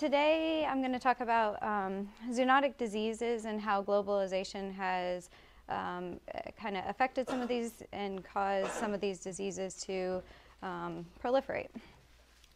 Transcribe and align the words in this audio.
today 0.00 0.64
I'm 0.64 0.80
going 0.80 0.94
to 0.94 0.98
talk 0.98 1.20
about 1.20 1.62
um, 1.62 2.08
zoonotic 2.30 2.78
diseases 2.78 3.44
and 3.44 3.60
how 3.60 3.82
globalization 3.82 4.74
has 4.74 5.28
um, 5.68 6.18
kind 6.58 6.78
of 6.78 6.84
affected 6.88 7.28
some 7.28 7.42
of 7.42 7.48
these 7.48 7.82
and 7.92 8.24
caused 8.24 8.70
some 8.70 8.94
of 8.94 9.02
these 9.02 9.20
diseases 9.20 9.74
to 9.82 10.22
um, 10.62 11.04
proliferate. 11.22 11.68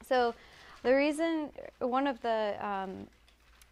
So 0.09 0.35
the 0.85 0.95
reason, 0.95 1.51
one 1.81 2.07
of 2.07 2.19
the 2.23 2.57
um, 2.67 3.07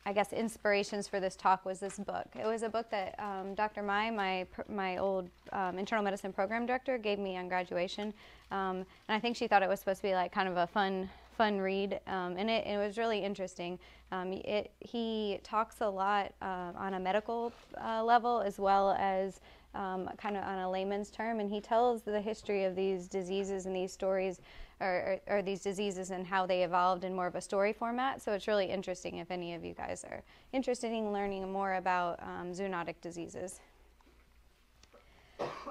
I 0.05 0.13
guess, 0.13 0.35
inspirations 0.35 1.09
for 1.09 1.19
this 1.19 1.35
talk 1.35 1.65
was 1.65 1.81
this 1.81 1.99
book. 1.99 2.27
It 2.39 2.45
was 2.45 2.65
a 2.65 2.69
book 2.69 2.91
that 2.91 3.15
um, 3.19 3.55
Dr. 3.55 3.83
Mai, 3.83 4.11
my, 4.11 4.47
my 4.69 4.99
old 4.99 5.31
um, 5.53 5.79
internal 5.79 6.05
medicine 6.05 6.33
program 6.33 6.67
director, 6.67 6.99
gave 6.99 7.19
me 7.19 7.39
on 7.39 7.49
graduation. 7.49 8.13
And 8.51 8.85
I 9.09 9.19
think 9.19 9.37
she 9.37 9.47
thought 9.47 9.63
it 9.63 9.69
was 9.69 9.79
supposed 9.79 10.03
to 10.03 10.09
be 10.09 10.15
like 10.15 10.31
kind 10.31 10.49
of 10.49 10.59
a 10.59 10.67
fun, 10.67 11.09
fun 11.37 11.59
read. 11.59 12.01
Um, 12.07 12.37
and 12.37 12.49
it, 12.51 12.67
it, 12.67 12.79
was 12.79 12.99
really 12.99 13.19
interesting. 13.19 13.79
Um, 14.11 14.33
it, 14.33 14.71
he 14.81 15.41
talks 15.43 15.81
a 15.81 15.89
lot 15.89 16.33
uh, 16.43 16.73
on 16.77 16.95
a 16.95 17.01
medical 17.01 17.53
uh, 17.83 18.05
level 18.05 18.41
as 18.41 18.59
well 18.59 18.93
as 18.99 19.41
um, 19.75 20.09
kind 20.19 20.37
of 20.37 20.45
on 20.45 20.59
a 20.59 20.71
layman's 20.71 21.11
term. 21.11 21.41
And 21.41 21.51
he 21.51 21.61
tells 21.61 22.03
the 22.03 22.21
history 22.21 22.65
of 22.65 22.77
these 22.77 23.09
diseases 23.09 23.67
and 23.67 23.75
these 23.75 23.93
stories 23.93 24.41
or, 24.81 25.21
or, 25.29 25.37
or, 25.37 25.43
these 25.43 25.63
diseases 25.63 26.11
and 26.11 26.27
how 26.27 26.45
they 26.45 26.65
evolved 26.65 27.05
in 27.05 27.15
more 27.15 27.29
of 27.29 27.37
a 27.37 27.41
story 27.41 27.73
format. 27.73 28.21
So 28.21 28.33
it's 28.33 28.49
really 28.49 28.67
interesting 28.67 29.19
if 29.19 29.31
any 29.31 29.55
of 29.55 29.65
you 29.65 29.75
guys 29.75 30.05
are 30.05 30.23
interested 30.53 30.93
in 30.93 31.13
learning 31.13 31.51
more 31.51 31.75
about 31.75 32.21
um, 32.21 32.53
zoonotic 32.53 32.97
diseases. 33.01 33.61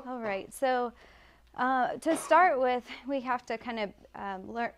All 0.08 0.20
right, 0.20 0.52
so 0.54 0.94
uh, 1.56 1.94
to 1.98 2.16
start 2.18 2.60
with, 2.60 2.84
we 3.08 3.20
have 3.22 3.46
to 3.46 3.58
kind 3.58 3.80
of 3.80 3.90
um, 4.16 4.52
learn, 4.52 4.72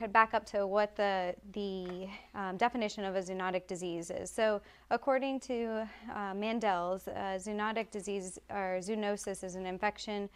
could 0.00 0.12
back 0.14 0.32
up 0.32 0.46
to 0.46 0.66
what 0.66 0.96
the, 0.96 1.34
the 1.52 2.08
um, 2.34 2.56
definition 2.56 3.04
of 3.04 3.16
a 3.16 3.20
zoonotic 3.20 3.66
disease 3.66 4.10
is. 4.10 4.30
So 4.30 4.62
according 4.90 5.40
to 5.40 5.86
uh, 6.14 6.32
Mandel's, 6.32 7.06
uh, 7.06 7.38
zoonotic 7.38 7.90
disease 7.90 8.38
or 8.50 8.80
zoonosis 8.80 9.44
is 9.44 9.54
an 9.54 9.66
infection 9.66 10.28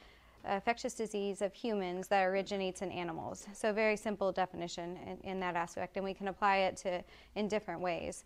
infectious 0.47 0.93
disease 0.93 1.41
of 1.41 1.55
humans 1.55 2.07
that 2.09 2.23
originates 2.27 2.83
in 2.83 2.91
animals. 2.91 3.47
So 3.55 3.73
very 3.73 3.97
simple 3.97 4.31
definition 4.31 4.99
in, 5.07 5.31
in, 5.31 5.41
that 5.41 5.57
aspect, 5.57 5.97
and 5.97 6.05
we 6.05 6.13
can 6.13 6.29
apply 6.29 6.57
it 6.59 6.77
to 6.85 7.03
in 7.35 7.49
different 7.49 7.81
ways. 7.81 8.25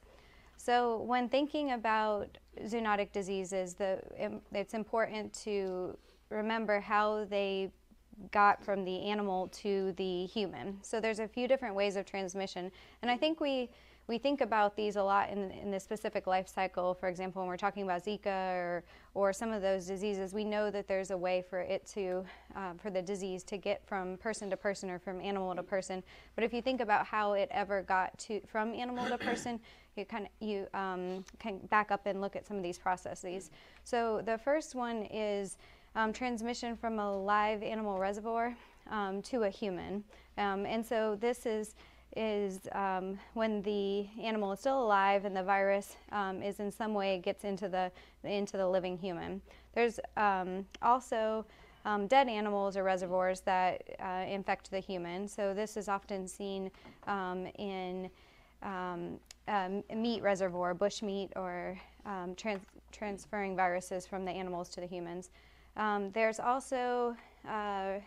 So 0.57 1.03
when 1.03 1.29
thinking 1.29 1.71
about 1.71 2.37
zoonotic 2.65 3.13
diseases, 3.13 3.75
the, 3.75 4.01
it's 4.51 4.75
important 4.75 5.33
to 5.45 5.97
remember 6.31 6.81
how 6.81 7.25
they 7.27 7.71
got 8.31 8.63
from 8.63 8.85
the 8.85 9.03
animal 9.03 9.49
to 9.49 9.93
the 9.97 10.27
human. 10.27 10.79
So 10.83 11.01
there's 11.01 11.21
a 11.21 11.29
few 11.29 11.49
different 11.49 11.75
ways 11.75 11.97
of 11.97 12.05
transmission, 12.07 12.71
and 13.03 13.11
I 13.11 13.17
think 13.17 13.41
we 13.41 13.71
we 14.09 14.17
think 14.17 14.41
about 14.41 14.75
these 14.75 14.97
a 14.97 15.03
lot 15.03 15.29
in, 15.29 15.51
in 15.51 15.71
the 15.71 15.79
specific 15.79 16.27
life 16.27 16.49
cycle. 16.49 16.95
For 16.95 17.09
example, 17.11 17.43
when 17.43 17.49
we're 17.49 17.59
talking 17.59 17.83
about 17.83 18.03
Zika 18.03 18.55
or, 18.55 18.85
or 19.13 19.35
some 19.35 19.53
of 19.53 19.61
those 19.61 19.87
diseases, 19.87 20.33
we 20.33 20.45
know 20.45 20.71
that 20.71 20.89
there's 20.89 21.11
a 21.11 21.17
way 21.17 21.45
for 21.49 21.61
it 21.61 21.87
to, 21.89 22.25
uh, 22.57 22.73
for 22.79 22.89
the 22.89 23.03
disease 23.03 23.45
to 23.45 23.59
get 23.59 23.87
from 23.87 24.17
person 24.17 24.49
to 24.49 24.57
person 24.57 24.89
or 24.89 24.99
from 24.99 25.21
animal 25.21 25.55
to 25.55 25.63
person. 25.63 26.03
But 26.37 26.45
if 26.45 26.55
you 26.55 26.63
think 26.63 26.81
about 26.81 27.05
how 27.05 27.35
it 27.35 27.51
ever 27.53 27.83
got 27.83 28.19
to 28.21 28.41
from 28.47 28.73
animal 28.73 29.07
to 29.11 29.19
person, 29.19 29.61
you 29.95 30.07
kind 30.07 30.25
of 30.25 30.31
you 30.41 30.67
um, 30.73 31.23
can 31.39 31.59
back 31.67 31.91
up 31.91 32.07
and 32.07 32.23
look 32.23 32.35
at 32.35 32.47
some 32.47 32.57
of 32.57 32.63
these 32.63 32.79
processes. 32.79 33.51
So 33.85 34.23
the 34.25 34.39
first 34.39 34.75
one 34.75 35.03
is 35.03 35.59
um, 35.99 36.13
transmission 36.13 36.77
from 36.77 37.01
a 37.01 37.19
live 37.19 37.63
animal 37.63 37.99
reservoir 37.99 38.57
um, 38.91 39.21
to 39.23 39.43
a 39.43 39.51
human, 39.51 40.05
um, 40.39 40.65
and 40.65 40.85
so 40.87 41.17
this 41.21 41.45
is 41.45 41.75
is 42.17 42.61
um, 42.73 43.19
when 43.35 43.61
the 43.63 44.07
animal 44.21 44.53
is 44.53 44.61
still 44.61 44.83
alive 44.83 45.25
and 45.25 45.37
the 45.37 45.43
virus 45.43 45.97
um, 46.13 46.43
is 46.43 46.59
in 46.59 46.71
some 46.71 46.95
way 46.95 47.19
gets 47.19 47.45
into 47.45 47.69
the 47.69 47.91
into 48.25 48.57
the 48.57 48.67
living 48.67 48.97
human. 48.97 49.43
There's 49.75 49.99
also 50.83 51.45
um, 51.85 52.07
dead 52.07 52.29
animals 52.29 52.77
or 52.77 52.85
reservoirs 52.85 53.41
that 53.41 53.83
uh, 54.01 54.25
infect 54.29 54.71
the 54.71 54.81
human. 54.81 55.29
So 55.29 55.53
this 55.53 55.77
is 55.77 55.89
often 55.89 56.27
seen 56.29 56.71
um, 57.07 57.47
in 57.59 58.09
um, 58.63 59.19
meat 59.95 60.23
reservoir, 60.23 60.75
bush 60.75 61.03
meat, 61.03 61.31
or 61.37 61.79
trans 62.37 62.61
transferring 62.91 63.55
viruses 63.55 64.07
from 64.07 64.25
the 64.25 64.31
animals 64.31 64.69
to 64.71 64.81
the 64.81 64.87
humans. 64.87 65.31
There's 66.13 66.41
also 66.41 67.17
uh, 67.49 67.99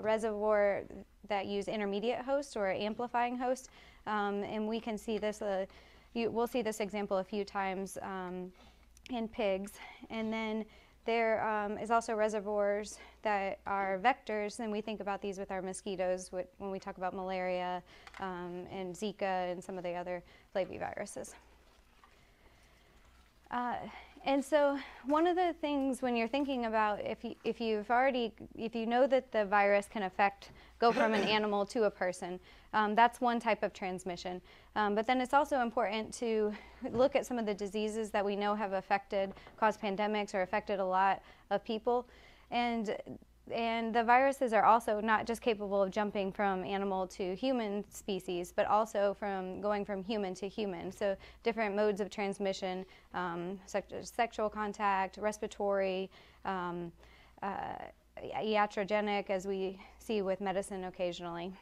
reservoir 0.00 0.82
that 1.28 1.46
use 1.46 1.68
intermediate 1.68 2.20
hosts 2.20 2.56
or 2.56 2.70
amplifying 2.70 3.36
hosts. 3.36 3.68
Um, 4.06 4.42
and 4.42 4.66
we 4.66 4.80
can 4.80 4.96
see 4.96 5.18
this, 5.18 5.42
uh, 5.42 5.66
you, 6.14 6.30
we'll 6.30 6.46
see 6.46 6.62
this 6.62 6.80
example 6.80 7.18
a 7.18 7.24
few 7.24 7.44
times 7.44 7.98
um, 8.02 8.50
in 9.10 9.28
pigs. 9.28 9.72
And 10.10 10.32
then 10.32 10.64
there 11.04 11.46
um, 11.46 11.78
is 11.78 11.90
also 11.90 12.14
reservoirs 12.14 12.98
that 13.22 13.58
are 13.66 13.98
vectors, 13.98 14.60
and 14.60 14.70
we 14.70 14.80
think 14.80 15.00
about 15.00 15.22
these 15.22 15.38
with 15.38 15.50
our 15.50 15.62
mosquitoes 15.62 16.30
when 16.58 16.70
we 16.70 16.78
talk 16.78 16.98
about 16.98 17.14
malaria 17.14 17.82
um, 18.20 18.66
and 18.70 18.94
Zika 18.94 19.50
and 19.50 19.62
some 19.62 19.78
of 19.78 19.84
the 19.84 19.94
other 19.94 20.22
flaviviruses. 20.54 21.32
Uh, 23.50 23.76
and 24.28 24.44
so 24.44 24.78
one 25.06 25.26
of 25.26 25.36
the 25.36 25.54
things 25.58 26.02
when 26.02 26.14
you're 26.14 26.28
thinking 26.28 26.66
about 26.66 27.00
if, 27.00 27.24
you, 27.24 27.34
if 27.44 27.62
you've 27.62 27.90
already, 27.90 28.34
if 28.54 28.74
you 28.74 28.84
know 28.84 29.06
that 29.06 29.32
the 29.32 29.46
virus 29.46 29.88
can 29.90 30.02
affect, 30.02 30.50
go 30.78 30.92
from 30.92 31.14
an 31.14 31.22
animal 31.36 31.64
to 31.64 31.84
a 31.84 31.90
person, 31.90 32.38
um, 32.74 32.94
that's 32.94 33.22
one 33.22 33.40
type 33.40 33.62
of 33.62 33.72
transmission. 33.72 34.42
Um, 34.76 34.94
but 34.94 35.06
then 35.06 35.22
it's 35.22 35.32
also 35.32 35.62
important 35.62 36.12
to 36.18 36.52
look 36.90 37.16
at 37.16 37.24
some 37.24 37.38
of 37.38 37.46
the 37.46 37.54
diseases 37.54 38.10
that 38.10 38.22
we 38.22 38.36
know 38.36 38.54
have 38.54 38.74
affected, 38.74 39.32
caused 39.58 39.80
pandemics 39.80 40.34
or 40.34 40.42
affected 40.42 40.78
a 40.78 40.84
lot 40.84 41.22
of 41.48 41.64
people. 41.64 42.06
And 42.50 42.98
and 43.52 43.94
the 43.94 44.04
viruses 44.04 44.52
are 44.52 44.64
also 44.64 45.00
not 45.00 45.26
just 45.26 45.40
capable 45.40 45.82
of 45.82 45.90
jumping 45.90 46.32
from 46.32 46.64
animal 46.64 47.06
to 47.08 47.34
human 47.34 47.84
species, 47.90 48.52
but 48.54 48.66
also 48.66 49.14
from 49.18 49.60
going 49.60 49.84
from 49.84 50.02
human 50.04 50.34
to 50.34 50.48
human. 50.48 50.92
So 50.92 51.16
different 51.42 51.74
modes 51.74 52.00
of 52.00 52.10
transmission, 52.10 52.84
um, 53.14 53.58
such 53.66 53.92
as 53.92 54.10
sexual 54.10 54.48
contact, 54.48 55.18
respiratory, 55.18 56.10
um, 56.44 56.92
uh, 57.42 57.74
iatrogenic, 58.22 59.30
as 59.30 59.46
we 59.46 59.78
see 59.98 60.22
with 60.22 60.40
medicine 60.40 60.84
occasionally. 60.84 61.52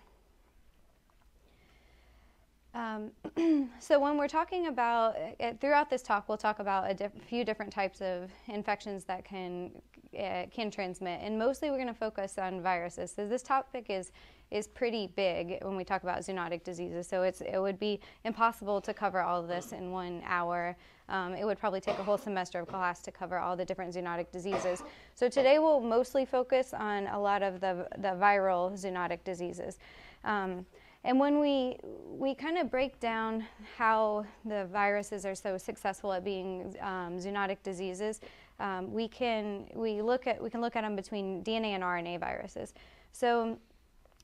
Um, 2.76 3.10
so 3.78 3.98
when 3.98 4.18
we're 4.18 4.28
talking 4.28 4.66
about, 4.66 5.16
uh, 5.40 5.52
throughout 5.60 5.88
this 5.88 6.02
talk, 6.02 6.28
we'll 6.28 6.36
talk 6.36 6.58
about 6.58 6.90
a 6.90 6.94
diff 6.94 7.12
few 7.26 7.42
different 7.42 7.72
types 7.72 8.02
of 8.02 8.30
infections 8.48 9.04
that 9.04 9.24
can 9.24 9.70
uh, 10.16 10.46
can 10.50 10.70
transmit, 10.70 11.20
and 11.22 11.38
mostly 11.38 11.70
we're 11.70 11.76
going 11.76 11.88
to 11.88 11.94
focus 11.94 12.38
on 12.38 12.62
viruses. 12.62 13.12
So 13.14 13.26
this 13.26 13.42
topic 13.42 13.86
is 13.88 14.12
is 14.50 14.68
pretty 14.68 15.08
big 15.16 15.58
when 15.62 15.76
we 15.76 15.84
talk 15.84 16.02
about 16.02 16.20
zoonotic 16.20 16.64
diseases. 16.64 17.08
So 17.08 17.22
it's 17.22 17.40
it 17.40 17.58
would 17.58 17.78
be 17.78 17.98
impossible 18.24 18.82
to 18.82 18.92
cover 18.92 19.20
all 19.22 19.40
of 19.40 19.48
this 19.48 19.72
in 19.72 19.90
one 19.90 20.22
hour. 20.26 20.76
Um, 21.08 21.34
it 21.34 21.44
would 21.44 21.58
probably 21.58 21.80
take 21.80 21.98
a 21.98 22.02
whole 22.02 22.18
semester 22.18 22.60
of 22.60 22.68
class 22.68 23.00
to 23.02 23.10
cover 23.10 23.38
all 23.38 23.56
the 23.56 23.64
different 23.64 23.94
zoonotic 23.94 24.30
diseases. 24.32 24.82
So 25.14 25.28
today 25.30 25.58
we'll 25.58 25.80
mostly 25.80 26.26
focus 26.26 26.74
on 26.74 27.06
a 27.06 27.18
lot 27.18 27.42
of 27.42 27.60
the 27.60 27.88
the 27.98 28.08
viral 28.08 28.72
zoonotic 28.72 29.24
diseases. 29.24 29.78
Um, 30.24 30.66
and 31.06 31.20
when 31.20 31.38
we 31.38 31.78
we 32.18 32.34
kind 32.34 32.58
of 32.58 32.70
break 32.70 32.98
down 32.98 33.44
how 33.76 34.26
the 34.44 34.66
viruses 34.66 35.24
are 35.24 35.34
so 35.34 35.56
successful 35.56 36.12
at 36.12 36.24
being 36.24 36.74
um, 36.80 37.18
zoonotic 37.18 37.58
diseases, 37.62 38.20
um, 38.58 38.92
we 38.92 39.06
can 39.06 39.66
we 39.74 40.02
look 40.02 40.26
at 40.26 40.42
we 40.42 40.50
can 40.50 40.60
look 40.60 40.74
at 40.74 40.82
them 40.82 40.96
between 40.96 41.44
DNA 41.44 41.68
and 41.68 41.82
RNA 41.82 42.20
viruses. 42.20 42.74
So. 43.12 43.58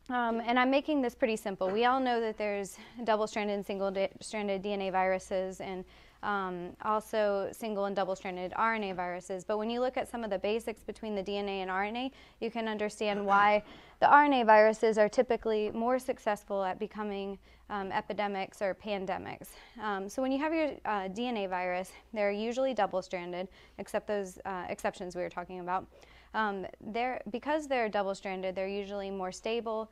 Um, 0.09 0.43
and 0.45 0.59
I'm 0.59 0.69
making 0.69 1.01
this 1.01 1.15
pretty 1.15 1.37
simple. 1.37 1.71
We 1.71 1.85
all 1.85 2.01
know 2.01 2.21
that 2.21 2.37
there's 2.37 2.77
double-stranded 3.05 3.55
and 3.55 3.65
single-stranded 3.65 4.61
DNA 4.61 4.91
viruses, 4.91 5.61
and 5.61 5.85
um, 6.23 6.71
also 6.83 7.49
single 7.53 7.87
and 7.87 7.97
double-stranded 7.97 8.53
RNA 8.53 8.95
viruses. 8.95 9.45
But 9.45 9.59
when 9.59 9.71
you 9.71 9.81
look 9.81 9.97
at 9.97 10.09
some 10.09 10.25
of 10.25 10.31
the 10.31 10.39
basics 10.39 10.83
between 10.83 11.15
the 11.15 11.23
DNA 11.23 11.63
and 11.63 11.71
RNA, 11.71 12.13
you 12.41 12.51
can 12.51 12.69
understand 12.69 13.25
why 13.25 13.63
the 14.01 14.07
RNA 14.07 14.47
viruses 14.47 14.99
are 14.99 15.09
typically 15.09 15.71
more 15.71 15.99
successful 15.99 16.63
at 16.63 16.79
becoming 16.79 17.39
um, 17.71 17.91
epidemics 17.91 18.61
or 18.61 18.75
pandemics. 18.75 19.49
Um, 19.81 20.09
so 20.09 20.21
when 20.21 20.31
you 20.31 20.39
have 20.39 20.53
your 20.53 20.73
uh, 20.85 21.09
DNA 21.09 21.49
virus, 21.49 21.91
they're 22.13 22.31
usually 22.31 22.75
double-stranded, 22.75 23.49
except 23.79 24.07
those 24.07 24.39
uh, 24.45 24.65
exceptions 24.69 25.17
we 25.17 25.23
were 25.23 25.31
talking 25.31 25.61
about. 25.61 25.87
Um, 26.35 26.67
they're, 26.81 27.21
because 27.31 27.67
they're 27.67 27.89
double-stranded, 27.89 28.55
they're 28.55 28.69
usually 28.69 29.11
more 29.11 29.33
stable. 29.33 29.91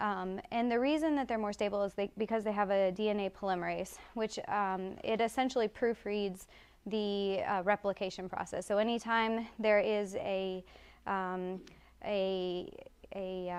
Um, 0.00 0.40
and 0.50 0.72
the 0.72 0.80
reason 0.80 1.14
that 1.16 1.28
they're 1.28 1.38
more 1.38 1.52
stable 1.52 1.82
is 1.84 1.92
they, 1.92 2.10
because 2.16 2.42
they 2.42 2.52
have 2.52 2.70
a 2.70 2.90
DNA 2.90 3.30
polymerase, 3.30 3.96
which 4.14 4.38
um, 4.48 4.96
it 5.04 5.20
essentially 5.20 5.68
proofreads 5.68 6.46
the 6.86 7.42
uh, 7.46 7.62
replication 7.64 8.28
process. 8.28 8.66
So 8.66 8.78
anytime 8.78 9.46
there 9.58 9.80
is 9.80 10.16
a, 10.16 10.64
um, 11.06 11.60
a, 12.04 12.72
a 13.14 13.50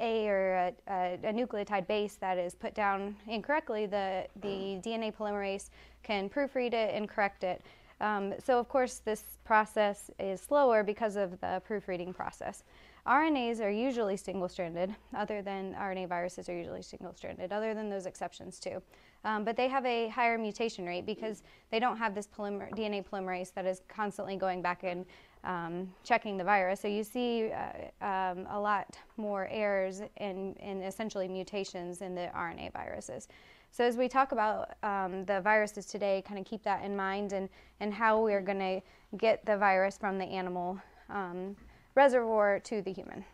A 0.00 0.28
or 0.28 0.54
a, 0.54 0.74
a, 0.88 1.18
a, 1.24 1.32
nucleotide 1.32 1.86
base 1.86 2.16
that 2.16 2.36
is 2.36 2.54
put 2.54 2.74
down 2.74 3.16
incorrectly, 3.26 3.86
the, 3.86 4.26
the 4.42 4.80
DNA 4.84 5.14
polymerase 5.14 5.70
can 6.02 6.28
proofread 6.28 6.74
it 6.74 6.94
and 6.94 7.08
correct 7.08 7.42
it. 7.44 7.62
Um, 8.00 8.34
so, 8.44 8.58
of 8.58 8.68
course, 8.68 8.98
this 8.98 9.22
process 9.44 10.10
is 10.18 10.40
slower 10.40 10.82
because 10.82 11.16
of 11.16 11.40
the 11.40 11.62
proofreading 11.64 12.12
process. 12.12 12.64
RNAs 13.06 13.60
are 13.60 13.70
usually 13.70 14.16
single 14.16 14.48
stranded, 14.48 14.94
other 15.14 15.42
than 15.42 15.74
RNA 15.74 16.08
viruses 16.08 16.48
are 16.48 16.56
usually 16.56 16.80
single 16.80 17.12
stranded, 17.14 17.52
other 17.52 17.74
than 17.74 17.90
those 17.90 18.06
exceptions, 18.06 18.58
too. 18.58 18.82
Um, 19.24 19.44
but 19.44 19.56
they 19.56 19.68
have 19.68 19.84
a 19.84 20.08
higher 20.08 20.38
mutation 20.38 20.86
rate 20.86 21.04
because 21.04 21.42
they 21.70 21.78
don't 21.78 21.98
have 21.98 22.14
this 22.14 22.26
polymer- 22.26 22.70
DNA 22.72 23.04
polymerase 23.04 23.52
that 23.54 23.66
is 23.66 23.82
constantly 23.88 24.36
going 24.36 24.62
back 24.62 24.84
and 24.84 25.04
um, 25.44 25.92
checking 26.02 26.38
the 26.38 26.44
virus. 26.44 26.80
So 26.80 26.88
you 26.88 27.04
see 27.04 27.50
uh, 27.50 28.04
um, 28.04 28.46
a 28.50 28.58
lot 28.58 28.96
more 29.18 29.48
errors 29.50 30.00
and, 30.16 30.56
essentially 30.82 31.28
mutations 31.28 32.00
in 32.00 32.14
the 32.14 32.30
RNA 32.34 32.72
viruses. 32.72 33.28
So 33.70 33.84
as 33.84 33.96
we 33.96 34.08
talk 34.08 34.32
about 34.32 34.76
um, 34.82 35.24
the 35.24 35.40
viruses 35.40 35.84
today, 35.84 36.22
kind 36.26 36.38
of 36.38 36.46
keep 36.46 36.62
that 36.62 36.84
in 36.84 36.96
mind 36.96 37.32
and, 37.32 37.48
and 37.80 37.92
how 37.92 38.22
we're 38.22 38.40
going 38.40 38.58
to 38.58 38.80
get 39.18 39.44
the 39.44 39.56
virus 39.58 39.98
from 39.98 40.16
the 40.16 40.24
animal 40.24 40.78
um, 41.10 41.56
reservoir 41.94 42.60
to 42.60 42.82
the 42.82 42.92
human. 42.92 43.24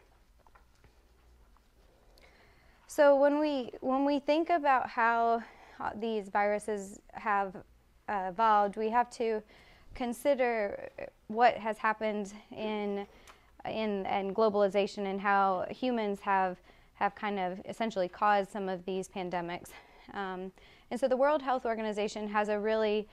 So 2.87 3.15
when 3.15 3.39
we 3.39 3.71
when 3.81 4.05
we 4.05 4.19
think 4.19 4.51
about 4.51 4.91
how 4.91 5.43
these 5.97 6.29
viruses 6.29 7.01
have 7.13 7.55
uh, 8.09 8.27
evolved, 8.29 8.77
we 8.77 8.91
have 8.91 9.09
to 9.11 9.43
consider 9.95 10.91
what 11.29 11.55
has 11.55 11.79
happened 11.79 12.33
in 12.51 13.07
in 13.65 14.07
and 14.07 14.35
globalization 14.35 15.07
and 15.07 15.21
how 15.21 15.67
humans 15.71 16.21
have 16.21 16.59
have 16.95 17.15
kind 17.15 17.39
of 17.39 17.61
essentially 17.67 18.09
caused 18.09 18.51
some 18.51 18.69
of 18.69 18.85
these 18.85 19.09
pandemics. 19.09 19.71
Um, 20.13 20.53
and 20.91 20.99
so 20.99 21.09
the 21.09 21.17
World 21.17 21.43
Health 21.43 21.65
Organization 21.65 22.29
has 22.29 22.49
a 22.49 22.59
really 22.59 23.09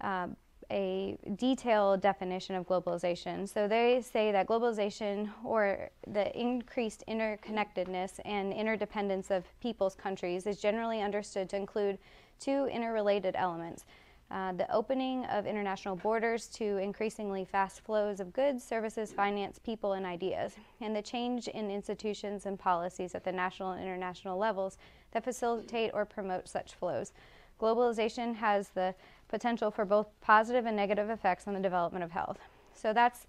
uh, 0.00 0.28
a 0.70 1.18
detailed 1.36 2.00
definition 2.00 2.54
of 2.54 2.66
globalization. 2.66 3.48
So 3.48 3.66
they 3.68 4.00
say 4.02 4.32
that 4.32 4.46
globalization, 4.46 5.30
or 5.44 5.90
the 6.06 6.38
increased 6.38 7.04
interconnectedness 7.08 8.20
and 8.24 8.52
interdependence 8.52 9.30
of 9.30 9.44
people's 9.60 9.94
countries, 9.94 10.46
is 10.46 10.60
generally 10.60 11.02
understood 11.02 11.48
to 11.50 11.56
include 11.56 11.98
two 12.38 12.66
interrelated 12.66 13.34
elements. 13.36 13.84
Uh, 14.30 14.52
the 14.52 14.72
opening 14.72 15.24
of 15.24 15.44
international 15.44 15.96
borders 15.96 16.46
to 16.46 16.76
increasingly 16.76 17.44
fast 17.44 17.80
flows 17.80 18.20
of 18.20 18.32
goods, 18.32 18.62
services, 18.62 19.12
finance, 19.12 19.58
people, 19.58 19.94
and 19.94 20.06
ideas, 20.06 20.54
and 20.80 20.94
the 20.94 21.02
change 21.02 21.48
in 21.48 21.68
institutions 21.68 22.46
and 22.46 22.56
policies 22.56 23.16
at 23.16 23.24
the 23.24 23.32
national 23.32 23.72
and 23.72 23.82
international 23.82 24.38
levels 24.38 24.78
that 25.10 25.24
facilitate 25.24 25.90
or 25.94 26.04
promote 26.04 26.48
such 26.48 26.74
flows. 26.74 27.12
Globalization 27.60 28.36
has 28.36 28.68
the 28.68 28.94
potential 29.30 29.70
for 29.70 29.84
both 29.84 30.08
positive 30.20 30.66
and 30.66 30.76
negative 30.76 31.08
effects 31.08 31.46
on 31.46 31.54
the 31.54 31.60
development 31.60 32.04
of 32.04 32.10
health. 32.10 32.38
So 32.74 32.92
that's 32.92 33.26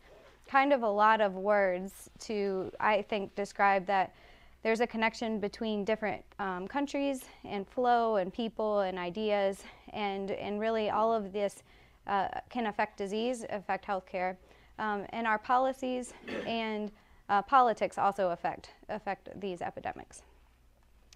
kind 0.48 0.74
of 0.74 0.83
a 0.83 0.89
lot 0.89 1.21
of 1.21 1.36
words 1.36 2.09
to, 2.19 2.71
I 2.80 3.03
think, 3.03 3.36
describe 3.36 3.86
that 3.86 4.13
there's 4.63 4.81
a 4.81 4.88
connection 4.88 5.39
between 5.39 5.86
different 5.86 6.24
um, 6.39 6.68
countries 6.68 7.24
and 7.45 7.68
flow 7.68 8.18
and 8.18 8.33
people 8.33 8.81
and 8.81 9.00
ideas, 9.00 9.63
and, 9.94 10.31
and 10.31 10.59
really 10.59 10.89
all 10.89 11.13
of 11.13 11.31
this 11.31 11.63
uh, 12.07 12.27
can 12.50 12.68
affect 12.68 12.98
disease, 12.98 13.45
affect 13.50 13.86
healthcare, 13.86 14.36
um, 14.77 15.06
and 15.09 15.25
our 15.25 15.38
policies 15.38 16.13
and 16.45 16.92
uh, 17.30 17.42
politics 17.42 17.98
also 17.98 18.31
affect 18.31 18.71
affect 18.89 19.30
these 19.39 19.62
epidemics. 19.62 20.24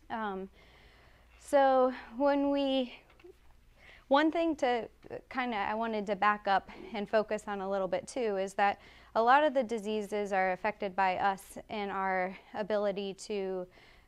Um, 0.10 0.50
so 1.40 1.94
when 2.18 2.52
we 2.52 2.94
one 4.08 4.32
thing 4.32 4.56
to 4.58 4.88
kind 5.30 5.54
of 5.54 5.60
I 5.60 5.74
wanted 5.74 6.06
to 6.08 6.16
back 6.16 6.48
up 6.48 6.70
and 6.94 7.10
focus 7.10 7.44
on 7.48 7.62
a 7.62 7.70
little 7.70 7.88
bit 7.88 8.08
too 8.08 8.38
is 8.38 8.54
that 8.54 8.80
a 9.16 9.22
lot 9.22 9.44
of 9.44 9.54
the 9.54 9.64
diseases 9.64 10.34
are 10.34 10.52
affected 10.52 10.96
by 10.96 11.18
us 11.18 11.58
and 11.70 11.90
our 11.90 12.36
ability 12.54 13.14
to 13.14 13.66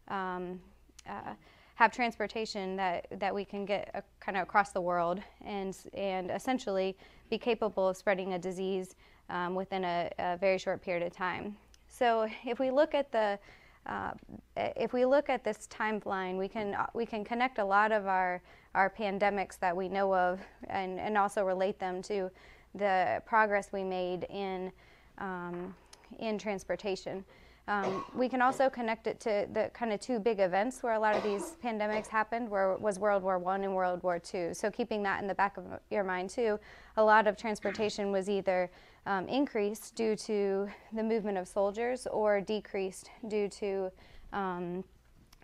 um, 0.10 0.60
uh, 1.08 1.34
have 1.76 1.92
transportation 1.92 2.76
that, 2.76 3.08
that 3.20 3.34
we 3.34 3.46
can 3.46 3.64
get 3.64 3.90
uh, 3.94 4.02
kind 4.20 4.38
of 4.38 4.44
across 4.44 4.72
the 4.72 4.82
world 4.82 5.22
and, 5.46 5.78
and 5.94 6.32
essentially 6.32 6.98
be 7.30 7.38
capable 7.38 7.88
of 7.88 7.96
spreading 7.96 8.34
a 8.34 8.40
disease 8.40 8.96
um, 9.30 9.56
within 9.56 9.84
a, 9.84 10.10
a, 10.20 10.38
very 10.38 10.58
short 10.58 10.82
period 10.82 11.06
of 11.06 11.14
time. 11.14 11.56
So 11.88 12.28
if 12.46 12.60
we 12.60 12.72
look 12.72 12.94
at 12.94 13.12
the 13.12 13.40
uh, 13.86 14.12
if 14.58 14.92
we 14.92 15.06
look 15.06 15.30
at 15.30 15.46
this 15.46 15.66
timeline, 15.72 16.38
we 16.38 16.50
can 16.50 16.76
we 16.94 17.06
can 17.06 17.24
connect 17.24 17.58
a 17.58 17.64
lot 17.64 17.94
of 17.94 18.06
our 18.06 18.42
our 18.78 18.90
pandemics 18.90 19.58
that 19.60 19.76
we 19.76 19.90
know 19.90 20.14
of, 20.14 20.40
and 20.70 21.00
and 21.00 21.18
also 21.18 21.44
relate 21.44 21.80
them 21.80 22.02
to 22.04 22.30
the 22.76 23.22
progress 23.26 23.72
we 23.74 23.84
made 23.84 24.22
in 24.30 24.72
um, 25.18 25.76
in 26.20 26.38
transportation. 26.38 27.26
Um, 27.70 28.06
we 28.16 28.30
can 28.30 28.42
also 28.42 28.70
connect 28.70 29.08
it 29.08 29.20
to 29.22 29.46
the 29.52 29.70
kind 29.74 29.92
of 29.92 30.00
two 30.00 30.20
big 30.20 30.40
events 30.40 30.82
where 30.84 30.94
a 30.94 31.00
lot 31.00 31.16
of 31.18 31.24
these 31.24 31.58
pandemics 31.62 32.08
happened, 32.08 32.50
where 32.50 32.78
was 32.78 32.98
World 32.98 33.24
War 33.24 33.38
One 33.40 33.64
and 33.66 33.76
World 33.76 34.04
War 34.04 34.20
Two. 34.20 34.54
So 34.54 34.72
keeping 34.72 35.04
that 35.04 35.22
in 35.22 35.28
the 35.28 35.36
back 35.36 35.58
of 35.58 35.66
your 35.90 36.04
mind 36.04 36.30
too, 36.30 36.60
a 36.96 37.04
lot 37.04 37.28
of 37.28 37.36
transportation 37.36 38.12
was 38.12 38.30
either 38.30 38.70
um, 39.06 39.28
increased 39.28 39.96
due 39.96 40.16
to 40.16 40.70
the 40.94 41.04
movement 41.04 41.38
of 41.38 41.48
soldiers 41.48 42.08
or 42.08 42.40
decreased 42.40 43.10
due 43.28 43.50
to 43.50 43.92
um, 44.32 44.84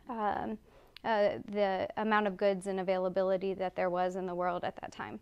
um, 0.07 0.57
uh, 1.03 1.29
the 1.49 1.87
amount 1.97 2.27
of 2.27 2.37
goods 2.37 2.67
and 2.67 2.79
availability 2.79 3.53
that 3.53 3.75
there 3.75 3.89
was 3.89 4.15
in 4.15 4.25
the 4.25 4.35
world 4.35 4.63
at 4.63 4.75
that 4.77 4.91
time. 4.91 5.19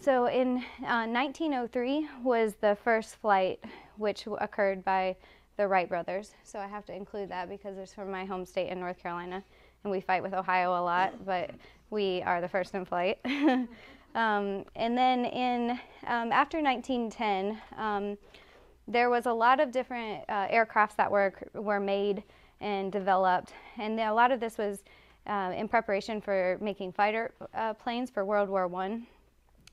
So 0.00 0.26
in 0.26 0.58
uh, 0.86 1.06
1903 1.06 2.08
was 2.22 2.54
the 2.60 2.76
first 2.84 3.16
flight 3.16 3.62
which 3.96 4.26
occurred 4.40 4.84
by 4.84 5.16
the 5.56 5.66
Wright 5.66 5.88
brothers. 5.88 6.34
So 6.44 6.60
I 6.60 6.68
have 6.68 6.86
to 6.86 6.94
include 6.94 7.28
that 7.30 7.48
because 7.48 7.76
it's 7.78 7.92
from 7.92 8.10
my 8.10 8.24
home 8.24 8.46
state 8.46 8.70
in 8.70 8.78
North 8.78 9.02
Carolina, 9.02 9.42
and 9.82 9.90
we 9.90 10.00
fight 10.00 10.22
with 10.22 10.32
Ohio 10.32 10.70
a 10.70 10.82
lot, 10.82 11.26
but 11.26 11.50
we 11.90 12.22
are 12.22 12.40
the 12.40 12.48
first 12.48 12.74
in 12.74 12.84
flight. 12.84 13.18
um, 13.24 14.64
and 14.76 14.96
then 14.96 15.24
in 15.24 15.70
um, 16.06 16.30
after 16.32 16.62
1910, 16.62 17.60
um, 17.76 18.16
there 18.86 19.10
was 19.10 19.26
a 19.26 19.32
lot 19.32 19.58
of 19.58 19.72
different 19.72 20.24
uh, 20.28 20.46
aircrafts 20.46 20.96
that 20.96 21.10
were 21.10 21.34
were 21.54 21.80
made 21.80 22.22
and 22.60 22.90
developed, 22.90 23.52
and 23.78 23.98
a 24.00 24.12
lot 24.12 24.32
of 24.32 24.40
this 24.40 24.58
was 24.58 24.82
uh, 25.26 25.52
in 25.56 25.68
preparation 25.68 26.20
for 26.20 26.58
making 26.60 26.92
fighter 26.92 27.32
uh, 27.54 27.74
planes 27.74 28.10
for 28.10 28.24
World 28.24 28.48
War 28.48 28.66
One. 28.66 29.06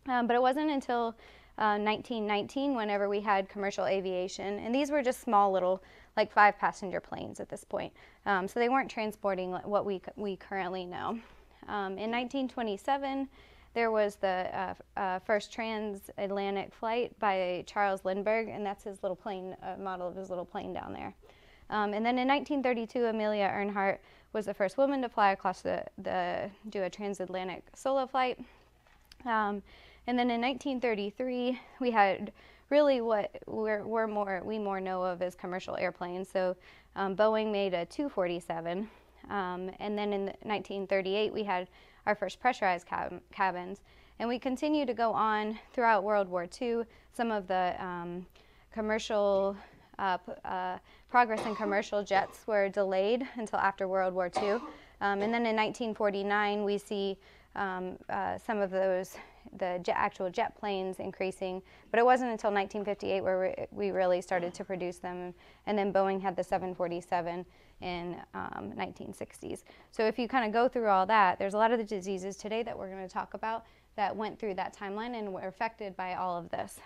Um, 0.07 0.27
but 0.27 0.35
it 0.35 0.41
wasn't 0.41 0.69
until 0.69 1.15
1919 1.57 2.71
uh, 2.71 2.75
whenever 2.75 3.09
we 3.09 3.21
had 3.21 3.49
commercial 3.49 3.85
aviation. 3.85 4.59
And 4.59 4.73
these 4.73 4.91
were 4.91 5.01
just 5.01 5.21
small 5.21 5.51
little, 5.51 5.81
like 6.17 6.31
five 6.31 6.59
passenger 6.59 6.99
planes 6.99 7.39
at 7.39 7.49
this 7.49 7.63
point. 7.63 7.93
Um, 8.25 8.47
so 8.47 8.59
they 8.59 8.69
weren't 8.69 8.91
transporting 8.91 9.51
what 9.51 9.85
we, 9.85 10.01
we 10.15 10.35
currently 10.35 10.85
know. 10.85 11.19
Um, 11.67 11.97
in 11.97 12.11
1927, 12.11 13.27
there 13.73 13.91
was 13.91 14.15
the 14.15 14.47
uh, 14.53 14.73
uh, 14.97 15.19
first 15.19 15.51
transatlantic 15.51 16.73
flight 16.73 17.17
by 17.19 17.63
Charles 17.67 18.05
Lindbergh, 18.05 18.47
and 18.47 18.65
that's 18.65 18.83
his 18.83 19.01
little 19.03 19.15
plane, 19.15 19.55
uh, 19.61 19.75
model 19.77 20.07
of 20.07 20.15
his 20.15 20.29
little 20.29 20.45
plane 20.45 20.73
down 20.73 20.93
there. 20.93 21.13
Um, 21.69 21.93
and 21.93 22.05
then 22.05 22.17
in 22.17 22.27
1932, 22.27 23.05
Amelia 23.05 23.45
Earhart 23.45 24.01
was 24.33 24.45
the 24.45 24.53
first 24.53 24.77
woman 24.77 25.01
to 25.01 25.09
fly 25.09 25.31
across 25.31 25.61
the, 25.61 25.83
the 25.97 26.49
do 26.69 26.83
a 26.83 26.89
transatlantic 26.89 27.63
solo 27.73 28.05
flight. 28.05 28.39
Um, 29.25 29.63
and 30.07 30.19
then 30.19 30.29
in 30.29 30.41
1933, 30.41 31.59
we 31.79 31.91
had 31.91 32.31
really 32.69 33.01
what 33.01 33.31
we're, 33.47 33.83
we're, 33.83 34.07
more 34.07 34.41
we 34.43 34.59
more 34.59 34.79
know 34.79 35.03
of 35.03 35.21
as 35.21 35.35
commercial 35.35 35.75
airplanes. 35.77 36.29
So 36.29 36.55
um, 36.95 37.15
Boeing 37.15 37.51
made 37.51 37.73
a 37.73 37.85
247, 37.85 38.89
um, 39.29 39.71
and 39.79 39.97
then 39.97 40.13
in 40.13 40.25
1938 40.43 41.33
we 41.33 41.43
had 41.43 41.67
our 42.05 42.15
first 42.15 42.39
pressurized 42.39 42.85
cab- 42.85 43.21
cabins, 43.31 43.81
and 44.19 44.29
we 44.29 44.37
continue 44.37 44.85
to 44.85 44.93
go 44.93 45.11
on 45.11 45.57
throughout 45.73 46.03
World 46.03 46.29
War 46.29 46.47
II. 46.61 46.83
Some 47.13 47.31
of 47.31 47.47
the 47.47 47.75
um, 47.79 48.25
commercial 48.71 49.55
uh, 49.97 50.17
uh, 50.43 50.77
progress 51.15 51.45
in 51.45 51.55
commercial 51.55 52.03
jets 52.03 52.45
were 52.45 52.67
delayed 52.67 53.25
until 53.35 53.57
after 53.57 53.87
World 53.87 54.13
War 54.13 54.29
II, 54.35 54.49
um, 54.99 55.21
and 55.21 55.33
then 55.33 55.45
in 55.45 55.55
1949 55.55 56.65
we 56.65 56.77
see 56.77 57.17
um, 57.55 57.97
uh, 58.09 58.37
some 58.37 58.57
of 58.57 58.69
those 58.69 59.15
the 59.57 59.79
jet, 59.81 59.95
actual 59.97 60.29
jet 60.29 60.59
planes 60.59 60.99
increasing, 60.99 61.61
but 61.89 62.01
it 62.01 62.03
wasn't 62.03 62.29
until 62.29 62.51
1958 62.51 63.21
where 63.21 63.55
we, 63.71 63.87
we 63.87 63.91
really 63.91 64.19
started 64.19 64.53
to 64.55 64.65
produce 64.65 64.97
them, 64.97 65.33
and 65.67 65.77
then 65.77 65.93
Boeing 65.93 66.21
had 66.21 66.35
the 66.35 66.43
747 66.43 67.45
in 67.79 68.17
um, 68.33 68.73
1960s. 68.77 69.63
So 69.93 70.03
if 70.03 70.19
you 70.19 70.27
kind 70.27 70.45
of 70.45 70.51
go 70.51 70.67
through 70.67 70.89
all 70.89 71.05
that, 71.05 71.39
there's 71.39 71.53
a 71.53 71.57
lot 71.57 71.71
of 71.71 71.77
the 71.77 71.85
diseases 71.85 72.35
today 72.35 72.61
that 72.63 72.77
we're 72.77 72.91
going 72.91 73.07
to 73.07 73.13
talk 73.13 73.35
about 73.35 73.63
that 73.95 74.13
went 74.13 74.37
through 74.37 74.55
that 74.55 74.75
timeline 74.75 75.17
and 75.17 75.31
were 75.31 75.47
affected 75.47 75.95
by 75.95 76.15
all 76.15 76.37
of 76.37 76.49
this. 76.49 76.77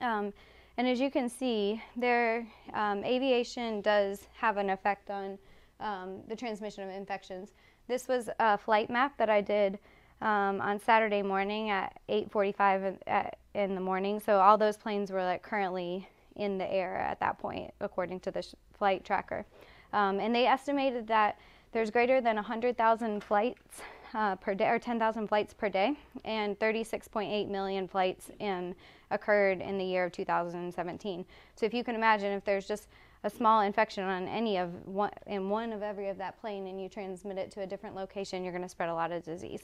Um, 0.00 0.32
And 0.80 0.88
as 0.88 0.98
you 0.98 1.10
can 1.10 1.28
see, 1.28 1.82
their 1.94 2.46
um, 2.72 3.04
aviation 3.04 3.82
does 3.82 4.28
have 4.32 4.56
an 4.56 4.70
effect 4.70 5.10
on 5.10 5.36
um, 5.78 6.22
the 6.26 6.34
transmission 6.34 6.82
of 6.82 6.88
infections. 6.88 7.50
This 7.86 8.08
was 8.08 8.30
a 8.38 8.56
flight 8.56 8.88
map 8.88 9.18
that 9.18 9.28
I 9.28 9.42
did 9.42 9.78
um, 10.22 10.58
on 10.62 10.80
Saturday 10.80 11.20
morning 11.20 11.68
at 11.68 12.00
8:45 12.08 12.96
in, 13.06 13.60
in, 13.60 13.74
the 13.74 13.80
morning. 13.82 14.20
So 14.20 14.40
all 14.40 14.56
those 14.56 14.78
planes 14.78 15.12
were 15.12 15.22
like 15.22 15.42
currently 15.42 16.08
in 16.36 16.56
the 16.56 16.72
air 16.72 16.96
at 16.96 17.20
that 17.20 17.38
point, 17.38 17.74
according 17.82 18.20
to 18.20 18.30
the 18.30 18.40
sh- 18.40 18.54
flight 18.72 19.04
tracker. 19.04 19.44
Um, 19.92 20.18
and 20.18 20.34
they 20.34 20.46
estimated 20.46 21.06
that 21.08 21.38
there's 21.72 21.90
greater 21.90 22.22
than 22.22 22.36
100,000 22.36 23.22
flights 23.22 23.82
uh, 24.14 24.36
per 24.36 24.54
day, 24.54 24.68
or 24.68 24.78
10,000 24.78 25.28
flights 25.28 25.52
per 25.52 25.68
day, 25.68 25.98
and 26.24 26.58
36.8 26.58 27.48
million 27.48 27.86
flights 27.86 28.30
in, 28.38 28.74
occurred 29.10 29.60
in 29.60 29.78
the 29.78 29.84
year 29.84 30.04
of 30.04 30.12
2017. 30.12 31.24
So 31.56 31.66
if 31.66 31.74
you 31.74 31.84
can 31.84 31.94
imagine, 31.94 32.32
if 32.32 32.44
there's 32.44 32.66
just 32.66 32.88
a 33.24 33.30
small 33.30 33.60
infection 33.60 34.04
on 34.04 34.26
any 34.28 34.56
of 34.56 34.70
one, 34.86 35.10
in 35.26 35.50
one 35.50 35.72
of 35.72 35.82
every 35.82 36.08
of 36.08 36.18
that 36.18 36.40
plane, 36.40 36.66
and 36.66 36.80
you 36.80 36.88
transmit 36.88 37.36
it 37.36 37.50
to 37.52 37.62
a 37.62 37.66
different 37.66 37.94
location, 37.94 38.42
you're 38.42 38.52
going 38.52 38.62
to 38.62 38.68
spread 38.68 38.88
a 38.88 38.94
lot 38.94 39.12
of 39.12 39.22
disease. 39.22 39.62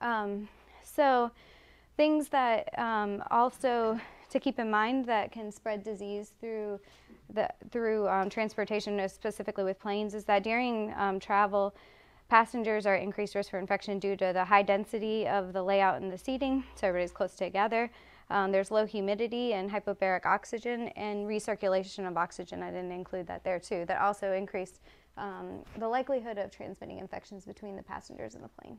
Um, 0.00 0.48
so 0.82 1.30
things 1.96 2.28
that 2.28 2.78
um, 2.78 3.22
also 3.30 3.98
to 4.30 4.40
keep 4.40 4.58
in 4.58 4.70
mind 4.70 5.06
that 5.06 5.32
can 5.32 5.50
spread 5.50 5.82
disease 5.82 6.32
through 6.40 6.80
the, 7.32 7.48
through 7.70 8.08
um, 8.08 8.28
transportation, 8.28 9.08
specifically 9.08 9.64
with 9.64 9.80
planes, 9.80 10.14
is 10.14 10.24
that 10.24 10.42
during 10.42 10.92
um, 10.96 11.18
travel, 11.18 11.74
passengers 12.28 12.86
are 12.86 12.96
increased 12.96 13.34
risk 13.34 13.50
for 13.50 13.58
infection 13.58 13.98
due 13.98 14.16
to 14.16 14.32
the 14.32 14.44
high 14.44 14.62
density 14.62 15.26
of 15.28 15.52
the 15.52 15.62
layout 15.62 16.00
and 16.00 16.12
the 16.12 16.18
seating, 16.18 16.64
so 16.74 16.88
everybody's 16.88 17.12
close 17.12 17.34
together. 17.34 17.90
Um, 18.28 18.50
there's 18.50 18.72
low 18.72 18.84
humidity 18.84 19.52
and 19.52 19.70
hypobaric 19.70 20.26
oxygen 20.26 20.88
and 20.96 21.26
recirculation 21.26 22.08
of 22.08 22.16
oxygen. 22.16 22.62
I 22.62 22.70
didn't 22.70 22.90
include 22.90 23.26
that 23.28 23.44
there 23.44 23.60
too. 23.60 23.84
That 23.86 24.00
also 24.00 24.32
increased 24.32 24.80
um, 25.16 25.64
the 25.78 25.88
likelihood 25.88 26.36
of 26.36 26.50
transmitting 26.50 26.98
infections 26.98 27.44
between 27.44 27.76
the 27.76 27.82
passengers 27.82 28.34
and 28.34 28.42
the 28.42 28.48
plane. 28.48 28.78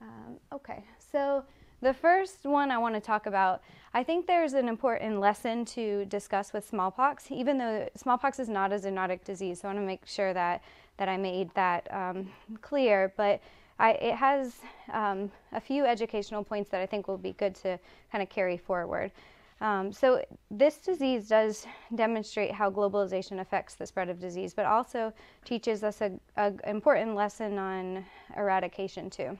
Um, 0.00 0.38
okay, 0.52 0.84
so 0.98 1.44
the 1.80 1.94
first 1.94 2.44
one 2.44 2.70
I 2.70 2.78
want 2.78 2.94
to 2.96 3.00
talk 3.00 3.26
about, 3.26 3.62
I 3.94 4.02
think 4.02 4.26
there's 4.26 4.54
an 4.54 4.68
important 4.68 5.20
lesson 5.20 5.64
to 5.66 6.04
discuss 6.06 6.52
with 6.52 6.66
smallpox, 6.66 7.30
even 7.30 7.58
though 7.58 7.88
smallpox 7.96 8.40
is 8.40 8.48
not 8.48 8.72
a 8.72 8.76
zoonotic 8.76 9.24
disease. 9.24 9.60
So 9.60 9.68
I 9.68 9.74
want 9.74 9.82
to 9.82 9.86
make 9.86 10.06
sure 10.06 10.34
that, 10.34 10.62
that 10.98 11.08
I 11.08 11.16
made 11.16 11.52
that 11.54 11.92
um, 11.92 12.30
clear. 12.60 13.12
But 13.16 13.40
I, 13.78 13.92
it 13.92 14.14
has 14.14 14.56
um, 14.92 15.30
a 15.52 15.60
few 15.60 15.84
educational 15.84 16.44
points 16.44 16.70
that 16.70 16.80
I 16.80 16.86
think 16.86 17.08
will 17.08 17.18
be 17.18 17.32
good 17.32 17.54
to 17.56 17.78
kind 18.10 18.22
of 18.22 18.28
carry 18.28 18.56
forward. 18.56 19.12
Um, 19.60 19.92
so 19.92 20.24
this 20.50 20.78
disease 20.78 21.28
does 21.28 21.66
demonstrate 21.94 22.50
how 22.50 22.68
globalization 22.68 23.40
affects 23.40 23.76
the 23.76 23.86
spread 23.86 24.08
of 24.08 24.18
disease, 24.18 24.52
but 24.54 24.66
also 24.66 25.12
teaches 25.44 25.84
us 25.84 26.00
an 26.00 26.20
important 26.66 27.14
lesson 27.14 27.58
on 27.58 28.04
eradication 28.36 29.08
too. 29.08 29.38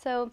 So 0.00 0.30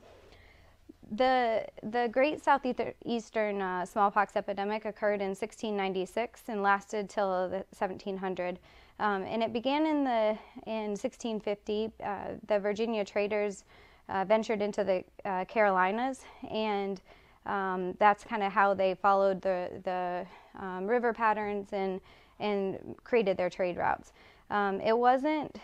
the, 1.11 1.65
the 1.81 2.09
Great 2.11 2.43
Southeastern 2.43 3.61
uh, 3.61 3.85
smallpox 3.85 4.35
epidemic 4.35 4.85
occurred 4.85 5.21
in 5.21 5.29
1696 5.29 6.43
and 6.47 6.61
lasted 6.61 7.09
till 7.09 7.49
the 7.49 7.65
1700. 7.77 8.59
Um, 8.99 9.23
and 9.23 9.41
it 9.41 9.53
began 9.53 9.85
in, 9.85 10.03
the, 10.03 10.37
in 10.67 10.91
1650. 10.91 11.91
Uh, 12.03 12.17
the 12.47 12.59
Virginia 12.59 13.03
traders 13.03 13.63
uh, 14.09 14.25
ventured 14.25 14.61
into 14.61 14.83
the 14.83 15.03
uh, 15.25 15.45
Carolinas, 15.45 16.21
and 16.49 17.01
um, 17.45 17.95
that's 17.99 18.23
kind 18.23 18.43
of 18.43 18.51
how 18.51 18.73
they 18.73 18.93
followed 18.93 19.41
the, 19.41 19.69
the 19.83 20.25
um, 20.59 20.85
river 20.85 21.13
patterns 21.13 21.69
and, 21.71 21.99
and 22.39 22.95
created 23.03 23.37
their 23.37 23.49
trade 23.49 23.77
routes. 23.77 24.13
Um, 24.49 24.81
it 24.81 24.97
wasn't, 24.97 25.55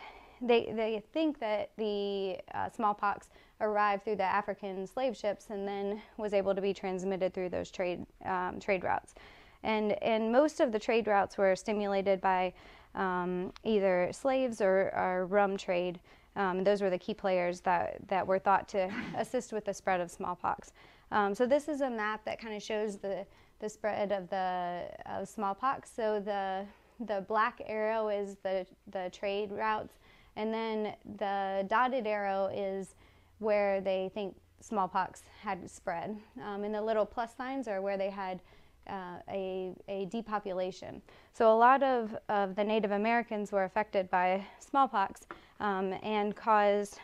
they, 0.42 0.72
they 0.76 1.04
think 1.14 1.40
that 1.40 1.72
the 1.78 2.38
uh, 2.54 2.70
smallpox 2.70 3.30
arrived 3.62 4.04
through 4.04 4.16
the 4.16 4.24
African 4.24 4.86
slave 4.88 5.16
ships 5.16 5.48
and 5.50 5.68
then 5.68 6.02
was 6.18 6.34
able 6.34 6.54
to 6.56 6.62
be 6.62 6.74
transmitted 6.74 7.34
through 7.34 7.50
those 7.50 7.72
trade 7.72 8.06
um, 8.26 8.60
trade 8.60 8.84
routes. 8.84 9.16
And 9.64 9.94
and 10.04 10.32
most 10.32 10.60
of 10.60 10.72
the 10.72 10.80
trade 10.80 11.08
routes 11.08 11.38
were 11.38 11.56
stimulated 11.56 12.22
by 12.22 12.54
um, 12.96 13.52
either 13.64 14.10
slaves 14.12 14.62
or, 14.62 14.92
or 14.96 15.26
rum 15.26 15.58
trade. 15.58 16.00
Um, 16.36 16.64
those 16.64 16.82
were 16.82 16.90
the 16.90 17.00
key 17.00 17.14
players 17.14 17.62
that, 17.62 17.98
that 18.08 18.26
were 18.26 18.40
thought 18.40 18.68
to 18.70 18.92
assist 19.18 19.54
with 19.54 19.66
the 19.66 19.74
spread 19.74 20.02
of 20.02 20.12
smallpox. 20.12 20.74
Um, 21.12 21.34
so 21.34 21.46
this 21.46 21.68
is 21.68 21.82
a 21.82 21.90
map 21.90 22.26
that 22.26 22.40
kind 22.40 22.56
of 22.56 22.62
shows 22.62 22.98
the, 22.98 23.26
the 23.60 23.70
spread 23.70 24.12
of 24.12 24.30
the 24.30 24.84
of 25.06 25.28
smallpox. 25.28 25.92
So 25.94 26.20
the 26.20 26.66
the 27.00 27.24
black 27.28 27.62
arrow 27.66 28.10
is 28.10 28.38
the 28.44 28.66
the 28.92 29.10
trade 29.12 29.52
routes, 29.52 29.96
and 30.36 30.54
then 30.54 30.96
the 31.18 31.66
dotted 31.70 32.08
arrow 32.08 32.50
is 32.54 32.96
where 33.40 33.82
they 33.82 34.10
think 34.14 34.36
smallpox 34.60 35.24
had 35.42 35.70
spread. 35.70 36.18
Um, 36.44 36.64
and 36.64 36.74
the 36.74 36.82
little 36.82 37.06
plus 37.06 37.36
signs 37.36 37.68
are 37.68 37.82
where 37.82 37.98
they 37.98 38.10
had 38.10 38.42
uh, 38.90 39.20
a, 39.30 39.74
a 39.88 40.06
depopulation. 40.06 41.02
So 41.34 41.54
a 41.54 41.58
lot 41.58 41.84
of, 41.84 42.18
of 42.30 42.56
the 42.56 42.64
Native 42.64 42.92
Americans 42.92 43.52
were 43.52 43.64
affected 43.64 44.10
by 44.10 44.46
smallpox 44.60 45.22
um, 45.60 45.94
and 46.04 46.36
caused, 46.36 47.00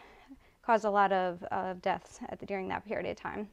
caused 0.65 0.85
a 0.85 0.89
lot 0.89 1.11
of, 1.11 1.43
of 1.45 1.81
deaths 1.81 2.19
the, 2.39 2.45
during 2.45 2.67
that 2.69 2.85
period 2.85 3.09
of 3.09 3.17
time. 3.17 3.47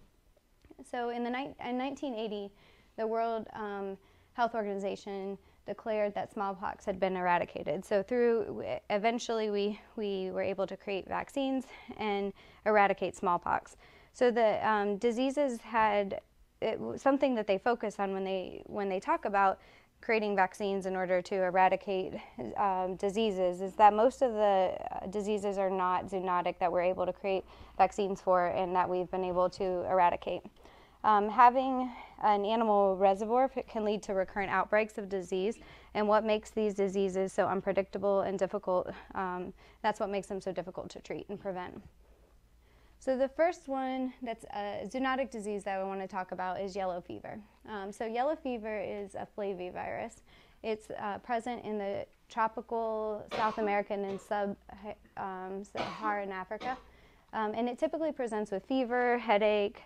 So 0.91 1.11
in, 1.11 1.25
the 1.25 1.31
ni- 1.31 1.55
in 1.65 1.79
1980, 1.79 2.51
the 2.97 3.07
World 3.07 3.47
um, 3.55 3.97
Health 4.35 4.55
Organization 4.55 5.37
declared 5.67 6.15
that 6.15 6.33
smallpox 6.33 6.85
had 6.85 6.99
been 6.99 7.17
eradicated. 7.17 7.85
So 7.85 8.03
through 8.03 8.65
eventually 8.89 9.51
we 9.51 9.81
we 9.97 10.31
were 10.31 10.43
able 10.43 10.67
to 10.67 10.77
create 10.77 11.07
vaccines 11.07 11.67
and 11.97 12.33
eradicate 12.67 13.17
smallpox. 13.17 13.77
So 14.13 14.31
the 14.31 14.67
um, 14.69 14.97
diseases 14.97 15.61
had 15.61 16.21
it, 16.61 16.79
something 16.97 17.35
that 17.35 17.47
they 17.47 17.59
focus 17.59 17.97
on 17.99 18.13
when 18.13 18.25
they 18.25 18.63
when 18.67 18.89
they 18.89 19.01
talk 19.01 19.25
about 19.25 19.59
creating 20.01 20.35
vaccines 20.35 20.87
in 20.87 20.97
order 20.97 21.21
to 21.21 21.35
eradicate 21.43 22.15
um, 22.57 22.97
diseases 22.97 23.61
is 23.61 23.75
that 23.75 23.93
most 23.93 24.23
of 24.23 24.33
the 24.33 24.75
uh, 24.91 25.07
diseases 25.11 25.59
are 25.59 25.69
not 25.71 26.09
zoonotic 26.09 26.59
that 26.59 26.73
we're 26.73 26.81
able 26.81 27.05
to 27.05 27.13
create 27.13 27.45
vaccines 27.77 28.21
for 28.21 28.47
and 28.47 28.75
that 28.75 28.89
we've 28.89 29.11
been 29.11 29.25
able 29.25 29.51
to 29.51 29.65
eradicate. 29.91 30.43
Um, 31.03 31.31
having 31.31 31.91
an 32.23 32.45
animal 32.45 32.97
reservoir 32.97 33.49
can 33.49 33.85
lead 33.85 34.03
to 34.05 34.13
recurrent 34.13 34.51
outbreaks 34.51 34.99
of 34.99 35.09
disease, 35.09 35.59
and 35.95 36.07
what 36.07 36.25
makes 36.25 36.51
these 36.51 36.75
diseases 36.75 37.33
so 37.33 37.47
unpredictable 37.47 38.21
and 38.21 38.39
difficult, 38.39 38.91
um, 39.15 39.55
that's 39.83 39.99
what 39.99 40.11
makes 40.11 40.27
them 40.27 40.41
so 40.41 40.53
difficult 40.53 40.91
to 40.91 41.01
treat 41.01 41.27
and 41.31 41.41
prevent. 41.41 41.81
So 43.01 43.17
the 43.17 43.29
first 43.29 43.67
one 43.67 44.13
that's 44.21 44.45
a 44.55 44.87
zoonotic 44.87 45.31
disease 45.31 45.65
that 45.65 45.79
I 45.79 45.85
want 45.85 46.03
to 46.03 46.07
talk 46.07 46.33
about 46.33 46.61
is 46.61 46.77
yellow 46.77 47.01
fever. 47.01 47.41
Um, 47.67 47.91
so 47.91 48.05
yellow 48.05 48.37
fever 48.37 48.79
is 48.79 49.15
a 49.15 49.27
flavivirus. 49.37 50.17
It's 50.63 50.91
uh, 51.01 51.17
present 51.19 51.65
in 51.65 51.79
the 51.79 52.05
tropical 52.29 53.25
South 53.35 53.57
American 53.57 54.05
and 54.05 54.21
sub-Saharan 54.21 55.65
um, 56.29 56.35
Africa. 56.35 56.77
Um, 57.33 57.53
and 57.55 57.71
it 57.71 57.79
typically 57.79 58.13
presents 58.13 58.51
with 58.51 58.67
fever, 58.67 59.17
headache, 59.17 59.81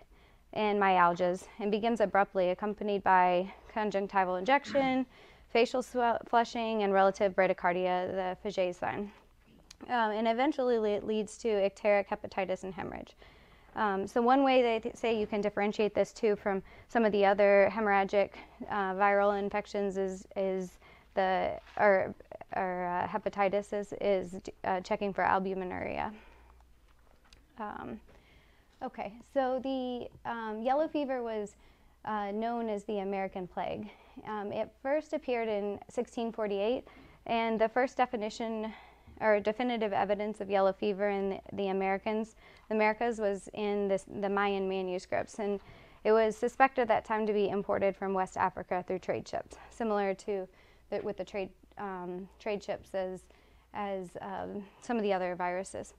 and 0.51 0.77
myalgias 0.77 1.47
and 1.59 1.71
begins 1.71 2.01
abruptly, 2.01 2.49
accompanied 2.49 3.01
by 3.01 3.49
conjunctival 3.73 4.35
injection, 4.35 5.05
facial 5.53 5.81
flushing, 5.81 6.83
and 6.83 6.91
relative 6.91 7.33
bradycardia, 7.33 8.11
the 8.11 8.37
Fagé 8.43 8.75
sign. 8.75 9.09
Um, 9.83 10.11
and 10.11 10.27
eventually 10.27 10.93
it 10.93 11.05
leads 11.05 11.37
to 11.39 11.47
icteric 11.47 12.07
hepatitis 12.07 12.63
and 12.63 12.73
hemorrhage. 12.73 13.15
Um, 13.75 14.07
so 14.07 14.21
one 14.21 14.43
way 14.43 14.61
they 14.61 14.79
th- 14.79 14.95
say 14.95 15.19
you 15.19 15.27
can 15.27 15.41
differentiate 15.41 15.93
this 15.93 16.13
too 16.13 16.35
from 16.35 16.63
some 16.87 17.03
of 17.03 17.11
the 17.11 17.25
other 17.25 17.69
hemorrhagic 17.71 18.31
uh, 18.69 18.93
viral 18.93 19.37
infections 19.37 19.97
is 19.97 20.25
is 20.35 20.79
the 21.13 21.59
or, 21.77 22.13
or 22.55 22.85
uh, 22.85 23.07
hepatitis 23.07 23.73
is, 23.73 23.93
is 23.99 24.41
uh, 24.63 24.79
checking 24.79 25.13
for 25.13 25.23
albuminuria. 25.23 26.13
Um, 27.59 27.99
Okay, 28.83 29.13
so 29.33 29.59
the 29.63 30.07
um, 30.29 30.61
yellow 30.61 30.87
fever 30.87 31.23
was 31.23 31.55
uh, 32.03 32.31
known 32.31 32.69
as 32.69 32.83
the 32.83 32.99
American 32.99 33.47
plague. 33.47 33.89
Um, 34.27 34.51
it 34.51 34.69
first 34.83 35.13
appeared 35.13 35.47
in 35.47 35.79
1648, 35.89 36.85
and 37.25 37.59
the 37.59 37.69
first 37.69 37.97
definition 37.97 38.71
or 39.21 39.39
definitive 39.39 39.93
evidence 39.93 40.41
of 40.41 40.49
yellow 40.49 40.73
fever 40.73 41.09
in 41.09 41.29
the, 41.29 41.39
the 41.53 41.67
Americans, 41.67 42.35
the 42.69 42.75
Americas, 42.75 43.19
was 43.19 43.49
in 43.53 43.87
this, 43.87 44.05
the 44.21 44.29
Mayan 44.29 44.67
manuscripts, 44.67 45.39
and 45.39 45.59
it 46.03 46.11
was 46.11 46.35
suspected 46.35 46.81
at 46.83 46.87
that 46.89 47.05
time 47.05 47.25
to 47.25 47.33
be 47.33 47.49
imported 47.49 47.95
from 47.95 48.13
West 48.13 48.37
Africa 48.37 48.83
through 48.87 48.99
trade 48.99 49.27
ships, 49.27 49.57
similar 49.69 50.13
to 50.13 50.47
the, 50.89 51.01
with 51.01 51.17
the 51.17 51.25
trade 51.25 51.49
um, 51.77 52.29
trade 52.39 52.63
ships 52.63 52.93
as 52.93 53.21
as 53.73 54.09
um, 54.21 54.63
some 54.81 54.95
of 54.97 55.03
the 55.03 55.11
other 55.11 55.35
viruses. 55.35 55.93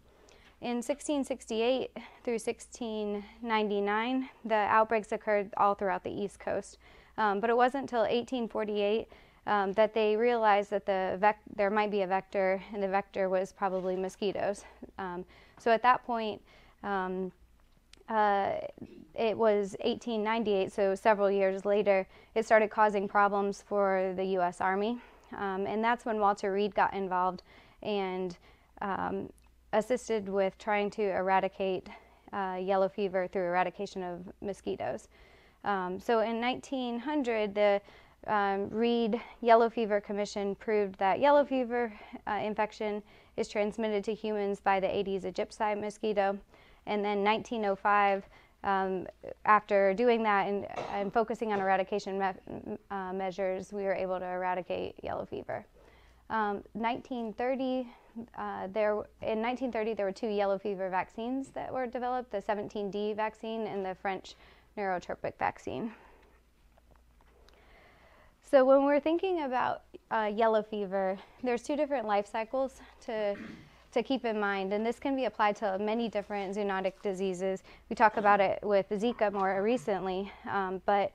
in 0.63 0.77
1668 0.77 1.91
through 2.25 2.39
1699, 2.39 4.29
the 4.47 4.55
outbreaks 4.55 5.13
occurred 5.13 5.53
all 5.59 5.75
throughout 5.75 6.03
the 6.03 6.11
East 6.11 6.41
Coast. 6.41 6.79
Um, 7.19 7.41
but 7.41 7.51
it 7.51 7.57
wasn't 7.57 7.83
until 7.83 8.01
1848 8.01 9.09
um, 9.47 9.73
that 9.75 9.95
they 9.95 10.17
realized 10.17 10.71
that 10.71 10.87
the 10.87 11.17
vec- 11.19 11.41
there 11.55 11.71
might 11.71 11.91
be 11.91 12.03
a 12.03 12.07
vector, 12.07 12.63
and 12.73 12.83
the 12.83 12.89
vector 12.89 13.29
was 13.29 13.53
probably 13.53 13.97
mosquitoes. 13.97 14.65
Um, 14.99 15.25
so 15.59 15.71
at 15.71 15.83
that 15.83 16.05
point, 16.05 16.43
um, 16.83 17.33
uh, 18.09 18.53
it 19.15 19.37
was 19.37 19.77
1898, 19.85 20.73
so 20.73 20.95
several 20.95 21.31
years 21.31 21.65
later, 21.65 22.07
it 22.35 22.45
started 22.45 22.71
causing 22.71 23.09
problems 23.09 23.63
for 23.67 24.13
the 24.17 24.25
U.S. 24.25 24.61
Army. 24.61 24.99
Um, 25.37 25.67
and 25.67 25.83
that's 25.83 26.05
when 26.05 26.21
Walter 26.21 26.53
Reed 26.53 26.75
got 26.75 26.95
involved 26.95 27.43
and 27.83 28.37
um, 28.81 29.31
assisted 29.73 30.29
with 30.29 30.57
trying 30.59 30.91
to 30.91 31.03
eradicate 31.03 31.89
uh, 32.33 32.59
yellow 32.61 32.89
fever 32.89 33.27
through 33.27 33.45
eradication 33.45 34.03
of 34.03 34.29
mosquitoes. 34.41 35.09
Um, 35.65 35.99
so 36.01 36.21
in 36.21 36.41
1900, 36.41 37.55
the 37.55 37.81
um, 38.27 38.69
Reed 38.71 39.21
Yellow 39.41 39.71
Fever 39.71 40.01
Commission 40.01 40.55
proved 40.57 40.99
that 40.99 41.21
yellow 41.21 41.45
fever 41.45 41.93
uh, 42.27 42.41
infection 42.43 43.03
is 43.37 43.49
transmitted 43.49 44.03
to 44.05 44.15
humans 44.15 44.61
by 44.61 44.81
the 44.81 44.89
Aedes 44.89 45.25
aegypti 45.25 45.81
mosquito. 45.81 46.39
And 46.87 47.05
then 47.05 47.23
1905, 47.25 48.29
um, 48.65 49.07
after 49.45 49.95
doing 49.95 50.23
that 50.23 50.49
and, 50.49 50.67
and, 50.93 51.13
focusing 51.13 51.53
on 51.53 51.61
eradication 51.61 52.19
me- 52.19 52.79
uh, 52.91 53.13
measures, 53.13 53.73
we 53.73 53.85
were 53.85 53.95
able 53.95 54.19
to 54.19 54.27
eradicate 54.27 54.95
yellow 55.03 55.25
fever. 55.25 55.65
Um, 56.31 56.63
1930, 56.73 57.87
uh, 58.37 58.67
there 58.73 58.93
in 59.23 59.41
1930 59.41 59.95
there 59.95 60.07
were 60.07 60.13
two 60.13 60.29
yellow 60.29 60.59
fever 60.59 60.89
vaccines 60.89 61.51
that 61.51 61.73
were 61.73 61.87
developed: 61.87 62.33
the 62.33 62.43
17D 62.43 63.15
vaccine 63.15 63.67
and 63.67 63.85
the 63.85 63.95
French 63.95 64.35
neurotropic 64.77 65.35
vaccine. 65.39 65.93
So 68.49 68.65
when 68.65 68.85
we're 68.85 69.01
thinking 69.01 69.43
about 69.43 69.83
uh, 70.13 70.31
yellow 70.33 70.63
fever, 70.63 71.19
there's 71.43 71.63
two 71.63 71.75
different 71.75 72.07
life 72.07 72.27
cycles 72.27 72.81
to 73.07 73.37
to 73.93 74.03
keep 74.03 74.27
in 74.27 74.39
mind, 74.39 74.75
and 74.75 74.85
this 74.85 74.99
can 74.99 75.17
be 75.17 75.25
applied 75.25 75.57
to 75.57 75.79
many 75.79 76.07
different 76.09 76.55
zoonotic 76.55 76.93
diseases. 77.03 77.63
We 77.89 77.97
talk 77.97 78.19
about 78.19 78.41
it 78.41 78.59
with 78.63 78.87
Zika 78.91 79.33
more 79.33 79.63
recently, 79.63 80.31
um, 80.51 80.83
but 80.85 81.13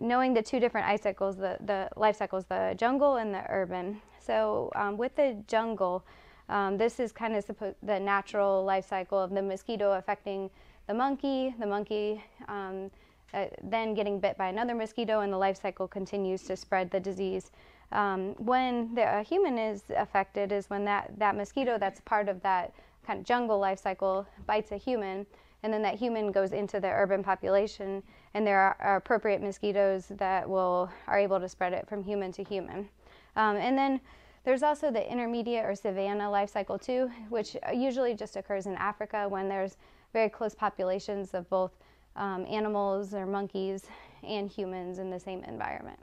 knowing 0.00 0.32
the 0.32 0.42
two 0.42 0.58
different 0.58 0.86
life 0.86 1.02
cycles, 1.02 1.36
the, 1.36 1.58
the 1.66 1.90
life 1.96 2.16
cycles, 2.16 2.46
the 2.46 2.74
jungle 2.78 3.16
and 3.16 3.34
the 3.34 3.44
urban. 3.50 4.00
So 4.18 4.72
um, 4.74 4.96
with 4.96 5.16
the 5.16 5.36
jungle, 5.48 6.02
um, 6.48 6.78
this 6.78 6.98
is 6.98 7.12
kind 7.12 7.36
of 7.36 7.44
suppo- 7.44 7.74
the 7.82 8.00
natural 8.00 8.64
life 8.64 8.88
cycle 8.88 9.18
of 9.18 9.30
the 9.30 9.42
mosquito 9.42 9.92
affecting 9.92 10.48
the 10.86 10.94
monkey, 10.94 11.54
the 11.58 11.66
monkey 11.66 12.24
um, 12.48 12.90
uh, 13.34 13.46
then 13.62 13.94
getting 13.94 14.20
bit 14.20 14.36
by 14.36 14.48
another 14.48 14.74
mosquito, 14.74 15.20
and 15.20 15.32
the 15.32 15.36
life 15.36 15.60
cycle 15.60 15.88
continues 15.88 16.42
to 16.44 16.56
spread 16.56 16.90
the 16.90 17.00
disease. 17.00 17.50
Um, 17.92 18.34
when 18.38 18.94
the, 18.94 19.18
a 19.18 19.22
human 19.22 19.58
is 19.58 19.84
affected, 19.96 20.52
is 20.52 20.68
when 20.70 20.84
that, 20.84 21.12
that 21.18 21.36
mosquito 21.36 21.78
that's 21.78 22.00
part 22.02 22.28
of 22.28 22.42
that 22.42 22.74
kind 23.06 23.18
of 23.20 23.24
jungle 23.24 23.58
life 23.58 23.80
cycle 23.80 24.26
bites 24.46 24.72
a 24.72 24.76
human, 24.76 25.26
and 25.62 25.72
then 25.72 25.82
that 25.82 25.94
human 25.94 26.30
goes 26.30 26.52
into 26.52 26.80
the 26.80 26.88
urban 26.88 27.22
population, 27.22 28.02
and 28.34 28.46
there 28.46 28.58
are, 28.58 28.76
are 28.80 28.96
appropriate 28.96 29.42
mosquitoes 29.42 30.06
that 30.10 30.48
will 30.48 30.90
are 31.06 31.18
able 31.18 31.40
to 31.40 31.48
spread 31.48 31.72
it 31.72 31.88
from 31.88 32.02
human 32.02 32.30
to 32.32 32.44
human. 32.44 32.88
Um, 33.36 33.56
and 33.56 33.76
then 33.76 34.00
there's 34.44 34.62
also 34.62 34.90
the 34.90 35.10
intermediate 35.10 35.64
or 35.64 35.74
savanna 35.74 36.30
life 36.30 36.50
cycle 36.50 36.78
too, 36.78 37.10
which 37.28 37.56
usually 37.74 38.14
just 38.14 38.36
occurs 38.36 38.66
in 38.66 38.74
Africa 38.76 39.28
when 39.28 39.48
there's 39.48 39.76
very 40.12 40.28
close 40.28 40.54
populations 40.54 41.34
of 41.34 41.48
both 41.50 41.72
um, 42.16 42.46
animals 42.48 43.14
or 43.14 43.26
monkeys 43.26 43.86
and 44.22 44.50
humans 44.50 44.98
in 44.98 45.10
the 45.10 45.20
same 45.20 45.44
environment. 45.44 45.98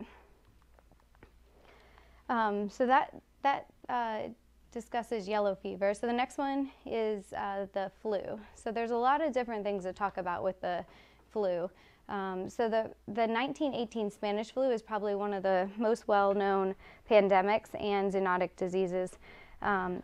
Um, 2.30 2.70
so 2.70 2.86
that 2.88 3.14
that 3.44 3.68
uh, 3.90 4.30
discusses 4.72 5.28
yellow 5.28 5.56
fever. 5.56 5.94
So 5.94 6.08
the 6.08 6.14
next 6.14 6.38
one 6.38 6.70
is 6.86 7.32
uh, 7.34 7.68
the 7.74 7.92
flu. 8.02 8.40
So 8.56 8.72
there's 8.72 8.92
a 8.92 8.98
lot 8.98 9.24
of 9.24 9.32
different 9.32 9.64
things 9.64 9.84
to 9.84 9.94
talk 9.94 10.18
about 10.18 10.44
with 10.44 10.60
the 10.62 10.84
flu. 11.32 11.70
Um, 12.10 12.50
so 12.50 12.70
the, 12.70 12.91
the 13.08 13.26
1918 13.28 14.12
Spanish 14.12 14.52
flu 14.52 14.72
is 14.72 14.82
probably 14.82 15.15
one 15.15 15.34
of 15.34 15.44
the 15.44 15.70
most 15.78 16.08
well-known 16.08 16.76
pandemics 17.10 17.70
and 17.80 18.12
zoonotic 18.12 18.52
diseases. 18.58 19.18
Um, 19.62 20.04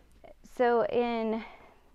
so 0.56 0.84
in 0.86 1.44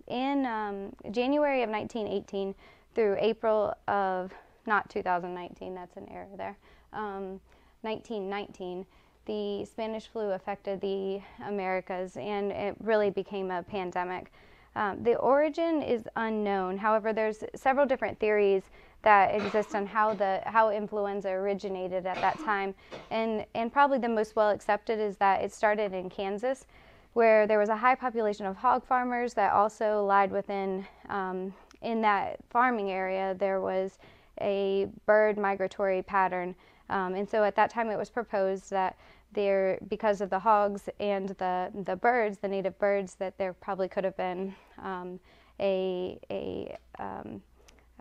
in 0.06 0.46
um, 0.46 0.92
January 1.10 1.62
of 1.62 1.68
1918 1.68 2.54
through 2.94 3.16
April 3.18 3.74
of 3.86 4.32
not 4.66 4.90
2019, 4.90 5.74
that's 5.74 5.96
an 5.96 6.08
error 6.10 6.28
there. 6.36 6.56
1919, 6.92 8.78
um, 8.78 8.86
the 9.26 9.64
Spanish 9.64 10.06
flu 10.06 10.30
affected 10.32 10.80
the 10.80 11.20
Americas 11.46 12.16
and 12.16 12.50
it 12.50 12.74
really 12.80 13.10
became 13.10 13.50
a 13.50 13.62
pandemic. 13.62 14.32
Um, 14.74 15.02
the 15.02 15.16
origin 15.16 15.82
is 15.82 16.08
unknown. 16.16 16.78
However, 16.78 17.12
there's 17.12 17.42
several 17.54 17.84
different 17.84 18.18
theories 18.18 18.62
that 19.02 19.34
exist 19.34 19.74
on 19.74 19.86
how 19.86 20.14
the 20.14 20.40
how 20.44 20.70
influenza 20.70 21.30
originated 21.30 22.06
at 22.06 22.16
that 22.16 22.38
time, 22.40 22.74
and 23.10 23.44
and 23.54 23.72
probably 23.72 23.98
the 23.98 24.08
most 24.08 24.36
well 24.36 24.50
accepted 24.50 24.98
is 24.98 25.16
that 25.18 25.42
it 25.42 25.52
started 25.52 25.92
in 25.92 26.10
Kansas, 26.10 26.66
where 27.12 27.46
there 27.46 27.58
was 27.58 27.68
a 27.68 27.76
high 27.76 27.94
population 27.94 28.46
of 28.46 28.56
hog 28.56 28.84
farmers 28.84 29.34
that 29.34 29.52
also 29.52 30.04
lied 30.04 30.30
within 30.30 30.86
um, 31.08 31.54
in 31.82 32.00
that 32.02 32.38
farming 32.50 32.90
area. 32.90 33.34
There 33.38 33.60
was 33.60 33.98
a 34.40 34.88
bird 35.06 35.38
migratory 35.38 36.02
pattern, 36.02 36.54
um, 36.90 37.14
and 37.14 37.28
so 37.28 37.44
at 37.44 37.56
that 37.56 37.70
time 37.70 37.90
it 37.90 37.98
was 37.98 38.10
proposed 38.10 38.70
that 38.70 38.96
there 39.32 39.78
because 39.88 40.20
of 40.20 40.30
the 40.30 40.38
hogs 40.38 40.88
and 41.00 41.30
the 41.30 41.70
the 41.84 41.96
birds, 41.96 42.38
the 42.38 42.48
native 42.48 42.78
birds, 42.78 43.14
that 43.16 43.36
there 43.38 43.52
probably 43.52 43.88
could 43.88 44.04
have 44.04 44.16
been 44.16 44.54
um, 44.82 45.20
a 45.60 46.18
a 46.30 46.76
um, 46.98 47.42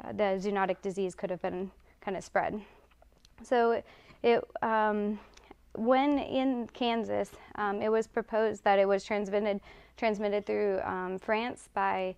uh, 0.04 0.12
the 0.13 0.40
zoonotic 0.40 0.82
disease 0.82 1.16
could 1.16 1.30
have 1.30 1.42
been 1.42 1.72
kind 2.02 2.16
of 2.16 2.24
spread. 2.24 2.62
So 3.44 3.82
it 4.24 4.44
um, 4.62 5.20
when 5.76 6.18
in 6.20 6.68
Kansas, 6.74 7.32
um, 7.56 7.82
it 7.82 7.90
was 7.90 8.08
proposed 8.08 8.63
that 8.63 8.80
it 8.80 8.88
was 8.88 9.04
transmitted 9.04 9.62
transmitted 9.96 10.46
through 10.46 10.80
um, 10.84 11.18
France 11.20 11.70
by 11.74 12.16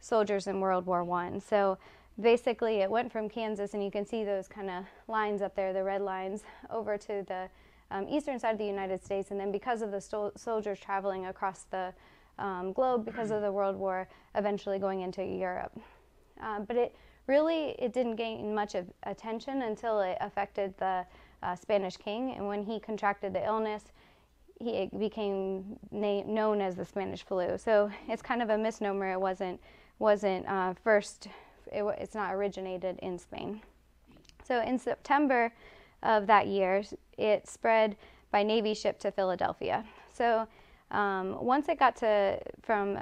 soldiers 0.00 0.46
in 0.46 0.60
World 0.60 0.86
War 0.86 1.04
One. 1.04 1.40
So 1.40 1.78
basically, 2.20 2.76
it 2.76 2.90
went 2.90 3.12
from 3.12 3.28
Kansas, 3.28 3.74
and 3.74 3.84
you 3.84 3.90
can 3.90 4.06
see 4.06 4.24
those 4.24 4.48
kind 4.48 4.70
of 4.70 4.84
lines 5.08 5.42
up 5.42 5.54
there, 5.54 5.72
the 5.72 5.84
red 5.84 6.02
lines, 6.02 6.44
over 6.70 6.96
to 6.98 7.24
the 7.26 7.48
um, 7.90 8.08
eastern 8.08 8.38
side 8.38 8.52
of 8.52 8.58
the 8.58 8.64
United 8.66 9.04
States, 9.04 9.30
and 9.30 9.38
then 9.38 9.52
because 9.52 9.82
of 9.82 9.90
the 9.90 10.30
soldiers 10.36 10.78
traveling 10.80 11.26
across 11.26 11.64
the 11.70 11.92
um, 12.38 12.72
globe, 12.72 13.04
because 13.04 13.30
of 13.30 13.42
the 13.42 13.52
World 13.52 13.76
War, 13.76 14.08
eventually 14.34 14.78
going 14.78 15.02
into 15.02 15.24
Europe. 15.24 15.78
Uh, 16.42 16.60
but 16.60 16.76
it 16.76 16.96
really 17.26 17.74
it 17.78 17.92
didn't 17.92 18.16
gain 18.16 18.54
much 18.54 18.74
of 18.74 18.86
attention 19.04 19.62
until 19.62 20.00
it 20.00 20.16
affected 20.20 20.76
the 20.78 21.04
uh, 21.42 21.54
Spanish 21.54 21.96
king, 21.96 22.34
and 22.36 22.46
when 22.46 22.64
he 22.64 22.80
contracted 22.80 23.32
the 23.32 23.44
illness, 23.44 23.84
he 24.58 24.88
became 24.98 25.78
known 25.90 26.60
as 26.62 26.76
the 26.76 26.84
Spanish 26.84 27.22
flu. 27.22 27.58
So 27.58 27.90
it's 28.08 28.22
kind 28.22 28.42
of 28.42 28.50
a 28.50 28.56
misnomer. 28.56 29.12
It 29.12 29.20
wasn't 29.20 29.60
wasn't 29.98 30.46
uh, 30.46 30.74
first. 30.82 31.28
It, 31.72 31.84
it's 31.98 32.14
not 32.14 32.34
originated 32.34 32.98
in 33.00 33.18
Spain. 33.18 33.60
So 34.44 34.62
in 34.62 34.78
September 34.78 35.52
of 36.02 36.26
that 36.26 36.46
year, 36.46 36.82
it 37.18 37.48
spread 37.48 37.96
by 38.30 38.42
Navy 38.42 38.74
ship 38.74 38.98
to 39.00 39.10
Philadelphia. 39.10 39.84
So 40.12 40.46
um, 40.90 41.42
once 41.44 41.68
it 41.68 41.78
got 41.78 41.96
to 41.96 42.38
from 42.62 42.98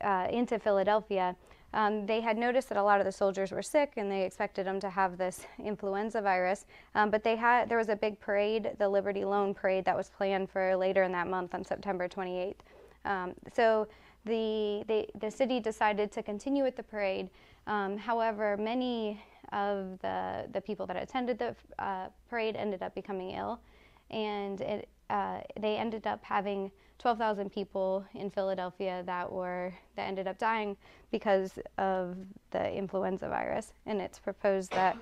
uh, 0.00 0.28
into 0.30 0.58
Philadelphia, 0.58 1.36
um, 1.72 2.06
they 2.06 2.20
had 2.20 2.38
noticed 2.38 2.68
that 2.68 2.78
a 2.78 2.82
lot 2.82 3.00
of 3.00 3.04
the 3.04 3.12
soldiers 3.12 3.50
were 3.50 3.62
sick 3.62 3.94
and 3.96 4.10
they 4.10 4.22
expected 4.22 4.64
them 4.64 4.78
to 4.78 4.88
have 4.88 5.18
this 5.18 5.44
influenza 5.58 6.22
virus. 6.22 6.66
Um, 6.94 7.10
but 7.10 7.24
they 7.24 7.34
had 7.34 7.68
there 7.68 7.78
was 7.78 7.88
a 7.88 7.96
big 7.96 8.20
parade, 8.20 8.70
the 8.78 8.88
Liberty 8.88 9.24
Loan 9.24 9.54
Parade, 9.54 9.84
that 9.86 9.96
was 9.96 10.10
planned 10.10 10.50
for 10.50 10.76
later 10.76 11.02
in 11.02 11.10
that 11.12 11.26
month 11.26 11.54
on 11.54 11.64
September 11.64 12.08
28th. 12.08 12.54
Um, 13.04 13.34
so 13.52 13.88
the, 14.24 15.06
the 15.18 15.30
city 15.30 15.60
decided 15.60 16.10
to 16.12 16.22
continue 16.22 16.62
with 16.62 16.76
the 16.76 16.82
parade. 16.82 17.30
Um, 17.66 17.96
however, 17.96 18.56
many 18.56 19.22
of 19.52 19.98
the, 20.00 20.46
the 20.52 20.60
people 20.60 20.86
that 20.86 20.96
attended 20.96 21.38
the 21.38 21.54
uh, 21.78 22.08
parade 22.28 22.56
ended 22.56 22.82
up 22.82 22.94
becoming 22.94 23.32
ill, 23.32 23.60
and 24.10 24.60
it, 24.60 24.88
uh, 25.10 25.40
they 25.60 25.76
ended 25.76 26.06
up 26.06 26.22
having 26.24 26.70
12,000 26.98 27.50
people 27.50 28.04
in 28.14 28.30
Philadelphia 28.30 29.02
that 29.06 29.30
were 29.30 29.74
that 29.96 30.04
ended 30.04 30.26
up 30.26 30.38
dying 30.38 30.76
because 31.10 31.58
of 31.76 32.16
the 32.50 32.72
influenza 32.72 33.28
virus. 33.28 33.72
And 33.86 34.00
it's 34.00 34.18
proposed 34.18 34.72
that 34.72 34.96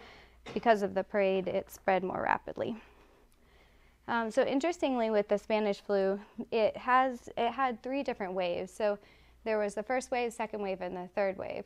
because 0.55 0.83
of 0.83 0.95
the 0.95 1.05
parade, 1.05 1.47
it 1.47 1.71
spread 1.71 2.03
more 2.03 2.23
rapidly. 2.23 2.77
Um, 4.09 4.31
so 4.31 4.45
interestingly, 4.45 5.11
with 5.11 5.29
the 5.29 5.39
Spanish 5.39 5.81
flu, 5.81 6.21
it 6.51 6.77
has 6.77 7.29
it 7.37 7.53
had 7.53 7.83
three 7.83 8.03
different 8.03 8.35
waves. 8.35 8.73
So 8.73 8.99
there 9.45 9.59
was 9.59 9.75
the 9.75 9.83
first 9.83 10.11
wave, 10.11 10.33
second 10.33 10.61
wave, 10.61 10.81
and 10.81 10.97
the 10.97 11.09
third 11.15 11.39
wave. 11.39 11.65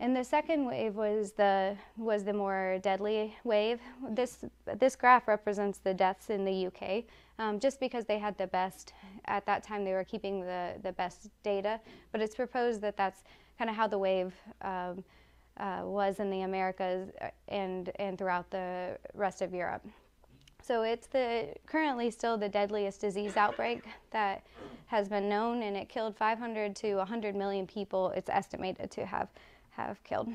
And 0.00 0.16
the 0.16 0.24
second 0.24 0.64
wave 0.64 0.96
was 0.96 1.32
the 1.32 1.76
was 1.96 2.24
the 2.24 2.32
more 2.32 2.78
deadly 2.82 3.36
wave. 3.44 3.80
This 4.08 4.38
this 4.78 4.96
graph 4.96 5.28
represents 5.28 5.78
the 5.78 5.92
deaths 5.92 6.30
in 6.30 6.44
the 6.44 6.66
UK, 6.66 7.04
um, 7.38 7.60
just 7.60 7.78
because 7.78 8.06
they 8.06 8.18
had 8.18 8.36
the 8.38 8.46
best 8.46 8.94
at 9.26 9.44
that 9.46 9.62
time. 9.62 9.84
They 9.84 9.92
were 9.92 10.04
keeping 10.04 10.40
the 10.40 10.72
the 10.82 10.92
best 10.92 11.28
data, 11.42 11.80
but 12.12 12.20
it's 12.22 12.34
proposed 12.34 12.80
that 12.80 12.96
that's 12.96 13.22
kind 13.58 13.68
of 13.68 13.76
how 13.76 13.86
the 13.86 13.98
wave 13.98 14.34
um, 14.62 15.04
uh, 15.58 15.82
was 15.84 16.18
in 16.18 16.30
the 16.30 16.42
Americas 16.42 17.10
and 17.48 17.92
and 17.96 18.16
throughout 18.16 18.50
the 18.50 18.98
rest 19.12 19.42
of 19.42 19.52
Europe. 19.52 19.86
So 20.70 20.82
it's 20.82 21.08
the 21.08 21.48
currently 21.66 22.12
still 22.12 22.38
the 22.38 22.48
deadliest 22.48 23.00
disease 23.00 23.36
outbreak 23.36 23.82
that 24.12 24.46
has 24.86 25.08
been 25.08 25.28
known, 25.28 25.64
and 25.64 25.76
it 25.76 25.88
killed 25.88 26.16
500 26.16 26.76
to 26.76 26.94
100 26.94 27.34
million 27.34 27.66
people. 27.66 28.10
It's 28.10 28.30
estimated 28.30 28.88
to 28.92 29.04
have 29.04 29.26
have 29.70 30.00
killed. 30.04 30.28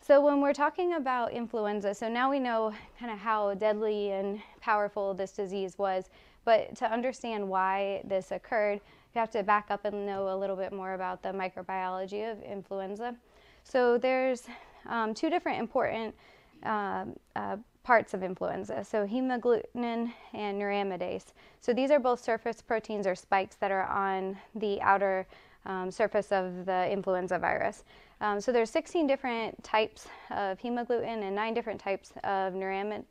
So 0.00 0.24
when 0.24 0.40
we're 0.40 0.52
talking 0.52 0.94
about 0.94 1.32
influenza, 1.32 1.94
so 1.94 2.08
now 2.08 2.30
we 2.30 2.38
know 2.38 2.72
kind 3.00 3.10
of 3.10 3.18
how 3.18 3.54
deadly 3.54 4.12
and 4.12 4.40
powerful 4.60 5.14
this 5.14 5.32
disease 5.32 5.76
was, 5.78 6.04
but 6.44 6.76
to 6.76 6.86
understand 6.88 7.48
why 7.48 8.02
this 8.04 8.30
occurred, 8.30 8.80
you 9.16 9.18
have 9.18 9.32
to 9.32 9.42
back 9.42 9.66
up 9.68 9.84
and 9.84 10.06
know 10.06 10.32
a 10.32 10.36
little 10.36 10.54
bit 10.54 10.72
more 10.72 10.94
about 10.94 11.24
the 11.24 11.30
microbiology 11.30 12.30
of 12.30 12.40
influenza. 12.44 13.16
So 13.64 13.98
there's 13.98 14.44
um, 14.88 15.12
two 15.12 15.28
different 15.28 15.58
important 15.58 16.14
uh, 16.62 17.06
uh, 17.34 17.56
parts 17.86 18.14
of 18.14 18.24
influenza, 18.24 18.82
so 18.82 19.06
hemagglutinin 19.06 20.12
and 20.34 20.60
neuraminidase. 20.60 21.26
So 21.60 21.72
these 21.72 21.92
are 21.92 22.00
both 22.00 22.20
surface 22.20 22.60
proteins 22.60 23.06
or 23.06 23.14
spikes 23.14 23.54
that 23.56 23.70
are 23.70 23.84
on 23.84 24.36
the 24.56 24.82
outer 24.82 25.24
um, 25.66 25.92
surface 25.92 26.32
of 26.32 26.66
the 26.66 26.90
influenza 26.90 27.38
virus. 27.38 27.84
Um, 28.20 28.40
so 28.40 28.50
there's 28.50 28.70
16 28.70 29.06
different 29.06 29.62
types 29.62 30.08
of 30.32 30.58
hemagglutinin 30.58 31.22
and 31.22 31.36
nine 31.36 31.54
different 31.54 31.80
types 31.80 32.10
of 32.24 32.54
neuramin- 32.54 33.04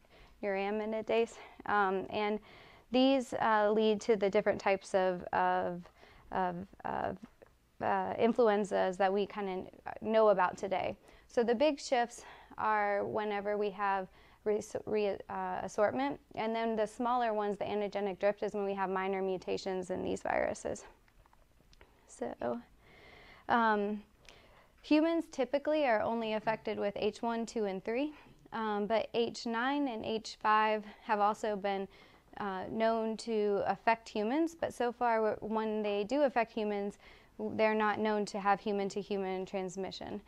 neuraminidase, 0.43 1.35
um, 1.67 2.05
and 2.09 2.38
these 2.91 3.33
uh, 3.35 3.71
lead 3.73 4.01
to 4.01 4.17
the 4.17 4.29
different 4.29 4.59
types 4.59 4.93
of, 4.93 5.23
of, 5.31 5.83
of, 6.33 6.55
of 6.83 7.17
uh, 7.81 8.13
influenzas 8.19 8.97
that 8.97 9.11
we 9.11 9.25
kind 9.25 9.49
of 9.49 10.01
know 10.01 10.29
about 10.29 10.57
today. 10.57 10.97
So 11.29 11.43
the 11.43 11.55
big 11.55 11.79
shifts 11.79 12.23
are 12.57 13.05
whenever 13.05 13.57
we 13.57 13.69
have 13.69 14.09
re, 14.45 14.62
re 14.86 15.17
uh, 15.29 15.60
assortment, 15.63 16.19
and 16.36 16.55
then 16.55 16.75
the 16.75 16.86
smaller 16.86 17.34
ones, 17.34 17.58
the 17.58 17.65
antigenic 17.65 18.19
drift, 18.19 18.43
is 18.43 18.53
when 18.53 18.65
we 18.65 18.73
have 18.73 18.89
minor 18.89 19.21
mutations 19.21 19.89
in 19.89 20.03
these 20.03 20.21
viruses. 20.21 20.86
So, 22.08 22.60
um, 23.49 24.01
humans 24.81 25.25
typically 25.31 25.86
are 25.86 26.01
only 26.01 26.34
affected 26.34 26.79
with 26.79 26.95
H1, 26.95 27.47
2, 27.47 27.65
and 27.65 27.84
3, 27.84 28.13
um, 28.53 28.86
but 28.86 29.12
H9 29.13 29.47
and 29.93 30.05
H5 30.05 30.84
have 31.03 31.19
also 31.19 31.55
been 31.55 31.88
uh, 32.38 32.63
known 32.69 33.17
to 33.17 33.63
affect 33.65 34.08
humans, 34.08 34.55
but 34.60 34.73
so 34.73 34.91
far, 34.91 35.38
when 35.41 35.81
they 35.81 36.03
do 36.03 36.23
affect 36.23 36.51
humans, 36.51 36.97
they're 37.39 37.75
not 37.75 37.99
known 37.99 38.25
to 38.25 38.39
have 38.39 38.60
human 38.60 38.88
to 38.89 39.01
human 39.01 39.45
transmission. 39.45 40.21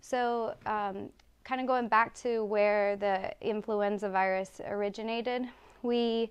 So, 0.00 0.54
um, 0.66 1.10
kind 1.44 1.60
of 1.60 1.66
going 1.66 1.88
back 1.88 2.14
to 2.14 2.44
where 2.44 2.96
the 2.96 3.32
influenza 3.40 4.08
virus 4.08 4.60
originated, 4.66 5.46
we 5.82 6.30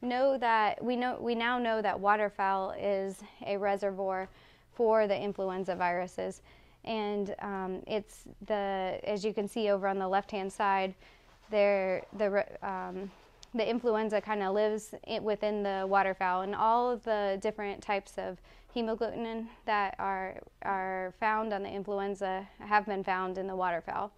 know 0.00 0.36
that 0.38 0.82
we 0.82 0.96
know 0.96 1.16
we 1.20 1.34
now 1.34 1.58
know 1.58 1.80
that 1.80 1.98
waterfowl 1.98 2.72
is 2.72 3.22
a 3.46 3.56
reservoir 3.56 4.28
for 4.74 5.06
the 5.06 5.16
influenza 5.16 5.74
viruses. 5.74 6.42
And 6.84 7.34
um, 7.40 7.82
it's 7.86 8.24
the, 8.46 8.98
as 9.04 9.24
you 9.24 9.32
can 9.32 9.46
see 9.46 9.70
over 9.70 9.86
on 9.86 9.98
the 9.98 10.08
left 10.08 10.30
hand 10.30 10.52
side, 10.52 10.94
there, 11.50 12.02
the, 12.16 12.44
um, 12.66 13.10
the 13.54 13.68
influenza 13.68 14.20
kind 14.20 14.42
of 14.42 14.54
lives 14.54 14.94
within 15.20 15.62
the 15.62 15.86
waterfowl, 15.88 16.42
and 16.42 16.54
all 16.54 16.90
of 16.90 17.04
the 17.04 17.38
different 17.40 17.82
types 17.82 18.14
of 18.16 18.38
hemagglutinin 18.74 19.46
that 19.66 19.94
are, 19.98 20.40
are 20.62 21.14
found 21.20 21.52
on 21.52 21.62
the 21.62 21.68
influenza 21.68 22.48
have 22.58 22.86
been 22.86 23.04
found 23.04 23.38
in 23.38 23.46
the 23.46 23.54
waterfowl. 23.54 24.10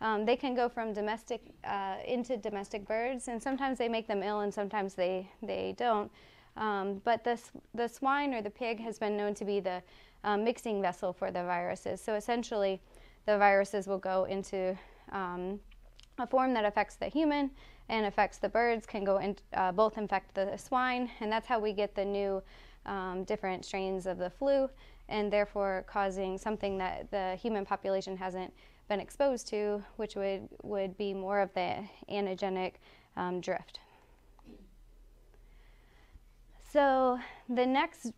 Um, 0.00 0.24
they 0.24 0.36
can 0.36 0.54
go 0.54 0.68
from 0.68 0.92
domestic 0.92 1.42
uh, 1.64 1.96
into 2.06 2.36
domestic 2.36 2.86
birds, 2.86 3.28
and 3.28 3.42
sometimes 3.42 3.78
they 3.78 3.88
make 3.88 4.06
them 4.06 4.22
ill, 4.22 4.40
and 4.40 4.54
sometimes 4.54 4.94
they, 4.94 5.28
they 5.42 5.74
don't. 5.76 6.10
Um, 6.56 7.00
but 7.04 7.24
the, 7.24 7.40
the 7.74 7.88
swine 7.88 8.34
or 8.34 8.42
the 8.42 8.50
pig 8.50 8.80
has 8.80 8.98
been 8.98 9.16
known 9.16 9.34
to 9.34 9.44
be 9.44 9.60
the 9.60 9.82
um, 10.24 10.44
mixing 10.44 10.80
vessel 10.82 11.12
for 11.12 11.30
the 11.30 11.42
viruses. 11.44 12.00
So 12.00 12.14
essentially, 12.14 12.80
the 13.26 13.38
viruses 13.38 13.86
will 13.86 13.98
go 13.98 14.24
into 14.24 14.76
um, 15.12 15.60
a 16.18 16.26
form 16.26 16.54
that 16.54 16.64
affects 16.64 16.96
the 16.96 17.06
human 17.06 17.50
and 17.88 18.06
affects 18.06 18.38
the 18.38 18.48
birds, 18.48 18.86
can 18.86 19.04
go 19.04 19.18
in, 19.18 19.36
uh, 19.54 19.72
both 19.72 19.98
infect 19.98 20.34
the 20.34 20.56
swine, 20.56 21.10
and 21.20 21.32
that's 21.32 21.46
how 21.46 21.58
we 21.58 21.72
get 21.72 21.94
the 21.94 22.04
new 22.04 22.42
um, 22.86 23.24
different 23.24 23.64
strains 23.64 24.06
of 24.06 24.18
the 24.18 24.30
flu, 24.30 24.68
and 25.08 25.32
therefore 25.32 25.84
causing 25.86 26.36
something 26.36 26.76
that 26.78 27.10
the 27.10 27.36
human 27.36 27.64
population 27.64 28.16
hasn't 28.16 28.52
been 28.88 29.00
exposed 29.00 29.46
to, 29.48 29.82
which 29.96 30.16
would, 30.16 30.48
would 30.62 30.96
be 30.96 31.12
more 31.14 31.40
of 31.40 31.52
the 31.54 31.84
antigenic 32.10 32.74
um, 33.16 33.40
drift. 33.40 33.80
So, 36.70 37.18
the 37.48 37.64
next, 37.64 38.12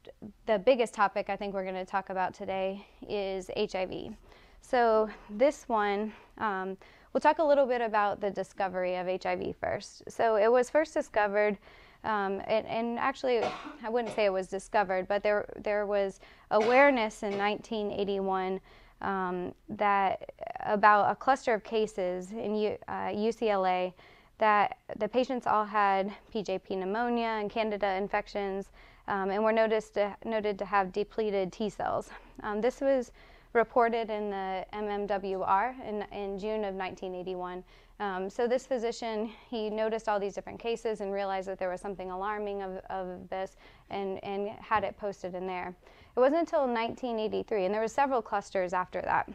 the 0.47 0.59
biggest 0.59 0.93
topic 0.93 1.31
I 1.31 1.37
think 1.37 1.55
we're 1.55 1.63
going 1.63 1.77
to 1.77 1.85
talk 1.85 2.11
about 2.11 2.35
today 2.35 2.85
is 3.09 3.49
HIV. 3.57 4.15
So, 4.61 5.09
this 5.31 5.69
one, 5.69 6.13
um, 6.39 6.77
we'll 7.13 7.21
talk 7.21 7.39
a 7.39 7.45
little 7.45 7.67
bit 7.67 7.81
about 7.81 8.21
the 8.21 8.31
discovery 8.31 8.97
of 8.97 9.07
HIV 9.07 9.55
first. 9.61 10.03
So, 10.09 10.35
it 10.35 10.51
was 10.51 10.69
first 10.69 10.95
discovered, 10.95 11.59
um, 12.03 12.43
and, 12.49 12.67
and, 12.67 12.99
actually, 12.99 13.41
I 13.85 13.89
wouldn't 13.89 14.17
say 14.17 14.25
it 14.25 14.33
was 14.33 14.49
discovered, 14.49 15.07
but 15.07 15.23
there, 15.23 15.49
there 15.57 15.87
was 15.87 16.19
awareness 16.51 17.23
in 17.23 17.39
1981 17.39 18.61
um, 19.01 19.55
that 19.69 20.33
about 20.61 21.11
a 21.11 21.15
cluster 21.15 21.55
of 21.55 21.65
cases 21.65 22.33
in 22.33 22.55
U, 22.55 22.77
uh, 22.89 23.09
UCLA 23.09 23.93
that 24.39 24.79
the 24.99 25.09
patients 25.09 25.47
all 25.47 25.65
had 25.65 26.13
PJP 26.35 26.71
pneumonia 26.79 27.39
and 27.41 27.51
candida 27.51 27.95
infections 27.95 28.71
um, 29.09 29.31
and 29.31 29.43
were 29.43 29.53
noticed 29.53 29.95
to, 29.95 30.17
noted 30.25 30.59
to 30.59 30.65
have 30.65 30.93
depleted 30.93 31.53
T 31.53 31.69
cells. 31.69 32.11
Um, 32.43 32.61
this 32.61 32.81
was 32.81 33.13
reported 33.53 34.11
in 34.11 34.31
the 34.31 34.65
MMWR 34.73 35.75
in, 35.87 36.03
in 36.17 36.39
June 36.39 36.65
of 36.65 36.75
1981. 36.75 37.65
Um, 37.99 38.31
so 38.31 38.49
this 38.49 38.67
physician, 38.67 39.31
he 39.51 39.69
noticed 39.69 40.09
all 40.09 40.19
these 40.19 40.35
different 40.35 40.59
cases 40.59 41.03
and 41.03 41.13
realized 41.13 41.49
that 41.49 41.59
there 41.59 41.69
was 41.69 41.81
something 41.81 42.11
alarming 42.11 42.63
of, 42.63 42.77
of 42.89 43.29
this 43.29 43.57
and, 43.91 44.23
and 44.25 44.49
had 44.49 44.85
it 44.85 44.97
posted 44.97 45.35
in 45.35 45.47
there. 45.47 45.75
It 46.21 46.25
wasn't 46.25 46.41
until 46.41 46.61
1983, 46.67 47.65
and 47.65 47.73
there 47.73 47.81
were 47.81 47.89
several 47.89 48.21
clusters 48.21 48.75
after 48.75 49.01
that. 49.01 49.27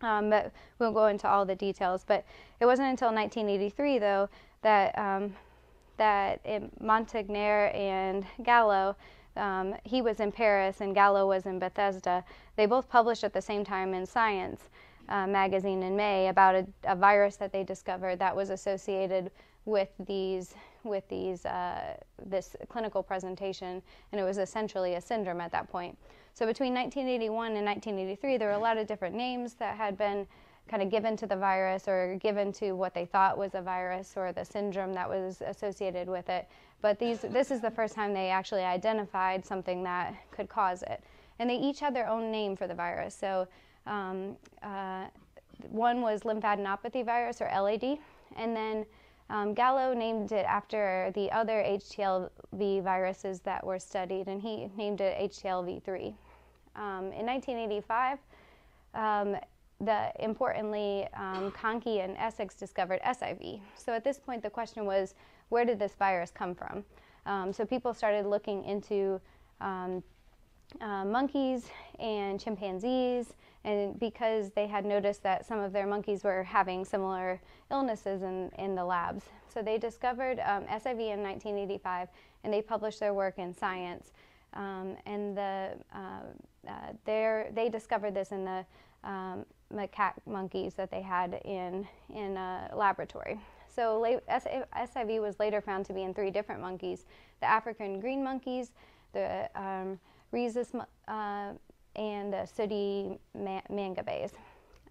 Um, 0.00 0.30
but 0.30 0.52
we 0.78 0.86
won't 0.86 0.94
go 0.94 1.06
into 1.08 1.28
all 1.28 1.44
the 1.44 1.54
details. 1.54 2.02
But 2.06 2.24
it 2.60 2.64
wasn't 2.64 2.88
until 2.88 3.08
1983, 3.08 3.98
though, 3.98 4.30
that 4.62 4.98
um, 4.98 5.34
that 5.98 6.42
Montagnier 6.82 7.74
and 7.74 8.24
Gallo, 8.42 8.96
um, 9.36 9.74
he 9.84 10.00
was 10.00 10.20
in 10.20 10.32
Paris 10.32 10.80
and 10.80 10.94
Gallo 10.94 11.28
was 11.28 11.44
in 11.44 11.58
Bethesda. 11.58 12.24
They 12.56 12.64
both 12.64 12.88
published 12.88 13.22
at 13.22 13.34
the 13.34 13.42
same 13.42 13.62
time 13.62 13.92
in 13.92 14.06
Science 14.06 14.62
uh, 15.10 15.26
magazine 15.26 15.82
in 15.82 15.94
May 15.94 16.28
about 16.28 16.54
a, 16.54 16.66
a, 16.84 16.96
virus 16.96 17.36
that 17.36 17.52
they 17.52 17.64
discovered 17.64 18.18
that 18.18 18.34
was 18.34 18.48
associated 18.48 19.30
with 19.66 19.90
these 20.06 20.54
with 20.88 21.08
these 21.08 21.44
uh, 21.44 21.94
this 22.26 22.56
clinical 22.68 23.02
presentation, 23.02 23.82
and 24.12 24.20
it 24.20 24.24
was 24.24 24.38
essentially 24.38 24.94
a 24.94 25.00
syndrome 25.00 25.40
at 25.40 25.52
that 25.52 25.70
point. 25.70 25.96
So 26.34 26.46
between 26.46 26.74
1981 26.74 27.56
and 27.56 27.66
1983, 27.66 28.36
there 28.36 28.48
were 28.48 28.54
a 28.54 28.58
lot 28.58 28.78
of 28.78 28.86
different 28.86 29.14
names 29.14 29.54
that 29.54 29.76
had 29.76 29.98
been 29.98 30.26
kind 30.68 30.82
of 30.82 30.90
given 30.90 31.16
to 31.16 31.26
the 31.26 31.36
virus 31.36 31.88
or 31.88 32.16
given 32.20 32.52
to 32.52 32.72
what 32.72 32.94
they 32.94 33.06
thought 33.06 33.36
was 33.36 33.54
a 33.54 33.62
virus 33.62 34.12
or 34.16 34.32
the 34.32 34.44
syndrome 34.44 34.92
that 34.92 35.08
was 35.08 35.40
associated 35.40 36.08
with 36.08 36.28
it. 36.28 36.46
But 36.80 36.98
these, 36.98 37.20
this 37.20 37.50
is 37.50 37.60
the 37.60 37.70
first 37.70 37.94
time 37.94 38.12
they 38.12 38.28
actually 38.28 38.62
identified 38.62 39.44
something 39.44 39.82
that 39.84 40.14
could 40.30 40.48
cause 40.48 40.82
it. 40.82 41.02
And 41.38 41.48
they 41.48 41.56
each 41.56 41.80
had 41.80 41.94
their 41.94 42.08
own 42.08 42.30
name 42.30 42.54
for 42.54 42.66
the 42.66 42.74
virus. 42.74 43.14
So 43.14 43.48
um, 43.86 44.36
uh, 44.62 45.06
one 45.70 46.02
was 46.02 46.22
lymphadenopathy 46.22 47.04
virus 47.04 47.40
or 47.40 47.46
LAD, 47.46 47.98
and 48.36 48.54
then 48.54 48.86
um, 49.30 49.54
Gallo 49.54 49.92
named 49.92 50.32
it 50.32 50.46
after 50.46 51.12
the 51.14 51.30
other 51.32 51.62
HTLV 51.66 52.82
viruses 52.82 53.40
that 53.40 53.64
were 53.64 53.78
studied, 53.78 54.28
and 54.28 54.40
he 54.40 54.70
named 54.76 55.00
it 55.00 55.32
HTLV3. 55.32 56.14
Um, 56.76 57.12
in 57.12 57.26
1985, 57.26 58.18
um, 58.94 59.36
the 59.80 60.12
importantly, 60.20 61.06
um, 61.14 61.52
Conkey 61.52 62.04
and 62.04 62.16
Essex 62.16 62.54
discovered 62.54 63.00
SIV. 63.02 63.60
So 63.76 63.92
at 63.92 64.02
this 64.02 64.18
point, 64.18 64.42
the 64.42 64.50
question 64.50 64.86
was, 64.86 65.14
where 65.50 65.64
did 65.64 65.78
this 65.78 65.94
virus 65.94 66.30
come 66.30 66.54
from? 66.54 66.84
Um, 67.26 67.52
so 67.52 67.64
people 67.64 67.92
started 67.92 68.26
looking 68.26 68.64
into 68.64 69.20
um, 69.60 70.02
uh, 70.80 71.04
monkeys 71.04 71.66
and 71.98 72.40
chimpanzees, 72.40 73.34
and 73.68 74.00
because 74.00 74.50
they 74.50 74.66
had 74.66 74.86
noticed 74.86 75.22
that 75.22 75.44
some 75.44 75.60
of 75.60 75.74
their 75.74 75.86
monkeys 75.86 76.24
were 76.24 76.42
having 76.42 76.86
similar 76.86 77.38
illnesses 77.70 78.22
in, 78.22 78.50
in 78.58 78.74
the 78.74 78.84
labs. 78.84 79.24
So 79.52 79.60
they 79.60 79.76
discovered 79.76 80.40
um, 80.40 80.64
SIV 80.64 81.12
in 81.12 81.22
1985 81.22 82.08
and 82.44 82.52
they 82.52 82.62
published 82.62 82.98
their 82.98 83.12
work 83.12 83.38
in 83.38 83.54
Science. 83.54 84.12
Um, 84.54 84.96
and 85.04 85.36
the, 85.36 85.72
uh, 85.94 86.20
uh, 86.66 86.92
they 87.04 87.68
discovered 87.70 88.14
this 88.14 88.32
in 88.32 88.46
the 88.46 88.64
um, 89.04 89.44
macaque 89.74 90.14
monkeys 90.24 90.72
that 90.74 90.90
they 90.90 91.02
had 91.02 91.34
in, 91.44 91.86
in 92.14 92.38
a 92.38 92.70
laboratory. 92.74 93.38
So 93.68 94.02
SIV 94.30 95.20
was 95.20 95.38
later 95.38 95.60
found 95.60 95.84
to 95.86 95.92
be 95.92 96.04
in 96.04 96.14
three 96.14 96.30
different 96.30 96.62
monkeys 96.62 97.04
the 97.40 97.46
African 97.46 98.00
green 98.00 98.24
monkeys, 98.24 98.72
the 99.12 99.48
um, 99.54 100.00
rhesus, 100.32 100.72
uh, 101.06 101.52
and 101.98 102.32
the 102.32 102.46
sooty 102.46 103.18
ma- 103.34 103.60
mangabeys. 103.70 104.30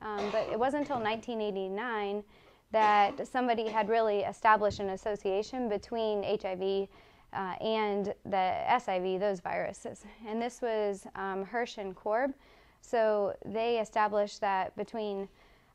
Um, 0.02 0.30
but 0.32 0.48
it 0.52 0.60
wasn't 0.60 0.82
until 0.82 0.98
1989 0.98 2.24
that 2.72 3.28
somebody 3.28 3.67
had 3.67 3.89
really 3.89 4.20
established 4.20 4.80
an 4.80 4.89
association 4.89 5.70
between 5.70 6.22
HIV 6.24 6.88
uh, 7.34 7.56
and 7.62 8.13
the 8.26 8.54
SIV, 8.70 9.20
those 9.20 9.39
viruses. 9.39 10.04
And 10.28 10.41
this 10.41 10.62
was 10.62 11.08
um, 11.15 11.46
Hirsch 11.46 11.78
and 11.78 11.96
Korb. 11.96 12.34
So 12.82 13.36
they 13.46 13.80
established 13.80 14.41
that 14.41 14.76
between, 14.76 15.28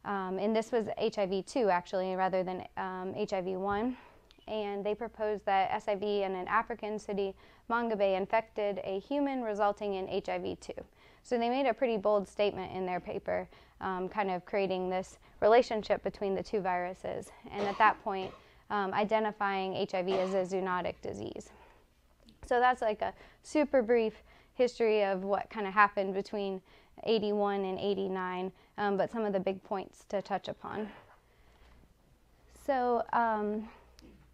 um, 0.05 0.39
and 0.39 0.55
this 0.55 0.71
was 0.71 0.87
HIV 0.99 1.47
2 1.47 1.69
actually, 1.69 2.15
rather 2.15 2.43
than 2.43 2.65
um, 2.77 3.15
HIV 3.15 3.47
1. 3.47 3.97
And 4.49 4.85
they 4.85 4.95
proposed 4.95 5.45
that 5.47 5.71
SIV 5.71 6.23
in 6.23 6.35
an 6.35 6.47
African 6.49 6.99
sooty 6.99 7.35
Mangabey 7.71 8.17
infected 8.17 8.81
a 8.85 8.99
human, 8.99 9.43
resulting 9.43 9.95
in 9.95 10.07
HIV 10.09 10.61
2. 10.61 10.73
So 11.23 11.39
they 11.39 11.49
made 11.49 11.67
a 11.67 11.75
pretty 11.75 11.97
bold 11.97 12.29
statement 12.29 12.73
in 12.73 12.85
their 12.85 13.01
paper, 13.01 13.49
um, 13.81 14.09
kind 14.09 14.31
of 14.31 14.45
creating 14.45 14.91
this 14.91 15.19
relationship 15.41 16.03
between 16.03 16.35
the 16.35 16.43
two 16.43 16.61
viruses. 16.61 17.31
And 17.51 17.63
at 17.63 17.79
that 17.79 18.03
point, 18.03 18.33
um, 18.71 18.93
identifying 18.95 19.75
HIV 19.75 20.09
as 20.09 20.35
a 20.35 20.57
zoonotic 20.57 20.95
disease. 21.03 21.51
So 22.47 22.59
that's 22.59 22.83
like 22.83 23.03
a 23.03 23.13
super 23.43 23.83
brief 23.83 24.15
history 24.55 25.05
of 25.05 25.25
what 25.25 25.49
kind 25.51 25.67
of 25.67 25.73
happened 25.73 26.15
between 26.15 26.61
81 27.05 27.65
and 27.65 27.79
89, 27.79 28.53
um, 28.79 28.97
but 28.97 29.11
some 29.11 29.25
of 29.25 29.33
the 29.33 29.41
big 29.41 29.63
points 29.63 30.05
to 30.09 30.23
touch 30.23 30.49
upon. 30.49 30.89
So 32.67 33.03
um, 33.13 33.69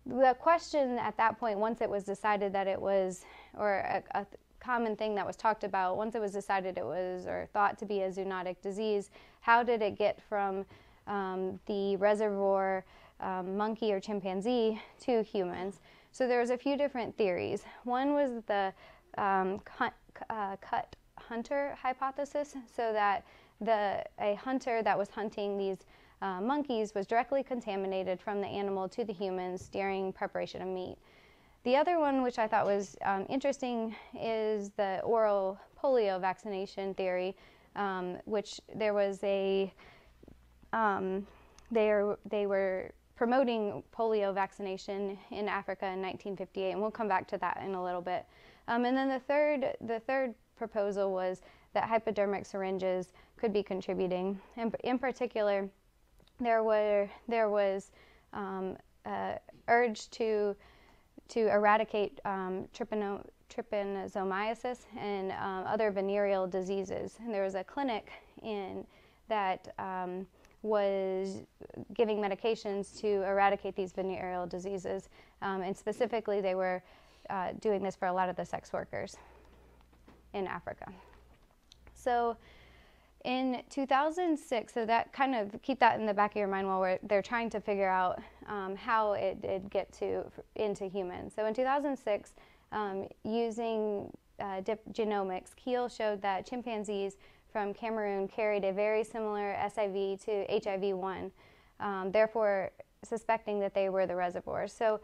the 0.07 0.35
question 0.39 0.99
at 0.99 1.17
that 1.17 1.39
point, 1.39 1.59
once 1.59 1.81
it 1.81 1.89
was 1.89 2.05
decided 2.05 2.53
that 2.53 2.67
it 2.67 2.81
was, 2.81 3.25
or 3.57 3.75
a, 3.75 4.03
a 4.15 4.27
common 4.69 4.95
thing 4.97 5.15
that 5.15 5.27
was 5.27 5.35
talked 5.35 5.65
about, 5.65 5.97
once 5.97 6.15
it 6.15 6.21
was 6.21 6.33
decided 6.33 6.77
it 6.77 6.85
was 6.85 7.27
or 7.27 7.49
thought 7.55 7.79
to 7.79 7.87
be 7.87 8.03
a 8.03 8.11
zoonotic 8.11 8.57
disease, 8.61 9.11
how 9.41 9.63
did 9.63 9.81
it 9.81 9.97
get 9.97 10.21
from 10.29 10.67
um, 11.07 11.59
the 11.65 11.97
reservoir 11.97 12.85
um, 13.21 13.57
monkey 13.57 13.93
or 13.95 13.99
chimpanzee 13.99 14.81
to 15.01 15.23
humans. 15.23 15.81
So 16.13 16.29
there 16.29 16.41
was 16.41 16.51
a 16.51 16.59
few 16.59 16.77
different 16.77 17.17
theories. 17.17 17.65
One 17.85 18.13
was 18.13 18.43
the 18.47 18.73
um, 19.17 19.59
cut, 19.61 19.95
uh, 20.29 20.57
cut 20.61 20.95
hunter 21.19 21.77
hypothesis, 21.81 22.55
so 22.77 22.93
that 22.93 23.25
the 23.61 24.05
a 24.21 24.35
hunter 24.35 24.83
that 24.83 24.97
was 24.97 25.09
hunting 25.09 25.59
these 25.59 25.79
uh, 26.21 26.41
monkeys 26.41 26.95
was 26.95 27.07
directly 27.07 27.43
contaminated 27.43 28.21
from 28.21 28.41
the 28.41 28.47
animal 28.47 28.89
to 28.91 29.05
the 29.05 29.13
humans 29.13 29.69
during 29.69 30.13
preparation 30.13 30.63
of 30.63 30.69
meat. 30.69 30.97
The 31.65 31.77
other 31.77 31.99
one, 31.99 32.23
which 32.23 32.39
I 32.39 32.47
thought 32.47 32.67
was 32.67 32.97
um, 33.05 33.27
interesting, 33.29 33.95
is 34.19 34.71
the 34.71 35.01
oral 35.01 35.59
polio 35.83 36.21
vaccination 36.21 36.95
theory, 36.95 37.37
um, 37.77 38.19
which 38.25 38.61
there 38.75 38.95
was 38.95 39.23
a 39.25 39.73
um, 40.73 41.27
they, 41.71 42.03
they 42.29 42.47
were 42.47 42.93
promoting 43.17 43.83
polio 43.95 44.33
vaccination 44.33 45.19
in 45.31 45.49
Africa 45.49 45.87
in 45.87 46.01
1958, 46.01 46.71
and 46.73 46.81
we'll 46.81 46.91
come 46.91 47.09
back 47.09 47.27
to 47.29 47.39
that 47.39 47.61
in 47.65 47.75
a 47.75 47.83
little 47.83 48.01
bit. 48.01 48.25
Um, 48.69 48.85
and 48.85 48.97
then 48.97 49.09
the 49.09 49.19
third, 49.19 49.77
the 49.81 50.01
third 50.01 50.35
proposal 50.57 51.13
was 51.13 51.43
that 51.75 51.89
hypodermic 51.89 52.47
syringes 52.47 53.13
could 53.37 53.53
be 53.53 53.63
contributing. 53.63 54.39
And 54.57 54.75
in 54.85 54.99
particular, 54.99 55.69
there 56.41 56.63
were 56.63 57.09
there 57.27 57.49
was 57.49 57.91
uh, 58.33 59.35
urge 59.67 60.11
to 60.11 60.55
to 61.29 61.49
eradicate 61.53 62.21
um, 62.25 62.67
trypano, 62.77 63.25
trypanosomiasis 63.51 64.79
and 64.99 65.33
um, 65.33 65.65
other 65.67 65.91
venereal 65.91 66.47
diseases. 66.47 67.19
And 67.21 67.33
there 67.33 67.45
was 67.45 67.55
a 67.55 67.65
clinic 67.65 68.11
in 68.43 68.87
that 69.29 69.75
um, 69.79 70.27
was 70.63 71.43
giving 71.95 72.19
medications 72.19 72.99
to 73.01 73.23
eradicate 73.25 73.77
these 73.77 73.93
venereal 73.93 74.47
diseases. 74.47 75.09
Um, 75.43 75.63
and 75.63 75.77
specifically, 75.77 76.41
they 76.41 76.55
were 76.55 76.83
uh, 77.31 77.53
doing 77.61 77.83
this 77.83 77.95
for 77.95 78.09
a 78.09 78.13
lot 78.13 78.29
of 78.29 78.37
the 78.37 78.45
sex 78.45 78.73
workers 78.73 79.17
in 80.33 80.47
Africa. 80.47 80.91
So 81.95 82.37
in 83.25 83.63
2006, 83.69 84.73
so 84.73 84.87
that 84.87 85.13
kind 85.13 85.35
of 85.35 85.61
keep 85.63 85.81
that 85.81 85.99
in 85.99 86.07
the 86.07 86.15
back 86.15 86.33
of 86.33 86.37
your 86.37 86.49
mind 86.49 86.67
while 86.67 86.99
they're 87.03 87.23
trying 87.23 87.51
to 87.51 87.61
figure 87.61 87.89
out 87.89 88.21
um, 88.47 88.77
how 88.77 89.13
it 89.13 89.43
did 89.43 89.69
get 89.71 89.93
to 89.95 90.25
into 90.55 90.87
humans. 90.87 91.33
So 91.35 91.47
in 91.47 91.55
2006, 91.55 92.35
um, 92.71 93.09
using 93.25 94.11
uh, 94.39 94.63
genomics, 94.93 95.57
Keel 95.57 95.89
showed 95.89 96.23
that 96.23 96.47
chimpanzees 96.47 97.17
from 97.53 97.75
Cameroon 97.75 98.29
carried 98.29 98.65
a 98.65 98.73
very 98.73 99.03
similar 99.03 99.57
SIV 99.59 100.25
to 100.25 100.47
HIV1, 100.47 101.31
um, 101.81 102.13
therefore 102.13 102.71
suspecting 103.05 103.59
that 103.61 103.75
they 103.75 103.89
were 103.89 104.07
the 104.07 104.15
reservoirs. 104.15 104.73
So 104.73 105.01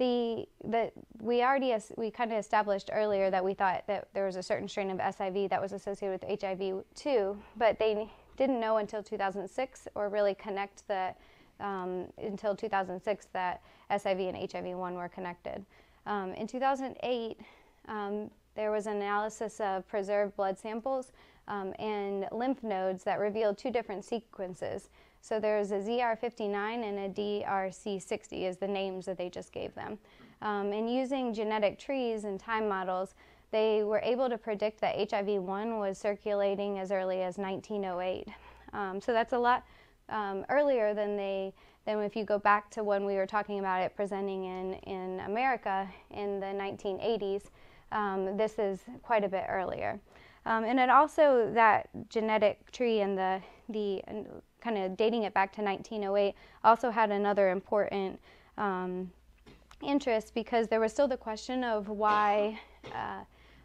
the, 0.00 0.90
we 1.20 1.42
already 1.42 1.76
we 1.96 2.10
kind 2.10 2.32
of 2.32 2.38
established 2.38 2.90
earlier 2.92 3.30
that 3.30 3.44
we 3.44 3.52
thought 3.54 3.86
that 3.86 4.08
there 4.14 4.24
was 4.24 4.36
a 4.36 4.42
certain 4.42 4.66
strain 4.66 4.90
of 4.90 4.98
SIV 4.98 5.50
that 5.50 5.60
was 5.60 5.72
associated 5.72 6.22
with 6.22 6.40
HIV 6.40 6.82
too, 6.94 7.36
but 7.56 7.78
they 7.78 8.10
didn't 8.36 8.58
know 8.58 8.78
until 8.78 9.02
2006 9.02 9.88
or 9.94 10.08
really 10.08 10.34
connect 10.34 10.88
the 10.88 11.14
um, 11.60 12.06
until 12.16 12.56
2006 12.56 13.28
that 13.34 13.60
SIV 13.90 14.30
and 14.30 14.50
HIV1 14.50 14.94
were 14.94 15.10
connected. 15.10 15.62
Um, 16.06 16.32
in 16.32 16.46
2008, 16.46 17.38
um, 17.88 18.30
there 18.54 18.70
was 18.70 18.86
an 18.86 18.96
analysis 18.96 19.60
of 19.60 19.86
preserved 19.86 20.34
blood 20.36 20.58
samples 20.58 21.12
um, 21.48 21.74
and 21.78 22.26
lymph 22.32 22.62
nodes 22.62 23.04
that 23.04 23.18
revealed 23.18 23.58
two 23.58 23.70
different 23.70 24.04
sequences. 24.04 24.88
So 25.20 25.38
there's 25.38 25.70
a 25.70 25.76
ZR59 25.76 26.50
and 26.88 26.98
a 26.98 27.08
DRC60 27.08 28.48
is 28.48 28.56
the 28.56 28.68
names 28.68 29.06
that 29.06 29.18
they 29.18 29.28
just 29.28 29.52
gave 29.52 29.74
them. 29.74 29.98
Um, 30.42 30.72
and 30.72 30.92
using 30.92 31.34
genetic 31.34 31.78
trees 31.78 32.24
and 32.24 32.40
time 32.40 32.68
models, 32.68 33.14
they 33.50 33.82
were 33.82 34.00
able 34.02 34.28
to 34.28 34.38
predict 34.38 34.80
that 34.80 34.96
HIV-1 35.10 35.78
was 35.78 35.98
circulating 35.98 36.78
as 36.78 36.90
early 36.90 37.22
as 37.22 37.36
1908. 37.36 38.28
Um, 38.72 39.00
so 39.00 39.12
that's 39.12 39.32
a 39.32 39.38
lot 39.38 39.64
um, 40.08 40.44
earlier 40.48 40.94
than 40.94 41.16
they 41.16 41.52
than 41.86 41.98
if 42.00 42.14
you 42.14 42.24
go 42.24 42.38
back 42.38 42.70
to 42.70 42.84
when 42.84 43.06
we 43.06 43.14
were 43.14 43.26
talking 43.26 43.58
about 43.58 43.82
it 43.82 43.96
presenting 43.96 44.44
in, 44.44 44.74
in 44.74 45.20
America 45.20 45.88
in 46.10 46.38
the 46.38 46.46
1980s. 46.46 47.44
Um, 47.92 48.36
this 48.36 48.58
is 48.58 48.80
quite 49.02 49.24
a 49.24 49.28
bit 49.28 49.44
earlier. 49.48 49.98
Um, 50.46 50.64
and 50.64 50.78
it 50.78 50.90
also, 50.90 51.50
that 51.54 51.88
genetic 52.08 52.70
tree 52.70 53.00
and 53.00 53.16
the, 53.16 53.40
the 53.68 54.02
kind 54.60 54.78
of 54.78 54.96
dating 54.96 55.24
it 55.24 55.34
back 55.34 55.52
to 55.54 55.62
1908 55.62 56.34
also 56.64 56.90
had 56.90 57.10
another 57.10 57.50
important 57.50 58.20
um, 58.58 59.10
interest 59.82 60.34
because 60.34 60.68
there 60.68 60.80
was 60.80 60.92
still 60.92 61.08
the 61.08 61.16
question 61.16 61.64
of 61.64 61.88
why, 61.88 62.58
uh, 62.94 63.20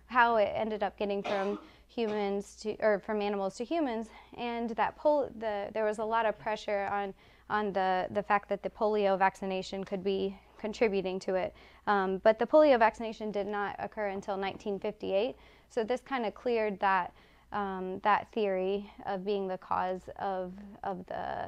how 0.07 0.37
it 0.37 0.51
ended 0.55 0.83
up 0.83 0.97
getting 0.97 1.21
from 1.21 1.59
humans 1.87 2.55
to, 2.61 2.75
or 2.79 2.99
from 2.99 3.21
animals 3.21 3.55
to 3.55 3.63
humans, 3.63 4.07
and 4.37 4.69
that 4.71 4.95
pol- 4.97 5.29
the, 5.39 5.69
there 5.73 5.85
was 5.85 5.99
a 5.99 6.03
lot 6.03 6.25
of 6.25 6.37
pressure 6.37 6.87
on, 6.91 7.13
on 7.49 7.73
the, 7.73 8.07
the 8.11 8.23
fact 8.23 8.49
that 8.49 8.63
the 8.63 8.69
polio 8.69 9.17
vaccination 9.17 9.83
could 9.83 10.03
be 10.03 10.37
contributing 10.57 11.19
to 11.19 11.35
it. 11.35 11.53
Um, 11.87 12.17
but 12.23 12.39
the 12.39 12.45
polio 12.45 12.79
vaccination 12.79 13.31
did 13.31 13.47
not 13.47 13.75
occur 13.79 14.07
until 14.07 14.33
1958. 14.33 15.35
So 15.69 15.83
this 15.83 16.01
kind 16.01 16.25
of 16.25 16.33
cleared 16.33 16.79
that 16.79 17.13
um, 17.51 17.99
that 17.99 18.31
theory 18.31 18.89
of 19.05 19.25
being 19.25 19.47
the 19.47 19.57
cause 19.57 20.01
of 20.17 20.53
of 20.83 21.05
the 21.07 21.47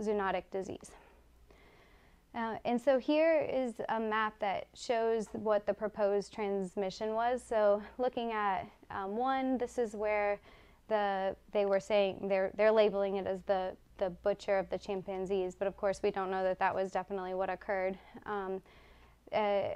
zoonotic 0.00 0.44
disease. 0.50 0.90
Uh, 2.34 2.56
and 2.66 2.78
so 2.78 2.98
here 2.98 3.40
is 3.50 3.74
a 3.88 3.98
map 3.98 4.34
that 4.40 4.66
shows 4.74 5.26
what 5.32 5.64
the 5.64 5.72
proposed 5.72 6.34
transmission 6.34 7.14
was. 7.14 7.42
So 7.42 7.82
looking 7.96 8.32
at 8.32 8.68
um, 8.90 9.16
one, 9.16 9.56
this 9.56 9.78
is 9.78 9.94
where 9.96 10.38
the 10.88 11.34
they 11.52 11.64
were 11.64 11.80
saying 11.80 12.28
they're 12.28 12.50
they're 12.56 12.70
labeling 12.70 13.16
it 13.16 13.26
as 13.26 13.40
the 13.46 13.74
the 13.98 14.10
butcher 14.10 14.58
of 14.58 14.68
the 14.68 14.76
chimpanzees, 14.76 15.54
but 15.54 15.66
of 15.66 15.76
course 15.76 16.00
we 16.02 16.10
don't 16.10 16.30
know 16.30 16.42
that 16.42 16.58
that 16.58 16.74
was 16.74 16.90
definitely 16.90 17.32
what 17.32 17.48
occurred. 17.48 17.98
Um, 18.26 18.60
uh, 19.32 19.68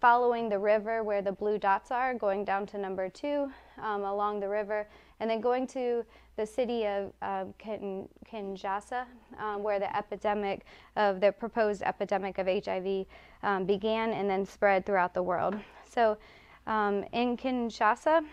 following 0.00 0.48
the 0.48 0.58
river 0.58 1.02
where 1.02 1.22
the 1.22 1.32
blue 1.32 1.58
dots 1.58 1.90
are, 1.90 2.14
going 2.14 2.44
down 2.44 2.66
to 2.66 2.78
number 2.78 3.08
two 3.08 3.50
um, 3.82 4.04
along 4.04 4.40
the 4.40 4.48
river, 4.48 4.86
and 5.20 5.28
then 5.30 5.40
going 5.40 5.66
to 5.68 6.04
the 6.36 6.46
city 6.46 6.86
of 6.86 7.12
uh, 7.22 7.44
Kin- 7.58 8.08
Kinshasa, 8.30 9.04
um, 9.38 9.62
where 9.62 9.78
the 9.78 9.94
epidemic 9.96 10.64
of 10.96 11.20
the 11.20 11.32
proposed 11.32 11.82
epidemic 11.82 12.38
of 12.38 12.46
HIV 12.46 13.06
um, 13.42 13.64
began 13.64 14.12
and 14.12 14.30
then 14.30 14.46
spread 14.46 14.86
throughout 14.86 15.14
the 15.14 15.22
world. 15.22 15.56
So 15.90 16.16
um, 16.66 17.04
in 17.12 17.36
Kinshasa, 17.36 18.24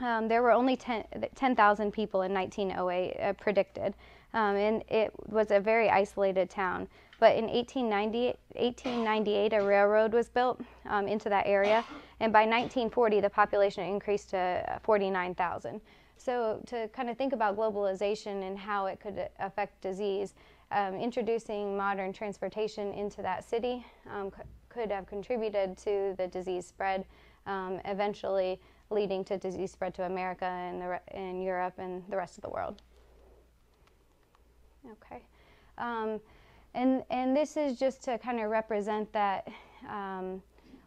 um, 0.00 0.28
there 0.28 0.42
were 0.42 0.50
only 0.50 0.76
10,000 0.76 1.30
10, 1.34 1.92
people 1.92 2.22
in 2.22 2.32
1908 2.32 3.20
uh, 3.20 3.32
predicted, 3.34 3.94
um, 4.32 4.56
and 4.56 4.82
it 4.88 5.12
was 5.28 5.50
a 5.50 5.60
very 5.60 5.88
isolated 5.88 6.50
town. 6.50 6.88
But 7.20 7.36
in 7.36 7.46
1890, 7.46 8.36
1898, 8.56 9.52
a 9.52 9.62
railroad 9.62 10.12
was 10.12 10.28
built 10.28 10.60
um, 10.86 11.06
into 11.06 11.28
that 11.28 11.46
area, 11.46 11.84
and 12.20 12.32
by 12.32 12.40
1940, 12.40 13.20
the 13.20 13.30
population 13.30 13.84
increased 13.84 14.30
to 14.30 14.80
49,000. 14.82 15.80
So, 16.16 16.60
to 16.66 16.88
kind 16.88 17.10
of 17.10 17.18
think 17.18 17.32
about 17.32 17.56
globalization 17.56 18.46
and 18.46 18.58
how 18.58 18.86
it 18.86 19.00
could 19.00 19.28
affect 19.38 19.80
disease, 19.80 20.34
um, 20.70 20.94
introducing 20.94 21.76
modern 21.76 22.12
transportation 22.12 22.92
into 22.94 23.22
that 23.22 23.44
city 23.44 23.84
um, 24.10 24.32
could 24.68 24.90
have 24.90 25.06
contributed 25.06 25.76
to 25.78 26.14
the 26.18 26.26
disease 26.26 26.66
spread, 26.66 27.04
um, 27.46 27.80
eventually 27.84 28.60
leading 28.90 29.24
to 29.24 29.36
disease 29.36 29.72
spread 29.72 29.94
to 29.94 30.04
America 30.04 30.44
and, 30.44 30.80
the 30.80 31.00
and 31.16 31.42
Europe 31.42 31.74
and 31.78 32.02
the 32.08 32.16
rest 32.16 32.36
of 32.38 32.42
the 32.42 32.50
world. 32.50 32.82
Okay. 34.90 35.22
And, 36.74 37.04
and 37.10 37.36
this 37.36 37.56
is 37.56 37.78
just 37.78 38.02
to 38.04 38.18
kind 38.18 38.40
of 38.40 38.50
represent 38.50 39.12
that 39.12 39.48
um, 39.88 40.42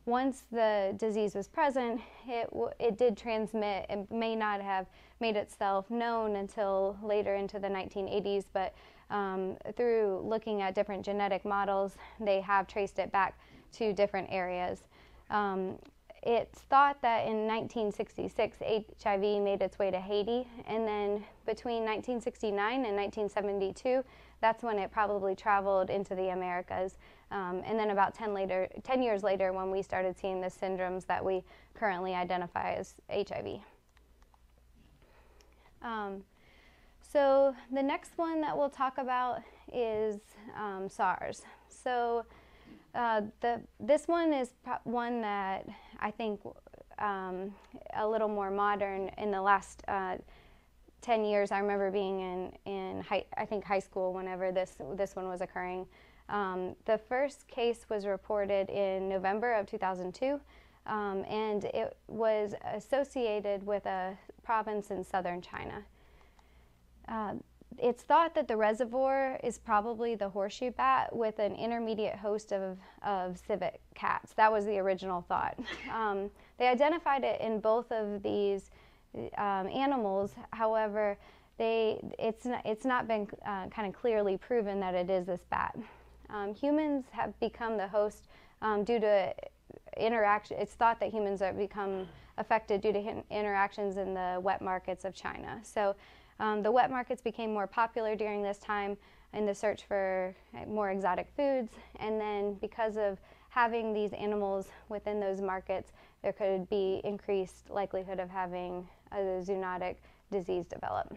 once 0.05 0.43
the 0.51 0.95
disease 0.97 1.35
was 1.35 1.47
present, 1.47 2.01
it, 2.27 2.49
it 2.79 2.97
did 2.97 3.17
transmit. 3.17 3.85
It 3.89 4.11
may 4.11 4.35
not 4.35 4.61
have 4.61 4.87
made 5.19 5.35
itself 5.35 5.89
known 5.89 6.37
until 6.37 6.97
later 7.03 7.35
into 7.35 7.59
the 7.59 7.67
1980s, 7.67 8.45
but 8.53 8.73
um, 9.09 9.57
through 9.75 10.21
looking 10.23 10.61
at 10.61 10.75
different 10.75 11.05
genetic 11.05 11.45
models, 11.45 11.95
they 12.19 12.41
have 12.41 12.67
traced 12.67 12.99
it 12.99 13.11
back 13.11 13.39
to 13.73 13.93
different 13.93 14.27
areas. 14.29 14.83
Um, 15.29 15.77
it's 16.23 16.59
thought 16.61 17.01
that 17.01 17.27
in 17.27 17.47
1966, 17.47 18.57
HIV 19.01 19.21
made 19.41 19.61
its 19.61 19.79
way 19.79 19.91
to 19.91 19.99
Haiti, 19.99 20.47
and 20.67 20.85
then 20.85 21.23
between 21.45 21.85
1969 21.85 22.85
and 22.85 22.95
1972, 22.95 24.03
that's 24.41 24.63
when 24.63 24.77
it 24.77 24.91
probably 24.91 25.35
traveled 25.35 25.89
into 25.89 26.15
the 26.15 26.29
Americas. 26.29 26.97
Um, 27.31 27.61
and 27.65 27.77
then 27.77 27.89
about 27.89 28.13
10, 28.13 28.33
later, 28.33 28.67
10 28.83 29.01
years 29.01 29.23
later, 29.23 29.51
when 29.51 29.71
we 29.71 29.81
started 29.81 30.17
seeing 30.17 30.41
the 30.41 30.47
syndromes 30.47 31.05
that 31.07 31.23
we 31.23 31.43
currently 31.73 32.13
identify 32.13 32.73
as 32.73 32.95
HIV. 33.11 33.59
Um, 35.81 36.23
so 37.01 37.55
the 37.71 37.83
next 37.83 38.17
one 38.17 38.41
that 38.41 38.57
we'll 38.57 38.69
talk 38.69 38.97
about 38.97 39.41
is 39.73 40.19
um, 40.55 40.87
SARS. 40.89 41.43
So 41.69 42.25
uh, 42.95 43.21
the, 43.41 43.61
this 43.79 44.07
one 44.07 44.33
is 44.33 44.51
one 44.83 45.21
that 45.21 45.67
I 45.99 46.11
think 46.11 46.41
um, 46.99 47.53
a 47.95 48.07
little 48.07 48.27
more 48.27 48.51
modern 48.51 49.09
in 49.17 49.31
the 49.31 49.41
last 49.41 49.83
uh, 49.87 50.17
10 51.01 51.23
years. 51.23 51.51
I 51.51 51.59
remember 51.59 51.91
being 51.91 52.19
in, 52.19 52.51
in 52.65 53.01
high, 53.01 53.25
I 53.37 53.45
think 53.45 53.63
high 53.63 53.79
school 53.79 54.13
whenever 54.13 54.51
this, 54.51 54.77
this 54.95 55.15
one 55.15 55.27
was 55.27 55.41
occurring. 55.41 55.85
Um, 56.29 56.75
the 56.85 56.97
first 56.97 57.47
case 57.47 57.85
was 57.89 58.05
reported 58.05 58.69
in 58.69 59.07
November 59.07 59.53
of 59.53 59.65
2002, 59.65 60.39
um, 60.85 61.23
and 61.29 61.65
it 61.65 61.97
was 62.07 62.53
associated 62.73 63.65
with 63.65 63.85
a 63.85 64.17
province 64.43 64.91
in 64.91 65.03
southern 65.03 65.41
China. 65.41 65.83
Uh, 67.07 67.35
it's 67.77 68.03
thought 68.03 68.33
that 68.35 68.47
the 68.47 68.57
reservoir 68.57 69.39
is 69.43 69.57
probably 69.57 70.15
the 70.15 70.29
horseshoe 70.29 70.71
bat 70.71 71.15
with 71.15 71.39
an 71.39 71.55
intermediate 71.55 72.15
host 72.15 72.51
of, 72.51 72.77
of 73.03 73.37
civet 73.37 73.79
cats. 73.93 74.33
That 74.33 74.51
was 74.51 74.65
the 74.65 74.79
original 74.79 75.21
thought. 75.27 75.57
Um, 75.93 76.29
they 76.57 76.67
identified 76.67 77.23
it 77.23 77.39
in 77.39 77.59
both 77.59 77.91
of 77.91 78.23
these 78.23 78.71
um, 79.37 79.67
animals. 79.67 80.33
However, 80.51 81.17
they, 81.57 81.99
it's, 82.19 82.45
not, 82.45 82.61
it's 82.65 82.85
not 82.85 83.07
been 83.07 83.27
uh, 83.45 83.67
kind 83.67 83.87
of 83.87 83.99
clearly 83.99 84.37
proven 84.37 84.79
that 84.79 84.93
it 84.93 85.09
is 85.09 85.25
this 85.25 85.41
bat. 85.49 85.77
Um, 86.29 86.53
humans 86.53 87.05
have 87.11 87.37
become 87.39 87.77
the 87.77 87.87
host 87.87 88.27
um, 88.61 88.83
due 88.83 88.99
to 88.99 89.33
interaction. 89.97 90.57
It's 90.59 90.73
thought 90.73 90.99
that 90.99 91.09
humans 91.11 91.39
have 91.39 91.57
become 91.57 92.07
affected 92.37 92.81
due 92.81 92.93
to 92.93 93.23
interactions 93.31 93.97
in 93.97 94.13
the 94.13 94.39
wet 94.41 94.61
markets 94.61 95.05
of 95.05 95.15
China. 95.15 95.59
So 95.63 95.95
um, 96.39 96.61
the 96.61 96.71
wet 96.71 96.91
markets 96.91 97.21
became 97.21 97.51
more 97.51 97.67
popular 97.67 98.15
during 98.15 98.43
this 98.43 98.59
time 98.59 98.97
in 99.33 99.45
the 99.45 99.55
search 99.55 99.85
for 99.87 100.35
more 100.67 100.91
exotic 100.91 101.27
foods, 101.35 101.73
and 101.99 102.19
then 102.19 102.53
because 102.55 102.97
of 102.97 103.19
having 103.49 103.93
these 103.93 104.13
animals 104.13 104.67
within 104.89 105.19
those 105.19 105.41
markets, 105.41 105.91
there 106.21 106.31
could 106.31 106.69
be 106.69 107.01
increased 107.03 107.69
likelihood 107.69 108.19
of 108.19 108.29
having 108.29 108.87
a 109.11 109.17
zoonotic 109.41 109.95
disease 110.31 110.65
develop. 110.65 111.15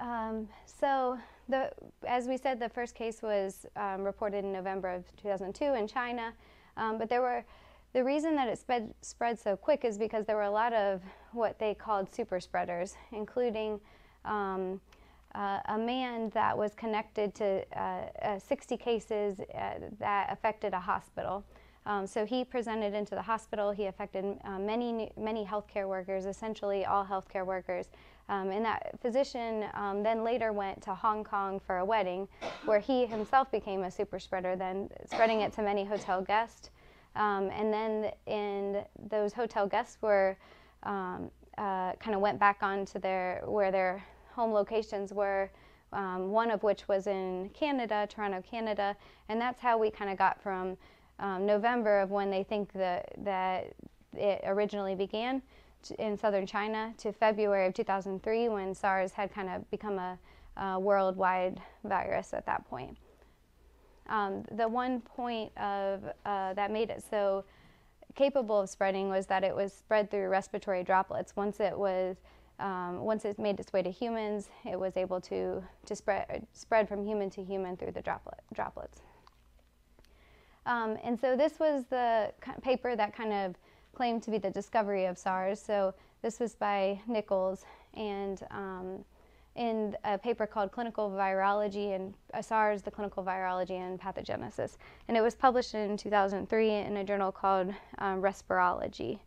Um, 0.00 0.48
so, 0.80 1.18
the, 1.48 1.70
as 2.06 2.28
we 2.28 2.36
said, 2.36 2.60
the 2.60 2.68
first 2.68 2.94
case 2.94 3.22
was 3.22 3.66
um, 3.76 4.04
reported 4.04 4.44
in 4.44 4.52
November 4.52 4.88
of 4.88 5.04
2002 5.16 5.74
in 5.74 5.88
China, 5.88 6.32
um, 6.76 6.98
but 6.98 7.08
there 7.08 7.22
were 7.22 7.44
the 7.94 8.04
reason 8.04 8.36
that 8.36 8.48
it 8.48 8.58
spread, 8.58 8.92
spread 9.00 9.38
so 9.38 9.56
quick 9.56 9.84
is 9.84 9.96
because 9.96 10.26
there 10.26 10.36
were 10.36 10.42
a 10.42 10.50
lot 10.50 10.72
of 10.72 11.00
what 11.32 11.58
they 11.58 11.74
called 11.74 12.14
super 12.14 12.38
spreaders, 12.38 12.94
including 13.12 13.80
um, 14.24 14.80
uh, 15.34 15.60
a 15.66 15.78
man 15.78 16.28
that 16.30 16.56
was 16.56 16.74
connected 16.74 17.34
to 17.36 17.64
uh, 17.78 18.06
uh, 18.22 18.38
60 18.38 18.76
cases 18.76 19.40
uh, 19.40 19.70
that 19.98 20.28
affected 20.30 20.74
a 20.74 20.80
hospital. 20.80 21.44
Um, 21.88 22.06
so 22.06 22.26
he 22.26 22.44
presented 22.44 22.92
into 22.92 23.14
the 23.14 23.22
hospital. 23.22 23.70
He 23.70 23.86
affected 23.86 24.38
uh, 24.44 24.58
many 24.58 25.10
many 25.16 25.44
healthcare 25.44 25.88
workers, 25.88 26.26
essentially 26.26 26.84
all 26.84 27.04
healthcare 27.04 27.46
workers. 27.46 27.88
Um, 28.28 28.50
and 28.50 28.62
that 28.62 29.00
physician 29.00 29.64
um, 29.72 30.02
then 30.02 30.22
later 30.22 30.52
went 30.52 30.82
to 30.82 30.94
Hong 30.94 31.24
Kong 31.24 31.58
for 31.58 31.78
a 31.78 31.84
wedding, 31.84 32.28
where 32.66 32.78
he 32.78 33.06
himself 33.06 33.50
became 33.50 33.84
a 33.84 33.90
super 33.90 34.18
spreader, 34.18 34.54
then 34.54 34.90
spreading 35.10 35.40
it 35.40 35.50
to 35.54 35.62
many 35.62 35.82
hotel 35.82 36.20
guests. 36.20 36.68
Um, 37.16 37.50
and 37.50 37.72
then 37.72 38.12
in 38.26 38.84
those 39.08 39.32
hotel 39.32 39.66
guests 39.66 39.96
were 40.02 40.36
um, 40.82 41.30
uh, 41.56 41.94
kind 41.94 42.14
of 42.14 42.20
went 42.20 42.38
back 42.38 42.58
on 42.60 42.84
to 42.84 42.98
their 42.98 43.42
where 43.46 43.72
their 43.72 44.04
home 44.34 44.52
locations 44.52 45.14
were. 45.14 45.50
Um, 45.90 46.32
one 46.32 46.50
of 46.50 46.62
which 46.62 46.86
was 46.86 47.06
in 47.06 47.48
Canada, 47.54 48.06
Toronto, 48.10 48.42
Canada, 48.42 48.94
and 49.30 49.40
that's 49.40 49.58
how 49.58 49.78
we 49.78 49.90
kind 49.90 50.10
of 50.10 50.18
got 50.18 50.38
from 50.42 50.76
um, 51.18 51.46
November 51.46 52.00
of 52.00 52.10
when 52.10 52.30
they 52.30 52.42
think 52.42 52.72
that 52.72 53.12
that 53.18 53.72
it 54.16 54.40
originally 54.44 54.94
began 54.94 55.42
in 55.98 56.16
southern 56.16 56.46
China 56.46 56.92
to 56.98 57.12
February 57.12 57.66
of 57.66 57.74
2003 57.74 58.48
when 58.48 58.74
SARS 58.74 59.12
had 59.12 59.32
kind 59.32 59.48
of 59.48 59.70
become 59.70 59.98
a, 59.98 60.18
a 60.56 60.78
worldwide 60.78 61.60
virus 61.84 62.34
at 62.34 62.44
that 62.46 62.68
point. 62.68 62.96
Um, 64.08 64.44
the 64.52 64.66
one 64.66 65.00
point 65.00 65.56
of 65.58 66.02
uh, 66.24 66.54
that 66.54 66.70
made 66.70 66.90
it 66.90 67.02
so 67.08 67.44
capable 68.14 68.60
of 68.60 68.70
spreading 68.70 69.08
was 69.08 69.26
that 69.26 69.44
it 69.44 69.54
was 69.54 69.72
spread 69.72 70.10
through 70.10 70.28
respiratory 70.28 70.82
droplets. 70.82 71.36
Once 71.36 71.60
it 71.60 71.78
was 71.78 72.16
um, 72.58 73.00
once 73.00 73.24
it 73.24 73.38
made 73.38 73.60
its 73.60 73.72
way 73.72 73.82
to 73.82 73.90
humans, 73.90 74.48
it 74.64 74.78
was 74.78 74.96
able 74.96 75.20
to 75.22 75.62
to 75.86 75.96
spread 75.96 76.46
spread 76.52 76.88
from 76.88 77.04
human 77.04 77.30
to 77.30 77.44
human 77.44 77.76
through 77.76 77.92
the 77.92 78.02
droplet, 78.02 78.40
droplets. 78.54 79.02
Um, 80.66 80.96
and 81.02 81.18
so 81.18 81.36
this 81.36 81.58
was 81.58 81.84
the 81.90 82.32
paper 82.62 82.96
that 82.96 83.16
kind 83.16 83.32
of 83.32 83.56
claimed 83.94 84.22
to 84.24 84.30
be 84.30 84.38
the 84.38 84.50
discovery 84.50 85.06
of 85.06 85.18
SARS. 85.18 85.60
So 85.60 85.94
this 86.22 86.40
was 86.40 86.54
by 86.54 87.00
Nichols 87.06 87.64
and 87.94 88.42
um, 88.50 89.04
in 89.56 89.96
a 90.04 90.16
paper 90.16 90.46
called 90.46 90.70
Clinical 90.70 91.10
Virology 91.10 91.96
and 91.96 92.14
uh, 92.32 92.40
SARS, 92.40 92.80
the 92.80 92.90
Clinical 92.90 93.24
Virology 93.24 93.72
and 93.72 94.00
Pathogenesis. 94.00 94.76
And 95.08 95.16
it 95.16 95.20
was 95.20 95.34
published 95.34 95.74
in 95.74 95.96
2003 95.96 96.70
in 96.70 96.96
a 96.96 97.04
journal 97.04 97.32
called 97.32 97.74
um, 97.98 98.22
Respirology. 98.22 99.18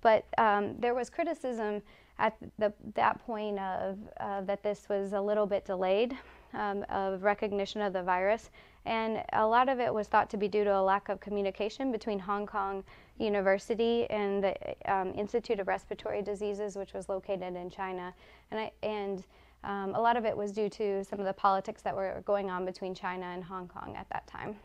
But 0.00 0.26
um, 0.38 0.76
there 0.78 0.94
was 0.94 1.10
criticism 1.10 1.82
at 2.18 2.36
the, 2.58 2.72
that 2.94 3.18
point 3.26 3.58
of 3.58 3.98
uh, 4.20 4.42
that 4.42 4.62
this 4.62 4.88
was 4.88 5.12
a 5.12 5.20
little 5.20 5.46
bit 5.46 5.64
delayed 5.64 6.16
um, 6.52 6.84
of 6.88 7.24
recognition 7.24 7.80
of 7.80 7.92
the 7.92 8.02
virus. 8.02 8.50
And 8.86 9.22
a 9.32 9.46
lot 9.46 9.68
of 9.68 9.80
it 9.80 9.92
was 9.92 10.08
thought 10.08 10.28
to 10.30 10.36
be 10.36 10.46
due 10.46 10.64
to 10.64 10.78
a 10.78 10.82
lack 10.82 11.08
of 11.08 11.18
communication 11.20 11.90
between 11.90 12.18
Hong 12.18 12.46
Kong 12.46 12.84
University 13.18 14.08
and 14.10 14.44
the 14.44 14.54
um, 14.92 15.14
Institute 15.14 15.58
of 15.58 15.68
Respiratory 15.68 16.20
Diseases, 16.20 16.76
which 16.76 16.92
was 16.92 17.08
located 17.08 17.56
in 17.56 17.70
China. 17.70 18.12
And, 18.50 18.60
I, 18.60 18.72
and 18.82 19.24
um, 19.64 19.94
a 19.94 20.00
lot 20.00 20.16
of 20.16 20.26
it 20.26 20.36
was 20.36 20.52
due 20.52 20.68
to 20.68 21.02
some 21.04 21.18
of 21.18 21.24
the 21.24 21.32
politics 21.32 21.80
that 21.82 21.96
were 21.96 22.22
going 22.26 22.50
on 22.50 22.66
between 22.66 22.94
China 22.94 23.24
and 23.26 23.42
Hong 23.42 23.68
Kong 23.68 23.94
at 23.96 24.06
that 24.10 24.26
time. 24.26 24.56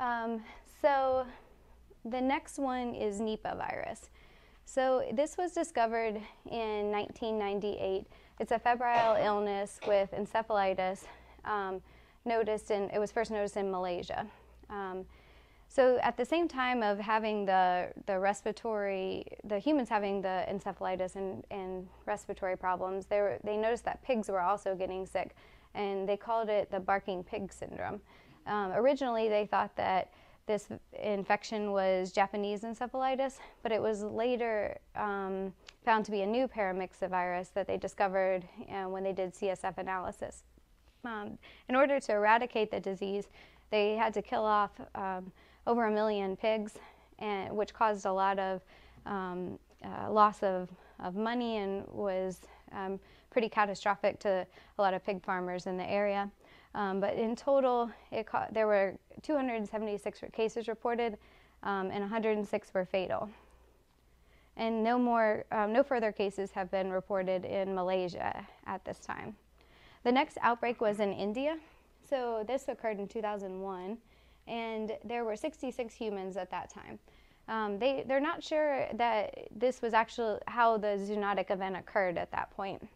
Um, 0.00 0.42
so 0.80 1.24
the 2.04 2.20
next 2.20 2.58
one 2.58 2.94
is 2.94 3.20
Nipah 3.20 3.56
virus. 3.56 4.10
So 4.64 5.04
this 5.12 5.36
was 5.36 5.52
discovered 5.52 6.16
in 6.50 6.90
1998. 6.90 8.06
It's 8.40 8.50
a 8.50 8.58
febrile 8.58 9.16
illness 9.24 9.78
with 9.86 10.10
encephalitis 10.12 11.04
um, 11.44 11.80
noticed 12.24 12.70
in, 12.70 12.90
it 12.90 12.98
was 12.98 13.12
first 13.12 13.30
noticed 13.30 13.56
in 13.56 13.70
Malaysia. 13.70 14.26
Um, 14.70 15.04
so 15.68 15.98
at 16.02 16.18
the 16.18 16.24
same 16.24 16.48
time 16.48 16.82
of 16.82 16.98
having 16.98 17.46
the, 17.46 17.88
the 18.06 18.18
respiratory, 18.18 19.24
the 19.44 19.58
humans 19.58 19.88
having 19.88 20.20
the 20.20 20.44
encephalitis 20.50 21.16
and, 21.16 21.44
and 21.50 21.88
respiratory 22.04 22.56
problems, 22.58 23.06
they, 23.06 23.20
were, 23.20 23.38
they 23.42 23.56
noticed 23.56 23.84
that 23.86 24.02
pigs 24.02 24.28
were 24.28 24.42
also 24.42 24.74
getting 24.74 25.06
sick, 25.06 25.34
and 25.74 26.06
they 26.06 26.16
called 26.16 26.50
it 26.50 26.70
the 26.70 26.78
barking 26.78 27.24
pig 27.24 27.50
syndrome. 27.52 28.02
Um, 28.46 28.72
originally, 28.72 29.30
they 29.30 29.46
thought 29.46 29.74
that 29.76 30.12
this 30.46 30.68
infection 31.00 31.72
was 31.72 32.12
Japanese 32.12 32.62
encephalitis, 32.62 33.38
but 33.62 33.72
it 33.72 33.80
was 33.80 34.02
later 34.02 34.76
um, 34.96 35.54
found 35.84 36.04
to 36.04 36.10
be 36.10 36.22
a 36.22 36.26
new 36.26 36.48
paramyxovirus 36.48 37.52
that 37.54 37.66
they 37.66 37.78
discovered 37.78 38.46
uh, 38.70 38.88
when 38.90 39.04
they 39.04 39.12
did 39.12 39.32
CSF 39.32 39.78
analysis. 39.78 40.42
Um, 41.04 41.36
in 41.68 41.74
order 41.74 41.98
to 41.98 42.12
eradicate 42.12 42.70
the 42.70 42.78
disease, 42.78 43.26
they 43.70 43.96
had 43.96 44.14
to 44.14 44.22
kill 44.22 44.44
off 44.44 44.70
um, 44.94 45.32
over 45.66 45.86
a 45.86 45.90
million 45.90 46.36
pigs, 46.36 46.74
and, 47.18 47.56
which 47.56 47.74
caused 47.74 48.06
a 48.06 48.12
lot 48.12 48.38
of 48.38 48.62
um, 49.04 49.58
uh, 49.84 50.10
loss 50.12 50.42
of, 50.44 50.68
of 51.00 51.16
money 51.16 51.56
and 51.56 51.84
was 51.88 52.40
um, 52.70 53.00
pretty 53.30 53.48
catastrophic 53.48 54.20
to 54.20 54.46
a 54.78 54.82
lot 54.82 54.94
of 54.94 55.04
pig 55.04 55.24
farmers 55.24 55.66
in 55.66 55.76
the 55.76 55.90
area. 55.90 56.30
Um, 56.76 57.00
but 57.00 57.14
in 57.14 57.34
total, 57.34 57.90
there 58.52 58.66
were 58.66 58.94
276 59.22 60.20
cases 60.32 60.68
reported, 60.68 61.18
um, 61.64 61.90
and 61.90 62.00
106 62.00 62.74
were 62.74 62.84
fatal. 62.84 63.28
And 64.56 64.84
no 64.84 64.98
more, 64.98 65.44
no 65.50 65.82
further 65.82 66.12
cases 66.12 66.50
have 66.52 66.70
been 66.70 66.90
reported 66.90 67.44
in 67.44 67.74
Malaysia 67.74 68.46
at 68.66 68.84
this 68.84 69.00
time. 69.00 69.34
The 70.04 70.12
next 70.12 70.38
outbreak 70.40 70.80
was 70.80 71.00
in 71.00 71.12
India. 71.12 71.58
So 72.08 72.44
this 72.46 72.68
occurred 72.68 72.98
in 72.98 73.08
2001 73.08 73.98
and 74.48 74.92
there 75.04 75.24
were 75.24 75.36
66 75.36 75.94
humans 75.94 76.36
at 76.36 76.50
that 76.50 76.70
time. 76.70 76.98
Um, 77.48 77.78
they, 77.78 78.04
they're 78.06 78.20
not 78.20 78.42
sure 78.42 78.86
that 78.94 79.48
this 79.54 79.82
was 79.82 79.94
actually 79.94 80.38
how 80.46 80.78
the 80.78 80.98
zoonotic 80.98 81.50
event 81.50 81.76
occurred 81.76 82.18
at 82.18 82.30
that 82.32 82.50
point. 82.50 82.86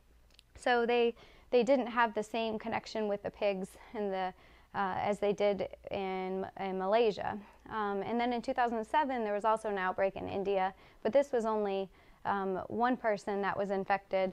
So 0.59 0.87
they, 0.87 1.15
they 1.51 1.63
didn't 1.63 1.89
have 1.89 2.15
the 2.15 2.23
same 2.23 2.59
connection 2.59 3.09
with 3.09 3.23
the 3.23 3.31
pigs 3.31 3.71
and 3.95 4.13
the, 4.13 4.33
uh, 4.75 4.95
as 4.99 5.19
they 5.19 5.33
did 5.33 5.69
in, 5.91 6.47
in 6.61 6.79
Malaysia. 6.79 7.39
Um, 7.71 8.03
and 8.03 8.21
then 8.21 8.33
in 8.33 8.43
2007, 8.43 9.25
there 9.25 9.35
was 9.35 9.45
also 9.45 9.69
an 9.69 9.79
outbreak 9.79 10.17
in 10.17 10.29
India, 10.29 10.75
but 11.03 11.13
this 11.13 11.33
was 11.33 11.45
only 11.45 11.89
um, 12.27 12.57
one 12.69 12.97
person 12.97 13.41
that 13.43 13.57
was 13.57 13.71
infected 13.71 14.33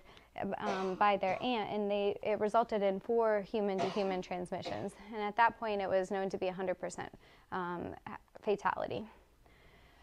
um, 0.58 0.96
by 0.96 1.18
their 1.18 1.42
aunt, 1.42 1.70
and 1.70 1.90
they, 1.90 2.18
it 2.24 2.40
resulted 2.40 2.82
in 2.82 3.00
four 3.00 3.42
human 3.42 3.78
to 3.78 3.90
human 3.90 4.22
transmissions. 4.22 4.94
And 5.14 5.22
at 5.22 5.36
that 5.38 5.60
point, 5.60 5.82
it 5.82 5.90
was 5.90 6.12
known 6.12 6.30
to 6.30 6.38
be 6.38 6.48
100% 6.48 7.08
um, 7.52 7.96
fatality. 8.42 9.06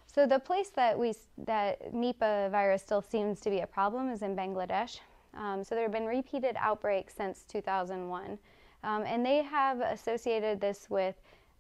So 0.07 0.26
the 0.26 0.41
place 0.41 0.70
that 0.70 0.99
we 0.99 1.14
that 1.38 1.93
Nipah 1.93 2.51
virus 2.51 2.82
still 2.82 3.03
seems 3.03 3.38
to 3.41 3.51
be 3.51 3.61
a 3.61 3.66
problem 3.66 4.11
is 4.11 4.22
in 4.22 4.34
Bangladesh. 4.34 4.99
Um, 5.34 5.62
so 5.62 5.76
there 5.76 5.84
have 5.84 5.93
been 5.93 6.07
repeated 6.07 6.57
outbreaks 6.59 7.14
since 7.14 7.45
2001, 7.49 8.36
um, 8.82 9.05
and 9.07 9.24
they 9.24 9.43
have 9.43 9.80
associated 9.80 10.61
this 10.61 10.91
with 10.91 11.14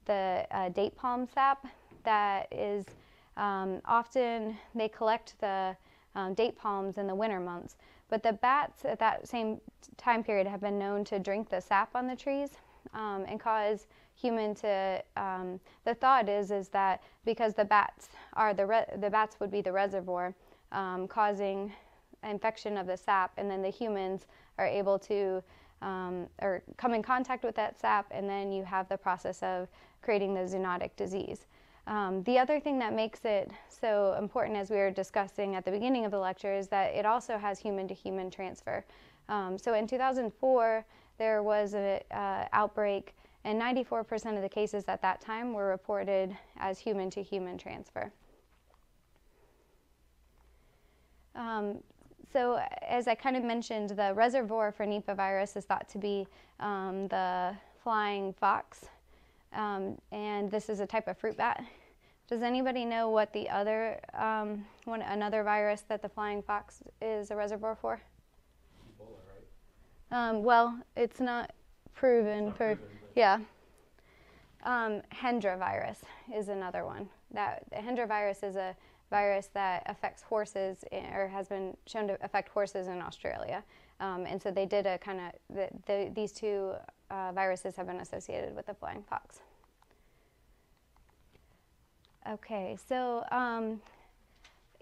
the 0.06 0.44
uh, 0.50 0.70
date 0.70 0.96
palm 0.96 1.28
sap 1.32 1.64
that 2.02 2.48
is 2.50 2.84
um, 3.36 3.80
often 3.84 4.56
they 4.74 4.88
collect 4.88 5.38
the 5.40 5.76
um, 6.14 6.34
date 6.34 6.56
palms 6.56 6.98
in 6.98 7.06
the 7.06 7.14
winter 7.14 7.40
months. 7.40 7.76
But 8.08 8.22
the 8.22 8.32
bats 8.32 8.84
at 8.84 8.98
that 8.98 9.28
same 9.28 9.60
time 9.96 10.24
period 10.24 10.46
have 10.46 10.60
been 10.60 10.78
known 10.78 11.04
to 11.04 11.18
drink 11.18 11.48
the 11.48 11.60
sap 11.60 11.94
on 11.94 12.06
the 12.06 12.16
trees 12.16 12.50
um, 12.94 13.24
and 13.28 13.38
cause 13.38 13.86
human 14.14 14.54
to. 14.56 15.02
Um, 15.16 15.60
the 15.84 15.94
thought 15.94 16.28
is 16.28 16.50
is 16.50 16.68
that 16.68 17.02
because 17.24 17.54
the 17.54 17.64
bats 17.64 18.08
are 18.34 18.52
the 18.52 18.66
re- 18.66 18.86
the 18.98 19.10
bats 19.10 19.38
would 19.40 19.50
be 19.50 19.60
the 19.60 19.72
reservoir, 19.72 20.34
um, 20.72 21.06
causing 21.06 21.72
infection 22.28 22.76
of 22.76 22.86
the 22.86 22.96
sap, 22.96 23.32
and 23.36 23.50
then 23.50 23.62
the 23.62 23.70
humans 23.70 24.26
are 24.58 24.66
able 24.66 24.98
to 24.98 25.42
um, 25.82 26.26
or 26.42 26.62
come 26.76 26.92
in 26.94 27.02
contact 27.02 27.44
with 27.44 27.54
that 27.54 27.80
sap, 27.80 28.06
and 28.10 28.28
then 28.28 28.52
you 28.52 28.64
have 28.64 28.88
the 28.88 28.98
process 28.98 29.42
of 29.42 29.68
creating 30.02 30.34
the 30.34 30.40
zoonotic 30.40 30.90
disease. 30.96 31.46
Um, 31.90 32.22
the 32.22 32.38
other 32.38 32.60
thing 32.60 32.78
that 32.78 32.94
makes 32.94 33.24
it 33.24 33.50
so 33.68 34.14
important, 34.16 34.56
as 34.56 34.70
we 34.70 34.76
were 34.76 34.92
discussing 34.92 35.56
at 35.56 35.64
the 35.64 35.72
beginning 35.72 36.04
of 36.04 36.12
the 36.12 36.20
lecture, 36.20 36.54
is 36.54 36.68
that 36.68 36.94
it 36.94 37.04
also 37.04 37.36
has 37.36 37.58
human 37.58 37.88
to 37.88 37.94
human 37.94 38.30
transfer. 38.30 38.84
Um, 39.28 39.58
so 39.58 39.74
in 39.74 39.88
2004, 39.88 40.84
there 41.18 41.42
was 41.42 41.74
an 41.74 41.98
uh, 42.12 42.46
outbreak, 42.52 43.16
and 43.42 43.60
94% 43.60 44.36
of 44.36 44.42
the 44.42 44.48
cases 44.48 44.84
at 44.86 45.02
that 45.02 45.20
time 45.20 45.52
were 45.52 45.66
reported 45.66 46.36
as 46.58 46.78
human 46.78 47.10
to 47.10 47.24
human 47.24 47.58
transfer. 47.58 48.12
Um, 51.34 51.82
so, 52.32 52.62
as 52.86 53.08
I 53.08 53.16
kind 53.16 53.36
of 53.36 53.42
mentioned, 53.42 53.90
the 53.90 54.14
reservoir 54.14 54.70
for 54.70 54.86
Nipah 54.86 55.16
virus 55.16 55.56
is 55.56 55.64
thought 55.64 55.88
to 55.88 55.98
be 55.98 56.28
um, 56.60 57.08
the 57.08 57.56
flying 57.82 58.32
fox, 58.32 58.84
um, 59.52 59.98
and 60.12 60.48
this 60.48 60.68
is 60.68 60.78
a 60.78 60.86
type 60.86 61.08
of 61.08 61.18
fruit 61.18 61.36
bat. 61.36 61.64
Does 62.30 62.42
anybody 62.42 62.84
know 62.84 63.10
what 63.10 63.32
the 63.32 63.48
other 63.48 63.98
um, 64.14 64.64
one, 64.84 65.02
another 65.02 65.42
virus 65.42 65.82
that 65.88 66.00
the 66.00 66.08
flying 66.08 66.42
fox 66.42 66.80
is 67.02 67.32
a 67.32 67.36
reservoir 67.36 67.74
for? 67.74 68.00
Ebola, 68.86 69.08
right? 70.12 70.28
Um, 70.28 70.44
well, 70.44 70.78
it's 70.96 71.18
not 71.18 71.50
proven 71.92 72.46
not 72.46 72.56
for 72.56 72.76
proven, 72.76 72.98
yeah. 73.16 73.38
Um, 74.62 75.02
Hendra 75.12 75.58
virus 75.58 75.98
is 76.32 76.48
another 76.48 76.84
one. 76.84 77.08
That 77.32 77.64
Hendra 77.72 78.06
virus 78.06 78.44
is 78.44 78.54
a 78.54 78.76
virus 79.10 79.48
that 79.54 79.82
affects 79.86 80.22
horses 80.22 80.84
or 80.92 81.26
has 81.26 81.48
been 81.48 81.76
shown 81.86 82.06
to 82.06 82.18
affect 82.24 82.50
horses 82.50 82.86
in 82.86 83.02
Australia. 83.02 83.64
Um, 83.98 84.24
and 84.24 84.40
so 84.40 84.52
they 84.52 84.66
did 84.66 84.86
a 84.86 84.98
kind 84.98 85.20
of 85.20 85.56
the, 85.56 85.68
the, 85.86 86.12
these 86.14 86.30
two 86.30 86.74
uh, 87.10 87.32
viruses 87.32 87.74
have 87.74 87.88
been 87.88 87.98
associated 88.00 88.54
with 88.54 88.66
the 88.66 88.74
flying 88.74 89.02
fox. 89.02 89.40
Okay, 92.28 92.76
so 92.88 93.24
um, 93.30 93.80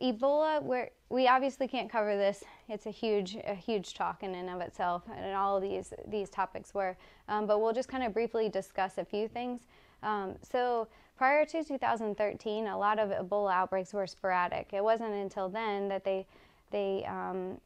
Ebola, 0.03 0.63
we 0.63 0.85
we 1.09 1.29
obviously 1.29 1.69
can't 1.69 1.91
cover 1.91 2.17
this. 2.17 2.43
It's 2.69 2.87
a 2.87 2.91
huge, 2.91 3.37
a 3.47 3.55
huge 3.55 3.95
talk 3.95 4.23
in 4.23 4.35
and 4.35 4.51
of 4.51 4.61
itself, 4.61 5.05
and 5.17 5.35
all 5.35 5.57
of 5.57 5.63
these 5.63 5.93
these 6.07 6.31
topics 6.31 6.75
were. 6.75 6.97
Um, 7.29 7.47
but 7.47 7.61
we'll 7.61 7.73
just 7.73 7.89
kind 7.89 8.03
of 8.03 8.13
briefly 8.13 8.49
discuss 8.49 8.99
a 8.99 9.05
few 9.05 9.29
things. 9.29 9.61
Um, 10.03 10.35
so 10.43 10.89
prior 11.17 11.45
to 11.47 11.65
2013, 11.65 12.67
a 12.67 12.79
lot 12.79 12.99
of 12.99 13.11
Ebola 13.11 13.53
outbreaks 13.53 13.93
were 13.93 14.07
sporadic. 14.07 14.71
It 14.73 14.83
wasn't 14.83 15.15
until 15.15 15.49
then 15.49 15.89
that 15.89 16.05
they 16.05 16.27
they 16.71 17.05
um, 17.07 17.61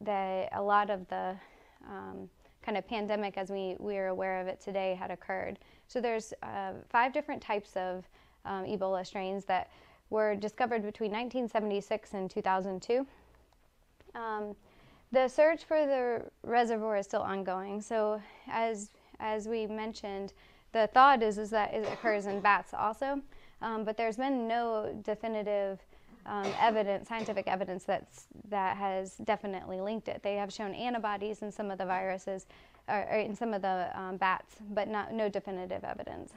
that 0.00 0.48
a 0.52 0.62
lot 0.62 0.90
of 0.90 1.06
the 1.08 1.36
um, 1.88 2.28
kind 2.62 2.76
of 2.76 2.86
pandemic, 2.88 3.38
as 3.38 3.50
we 3.50 3.76
we 3.78 3.96
are 3.98 4.08
aware 4.08 4.40
of 4.40 4.48
it 4.48 4.60
today, 4.60 4.94
had 4.94 5.12
occurred. 5.12 5.58
So 5.86 6.00
there's 6.00 6.32
uh, 6.42 6.72
five 6.88 7.12
different 7.12 7.40
types 7.40 7.76
of 7.76 8.04
um, 8.44 8.64
Ebola 8.64 9.06
strains 9.06 9.44
that 9.46 9.70
were 10.10 10.34
discovered 10.34 10.82
between 10.82 11.10
1976 11.10 12.14
and 12.14 12.30
2002. 12.30 13.06
Um, 14.14 14.54
the 15.10 15.28
search 15.28 15.64
for 15.64 15.86
the 15.86 16.22
reservoir 16.42 16.96
is 16.96 17.06
still 17.06 17.22
ongoing. 17.22 17.80
So, 17.80 18.20
as 18.48 18.90
as 19.20 19.46
we 19.46 19.66
mentioned, 19.66 20.32
the 20.72 20.88
thought 20.92 21.22
is 21.22 21.38
is 21.38 21.50
that 21.50 21.72
it 21.74 21.86
occurs 21.92 22.26
in 22.26 22.40
bats 22.40 22.74
also, 22.74 23.20
um, 23.60 23.84
but 23.84 23.96
there's 23.96 24.16
been 24.16 24.48
no 24.48 24.98
definitive 25.04 25.80
um, 26.24 26.46
evidence, 26.60 27.08
scientific 27.08 27.46
evidence 27.46 27.84
that's 27.84 28.26
that 28.48 28.76
has 28.76 29.16
definitely 29.24 29.80
linked 29.80 30.08
it. 30.08 30.22
They 30.22 30.36
have 30.36 30.52
shown 30.52 30.74
antibodies 30.74 31.42
in 31.42 31.52
some 31.52 31.70
of 31.70 31.78
the 31.78 31.86
viruses, 31.86 32.46
or, 32.88 33.06
or 33.10 33.18
in 33.18 33.36
some 33.36 33.52
of 33.52 33.62
the 33.62 33.90
um, 33.94 34.16
bats, 34.16 34.56
but 34.70 34.88
not 34.88 35.12
no 35.12 35.28
definitive 35.28 35.84
evidence. 35.84 36.32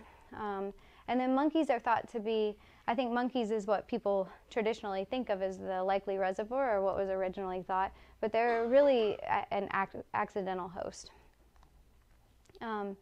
And 1.08 1.20
then 1.20 1.36
monkeys 1.36 1.70
are 1.70 1.80
thought 1.80 2.10
to 2.12 2.20
be, 2.20 2.56
I 2.88 2.96
think 2.96 3.12
monkeys 3.12 3.52
is 3.52 3.68
what 3.68 3.88
people 3.88 4.28
traditionally 4.50 5.06
think 5.06 5.30
of 5.30 5.42
as 5.42 5.58
the 5.58 5.84
likely 5.84 6.18
reservoir 6.18 6.78
or 6.78 6.82
what 6.82 6.96
was 6.96 7.10
originally 7.10 7.64
thought, 7.64 7.92
but 8.22 8.32
they're 8.32 8.68
really 8.68 9.18
an 9.52 9.70
ac- 9.74 10.04
accidental 10.14 10.68
host. 10.68 11.12
Um, 12.62 12.98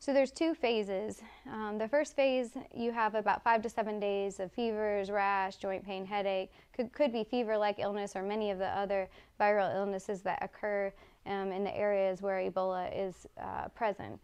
so 0.00 0.12
there's 0.12 0.30
two 0.30 0.54
phases. 0.54 1.22
Um, 1.50 1.76
the 1.76 1.88
first 1.88 2.14
phase, 2.14 2.50
you 2.72 2.92
have 2.92 3.16
about 3.16 3.42
five 3.42 3.62
to 3.62 3.68
seven 3.68 3.98
days 3.98 4.38
of 4.38 4.52
fevers, 4.52 5.10
rash, 5.10 5.56
joint 5.56 5.84
pain, 5.84 6.06
headache. 6.06 6.52
Could, 6.72 6.92
could 6.92 7.12
be 7.12 7.24
fever-like 7.24 7.80
illness 7.80 8.14
or 8.14 8.22
many 8.22 8.52
of 8.52 8.58
the 8.58 8.68
other 8.68 9.08
viral 9.40 9.74
illnesses 9.74 10.22
that 10.22 10.38
occur 10.40 10.92
um, 11.26 11.50
in 11.50 11.64
the 11.64 11.76
areas 11.76 12.22
where 12.22 12.38
Ebola 12.38 12.90
is 12.94 13.26
uh, 13.42 13.66
present. 13.68 14.20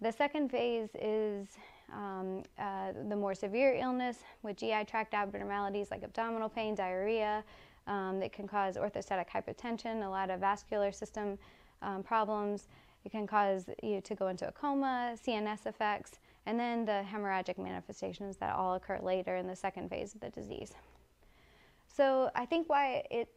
The 0.00 0.12
second 0.12 0.50
phase 0.50 0.88
is 0.98 1.48
um, 1.92 2.42
uh, 2.58 2.92
the 3.08 3.16
more 3.16 3.34
severe 3.34 3.74
illness 3.74 4.18
with 4.42 4.56
GI 4.56 4.84
tract 4.86 5.14
abnormalities 5.14 5.90
like 5.90 6.02
abdominal 6.02 6.48
pain, 6.48 6.74
diarrhea, 6.74 7.44
um, 7.86 8.20
that 8.20 8.32
can 8.32 8.46
cause 8.46 8.76
orthostatic 8.76 9.26
hypotension, 9.28 10.04
a 10.04 10.08
lot 10.08 10.30
of 10.30 10.40
vascular 10.40 10.92
system 10.92 11.38
um, 11.82 12.02
problems. 12.02 12.68
It 13.04 13.12
can 13.12 13.26
cause 13.26 13.64
you 13.82 14.00
to 14.02 14.14
go 14.14 14.28
into 14.28 14.46
a 14.46 14.52
coma, 14.52 15.16
CNS 15.26 15.66
effects, 15.66 16.18
and 16.46 16.58
then 16.58 16.84
the 16.84 17.04
hemorrhagic 17.10 17.58
manifestations 17.58 18.36
that 18.36 18.54
all 18.54 18.74
occur 18.74 18.98
later 19.02 19.36
in 19.36 19.46
the 19.46 19.56
second 19.56 19.88
phase 19.88 20.14
of 20.14 20.20
the 20.20 20.30
disease. 20.30 20.74
So 21.86 22.30
I 22.34 22.44
think 22.44 22.68
why 22.68 23.02
it 23.10 23.28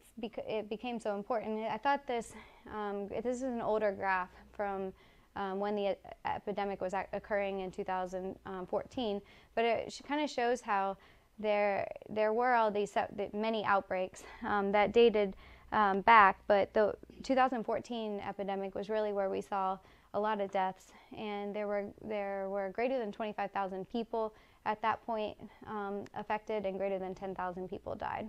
became 0.68 1.00
so 1.00 1.16
important. 1.16 1.60
I 1.64 1.78
thought 1.78 2.06
this 2.06 2.32
um, 2.72 3.08
this 3.08 3.24
is 3.24 3.42
an 3.42 3.60
older 3.60 3.92
graph 3.92 4.30
from 4.52 4.92
um, 5.36 5.58
when 5.60 5.74
the 5.74 5.96
epidemic 6.24 6.80
was 6.80 6.94
occurring 7.12 7.60
in 7.60 7.70
2014, 7.70 9.20
but 9.54 9.64
it 9.64 10.00
kind 10.06 10.22
of 10.22 10.30
shows 10.30 10.60
how 10.60 10.96
there 11.38 11.90
there 12.08 12.32
were 12.32 12.54
all 12.54 12.70
these 12.70 12.94
many 13.32 13.64
outbreaks 13.64 14.22
um, 14.46 14.72
that 14.72 14.92
dated 14.92 15.34
um, 15.72 16.02
back, 16.02 16.38
but 16.46 16.72
the 16.74 16.94
2014 17.22 18.20
epidemic 18.20 18.74
was 18.74 18.88
really 18.88 19.12
where 19.12 19.30
we 19.30 19.40
saw 19.40 19.78
a 20.14 20.20
lot 20.20 20.40
of 20.40 20.50
deaths, 20.50 20.92
and 21.16 21.54
there 21.54 21.66
were 21.66 21.86
there 22.04 22.48
were 22.50 22.70
greater 22.70 22.98
than 22.98 23.10
25,000 23.10 23.88
people 23.88 24.34
at 24.66 24.80
that 24.82 25.04
point 25.04 25.36
um, 25.66 26.04
affected, 26.14 26.66
and 26.66 26.78
greater 26.78 26.98
than 26.98 27.14
10,000 27.14 27.68
people 27.68 27.94
died. 27.94 28.28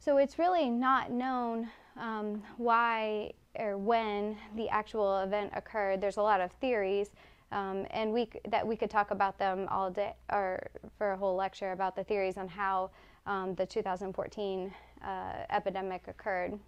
So 0.00 0.18
it's 0.18 0.38
really 0.38 0.68
not 0.68 1.10
known 1.10 1.68
um, 1.96 2.42
why 2.56 3.32
or 3.58 3.76
when 3.76 4.36
the 4.56 4.68
actual 4.68 5.18
event 5.20 5.52
occurred. 5.54 6.00
There's 6.00 6.16
a 6.16 6.22
lot 6.22 6.40
of 6.40 6.50
theories, 6.52 7.10
um, 7.52 7.86
and 7.90 8.12
we 8.12 8.28
that 8.48 8.66
we 8.66 8.76
could 8.76 8.90
talk 8.90 9.10
about 9.10 9.38
them 9.38 9.66
all 9.70 9.90
day 9.90 10.14
or 10.32 10.66
for 10.96 11.12
a 11.12 11.16
whole 11.16 11.34
lecture 11.34 11.72
about 11.72 11.96
the 11.96 12.04
theories 12.04 12.36
on 12.36 12.48
how 12.48 12.90
um, 13.26 13.54
the 13.54 13.66
2014 13.66 14.72
uh, 15.02 15.32
epidemic 15.50 16.02
occurred. 16.08 16.58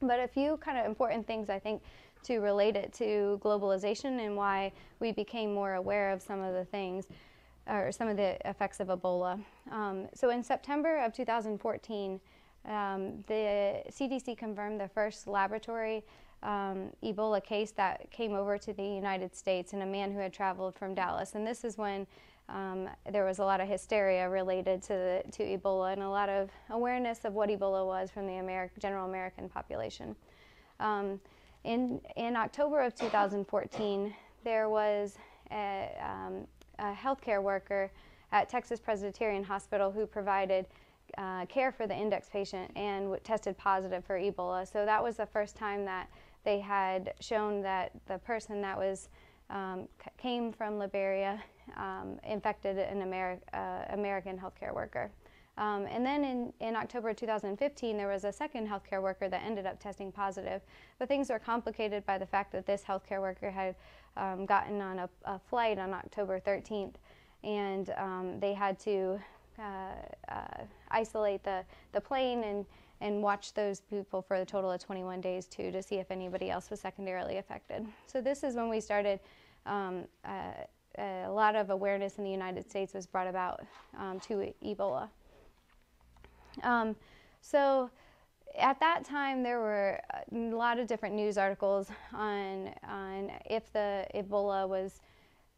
But 0.00 0.20
a 0.20 0.28
few 0.28 0.56
kind 0.58 0.78
of 0.78 0.86
important 0.86 1.26
things 1.26 1.50
I 1.50 1.58
think 1.58 1.82
to 2.24 2.38
relate 2.38 2.76
it 2.76 2.92
to 2.94 3.40
globalization 3.42 4.24
and 4.24 4.36
why 4.36 4.72
we 4.98 5.12
became 5.12 5.54
more 5.54 5.74
aware 5.74 6.10
of 6.10 6.20
some 6.20 6.40
of 6.40 6.54
the 6.54 6.64
things 6.66 7.06
or 7.66 7.92
some 7.92 8.08
of 8.08 8.16
the 8.16 8.36
effects 8.48 8.80
of 8.80 8.88
Ebola. 8.88 9.42
Um, 9.70 10.06
so 10.14 10.30
in 10.30 10.42
September 10.42 10.98
of 10.98 11.12
2014. 11.14 12.20
Um, 12.66 13.24
the 13.26 13.82
CDC 13.90 14.36
confirmed 14.36 14.80
the 14.80 14.88
first 14.88 15.26
laboratory 15.26 16.04
um, 16.42 16.90
Ebola 17.02 17.42
case 17.42 17.72
that 17.72 18.10
came 18.10 18.34
over 18.34 18.58
to 18.58 18.72
the 18.72 18.82
United 18.84 19.34
States 19.34 19.72
in 19.72 19.82
a 19.82 19.86
man 19.86 20.12
who 20.12 20.18
had 20.18 20.32
traveled 20.32 20.74
from 20.74 20.94
Dallas. 20.94 21.34
And 21.34 21.46
this 21.46 21.64
is 21.64 21.76
when 21.76 22.06
um, 22.48 22.88
there 23.10 23.24
was 23.24 23.38
a 23.38 23.44
lot 23.44 23.60
of 23.60 23.68
hysteria 23.68 24.28
related 24.28 24.82
to, 24.82 24.92
the, 24.92 25.22
to 25.32 25.42
Ebola 25.44 25.92
and 25.92 26.02
a 26.02 26.08
lot 26.08 26.28
of 26.28 26.50
awareness 26.70 27.24
of 27.24 27.34
what 27.34 27.48
Ebola 27.48 27.86
was 27.86 28.10
from 28.10 28.26
the 28.26 28.32
Ameri- 28.32 28.70
general 28.78 29.08
American 29.08 29.48
population. 29.48 30.16
Um, 30.80 31.20
in, 31.64 32.00
in 32.16 32.36
October 32.36 32.80
of 32.80 32.94
2014, 32.94 34.14
there 34.44 34.68
was 34.68 35.16
a, 35.52 35.90
um, 36.02 36.46
a 36.78 36.92
healthcare 36.94 37.42
worker 37.42 37.90
at 38.32 38.48
Texas 38.48 38.80
Presbyterian 38.80 39.44
Hospital 39.44 39.90
who 39.90 40.06
provided 40.06 40.66
uh, 41.18 41.46
care 41.46 41.72
for 41.72 41.86
the 41.86 41.94
index 41.94 42.28
patient 42.28 42.70
and 42.76 43.16
tested 43.24 43.56
positive 43.58 44.04
for 44.04 44.18
Ebola. 44.18 44.70
So 44.70 44.84
that 44.84 45.02
was 45.02 45.16
the 45.16 45.26
first 45.26 45.56
time 45.56 45.84
that 45.84 46.08
they 46.44 46.60
had 46.60 47.14
shown 47.20 47.62
that 47.62 47.92
the 48.06 48.18
person 48.18 48.60
that 48.62 48.76
was 48.76 49.08
um, 49.50 49.88
came 50.16 50.52
from 50.52 50.78
Liberia 50.78 51.42
um, 51.76 52.18
infected 52.24 52.78
an 52.78 53.02
Ameri- 53.02 53.40
uh, 53.52 53.84
American 53.92 54.38
healthcare 54.38 54.74
worker. 54.74 55.10
Um, 55.58 55.86
and 55.90 56.06
then 56.06 56.24
in, 56.24 56.52
in 56.60 56.74
October 56.74 57.12
2015, 57.12 57.96
there 57.96 58.08
was 58.08 58.24
a 58.24 58.32
second 58.32 58.66
healthcare 58.66 59.02
worker 59.02 59.28
that 59.28 59.42
ended 59.44 59.66
up 59.66 59.78
testing 59.78 60.10
positive. 60.10 60.62
But 60.98 61.08
things 61.08 61.28
were 61.28 61.38
complicated 61.38 62.06
by 62.06 62.16
the 62.16 62.26
fact 62.26 62.52
that 62.52 62.66
this 62.66 62.82
healthcare 62.82 63.20
worker 63.20 63.50
had 63.50 63.74
um, 64.16 64.46
gotten 64.46 64.80
on 64.80 65.00
a, 65.00 65.08
a, 65.24 65.38
flight 65.38 65.78
on 65.78 65.92
October 65.92 66.40
13th, 66.40 66.94
and 67.44 67.90
um, 67.98 68.40
they 68.40 68.54
had 68.54 68.78
to 68.80 69.20
uh, 69.58 70.32
uh, 70.32 70.64
isolate 70.90 71.42
the, 71.44 71.64
the 71.92 72.00
plane 72.00 72.44
and, 72.44 72.66
and 73.00 73.22
watch 73.22 73.54
those 73.54 73.80
people 73.80 74.22
for 74.22 74.36
a 74.36 74.44
total 74.44 74.70
of 74.70 74.80
21 74.80 75.20
days 75.20 75.46
too 75.46 75.70
to 75.70 75.82
see 75.82 75.96
if 75.96 76.10
anybody 76.10 76.50
else 76.50 76.70
was 76.70 76.80
secondarily 76.80 77.38
affected. 77.38 77.86
So 78.06 78.20
this 78.20 78.42
is 78.42 78.54
when 78.54 78.68
we 78.68 78.80
started. 78.80 79.20
Um, 79.66 80.04
uh, 80.24 80.52
a 80.98 81.28
lot 81.28 81.54
of 81.54 81.70
awareness 81.70 82.18
in 82.18 82.24
the 82.24 82.30
United 82.30 82.68
States 82.68 82.94
was 82.94 83.06
brought 83.06 83.28
about 83.28 83.64
um, 83.96 84.18
to 84.20 84.52
Ebola. 84.64 85.08
Um, 86.62 86.96
so 87.40 87.90
at 88.58 88.80
that 88.80 89.04
time, 89.04 89.42
there 89.42 89.60
were 89.60 90.00
a 90.32 90.36
lot 90.36 90.78
of 90.78 90.86
different 90.86 91.14
news 91.14 91.38
articles 91.38 91.88
on 92.12 92.70
on 92.88 93.30
if 93.48 93.72
the 93.72 94.06
Ebola 94.14 94.68
was 94.68 95.00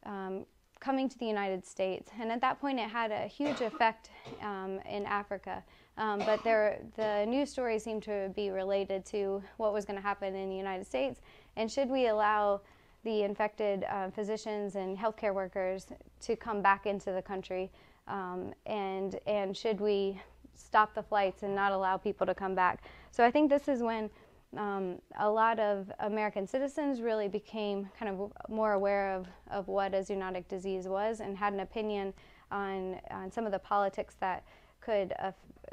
um, 0.05 0.45
coming 0.83 1.09
to 1.09 1.17
the 1.19 1.27
United 1.27 1.65
States. 1.65 2.11
And 2.21 2.33
at 2.33 2.41
that 2.41 2.61
point, 2.61 2.81
it 2.81 2.91
had 2.91 3.13
a 3.13 3.27
huge 3.29 3.61
effect 3.61 4.11
um, 4.43 4.81
in 4.91 5.07
Africa. 5.07 5.63
Um, 5.97 6.19
but 6.21 6.43
there, 6.43 6.81
the 6.97 7.25
news 7.25 7.51
stories 7.51 7.85
seemed 7.85 8.03
to 8.05 8.33
be 8.35 8.51
related 8.51 9.05
to 9.07 9.43
what 9.59 9.73
was 9.73 9.85
going 9.85 9.97
to 9.97 10.03
happen 10.03 10.35
in 10.35 10.51
the 10.51 10.57
United 10.57 10.85
States. 10.85 11.21
And 11.57 11.71
should 11.71 11.89
we 11.89 12.09
allow 12.09 12.63
the 13.05 13.23
infected 13.23 13.85
uh, 13.85 14.11
physicians 14.11 14.75
and 14.75 14.99
healthcare 14.99 15.33
workers 15.33 15.87
to 16.23 16.35
come 16.35 16.63
back 16.63 16.87
into 16.87 17.13
the 17.13 17.23
country? 17.23 17.71
Um, 18.09 18.53
and, 18.67 19.21
and 19.27 19.57
should 19.57 19.81
we 19.81 20.21
stop 20.57 20.95
the 20.95 21.03
flights 21.03 21.45
and 21.45 21.55
not 21.55 21.71
allow 21.71 21.97
people 21.97 22.27
to 22.27 22.35
come 22.35 22.57
back? 22.57 22.83
So 23.13 23.25
I 23.25 23.31
think 23.31 23.51
this 23.51 23.69
is 23.69 23.83
when 23.83 24.11
um, 24.57 24.99
a 25.19 25.29
lot 25.29 25.59
of 25.59 25.91
American 26.01 26.47
citizens 26.47 27.01
really 27.01 27.29
became 27.29 27.89
kind 27.99 28.11
of 28.11 28.33
more 28.49 28.73
aware 28.75 29.15
of, 29.15 29.27
of 29.51 29.69
what 29.69 29.95
a 29.95 29.99
zoonotic 29.99 30.47
disease 30.49 30.87
was 30.87 31.21
and 31.21 31.37
had 31.37 31.53
an 31.53 31.61
opinion 31.61 32.13
on, 32.51 33.01
on 33.11 33.31
some 33.31 33.47
of 33.47 33.53
the 33.53 33.59
politics 33.59 34.17
that 34.21 34.45
could 34.81 35.15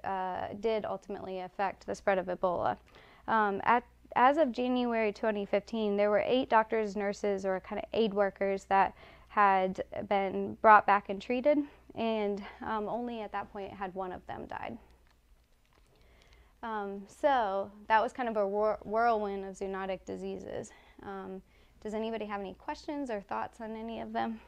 uh, 0.04 0.48
did 0.60 0.86
ultimately 0.86 1.40
affect 1.40 1.86
the 1.86 1.96
spread 1.96 2.18
of 2.18 2.28
Ebola. 2.28 2.78
Um, 3.28 3.62
at, 3.64 3.84
as 4.16 4.38
of 4.38 4.52
January 4.52 5.12
2015, 5.12 5.98
there 5.98 6.10
were 6.10 6.24
eight 6.26 6.50
doctors, 6.50 6.96
nurses, 6.96 7.46
or 7.46 7.60
kind 7.60 7.82
of 7.82 7.86
aid 7.94 8.14
workers 8.14 8.66
that 8.66 8.96
had 9.28 9.84
been 10.08 10.58
brought 10.62 10.88
back 10.88 11.10
and 11.10 11.22
treated, 11.22 11.60
and 11.96 12.44
um, 12.66 12.88
only 12.88 13.22
at 13.22 13.32
that 13.32 13.52
point 13.52 13.72
had 13.72 13.94
one 13.94 14.12
of 14.12 14.26
them 14.26 14.46
died. 14.46 14.78
Um, 16.62 17.04
so 17.08 17.72
that 17.88 18.02
was 18.02 18.12
kind 18.12 18.28
of 18.28 18.36
a 18.38 18.48
whirlwind 18.48 19.46
of 19.46 19.56
zoonotic 19.56 20.06
diseases. 20.06 20.72
Um, 21.04 21.42
does 21.82 21.94
anybody 21.94 22.26
have 22.26 22.42
any 22.42 22.54
questions 22.54 23.10
or 23.10 23.22
thoughts 23.22 23.62
on 23.62 23.76
any 23.76 24.02
of 24.02 24.12
them? 24.12 24.42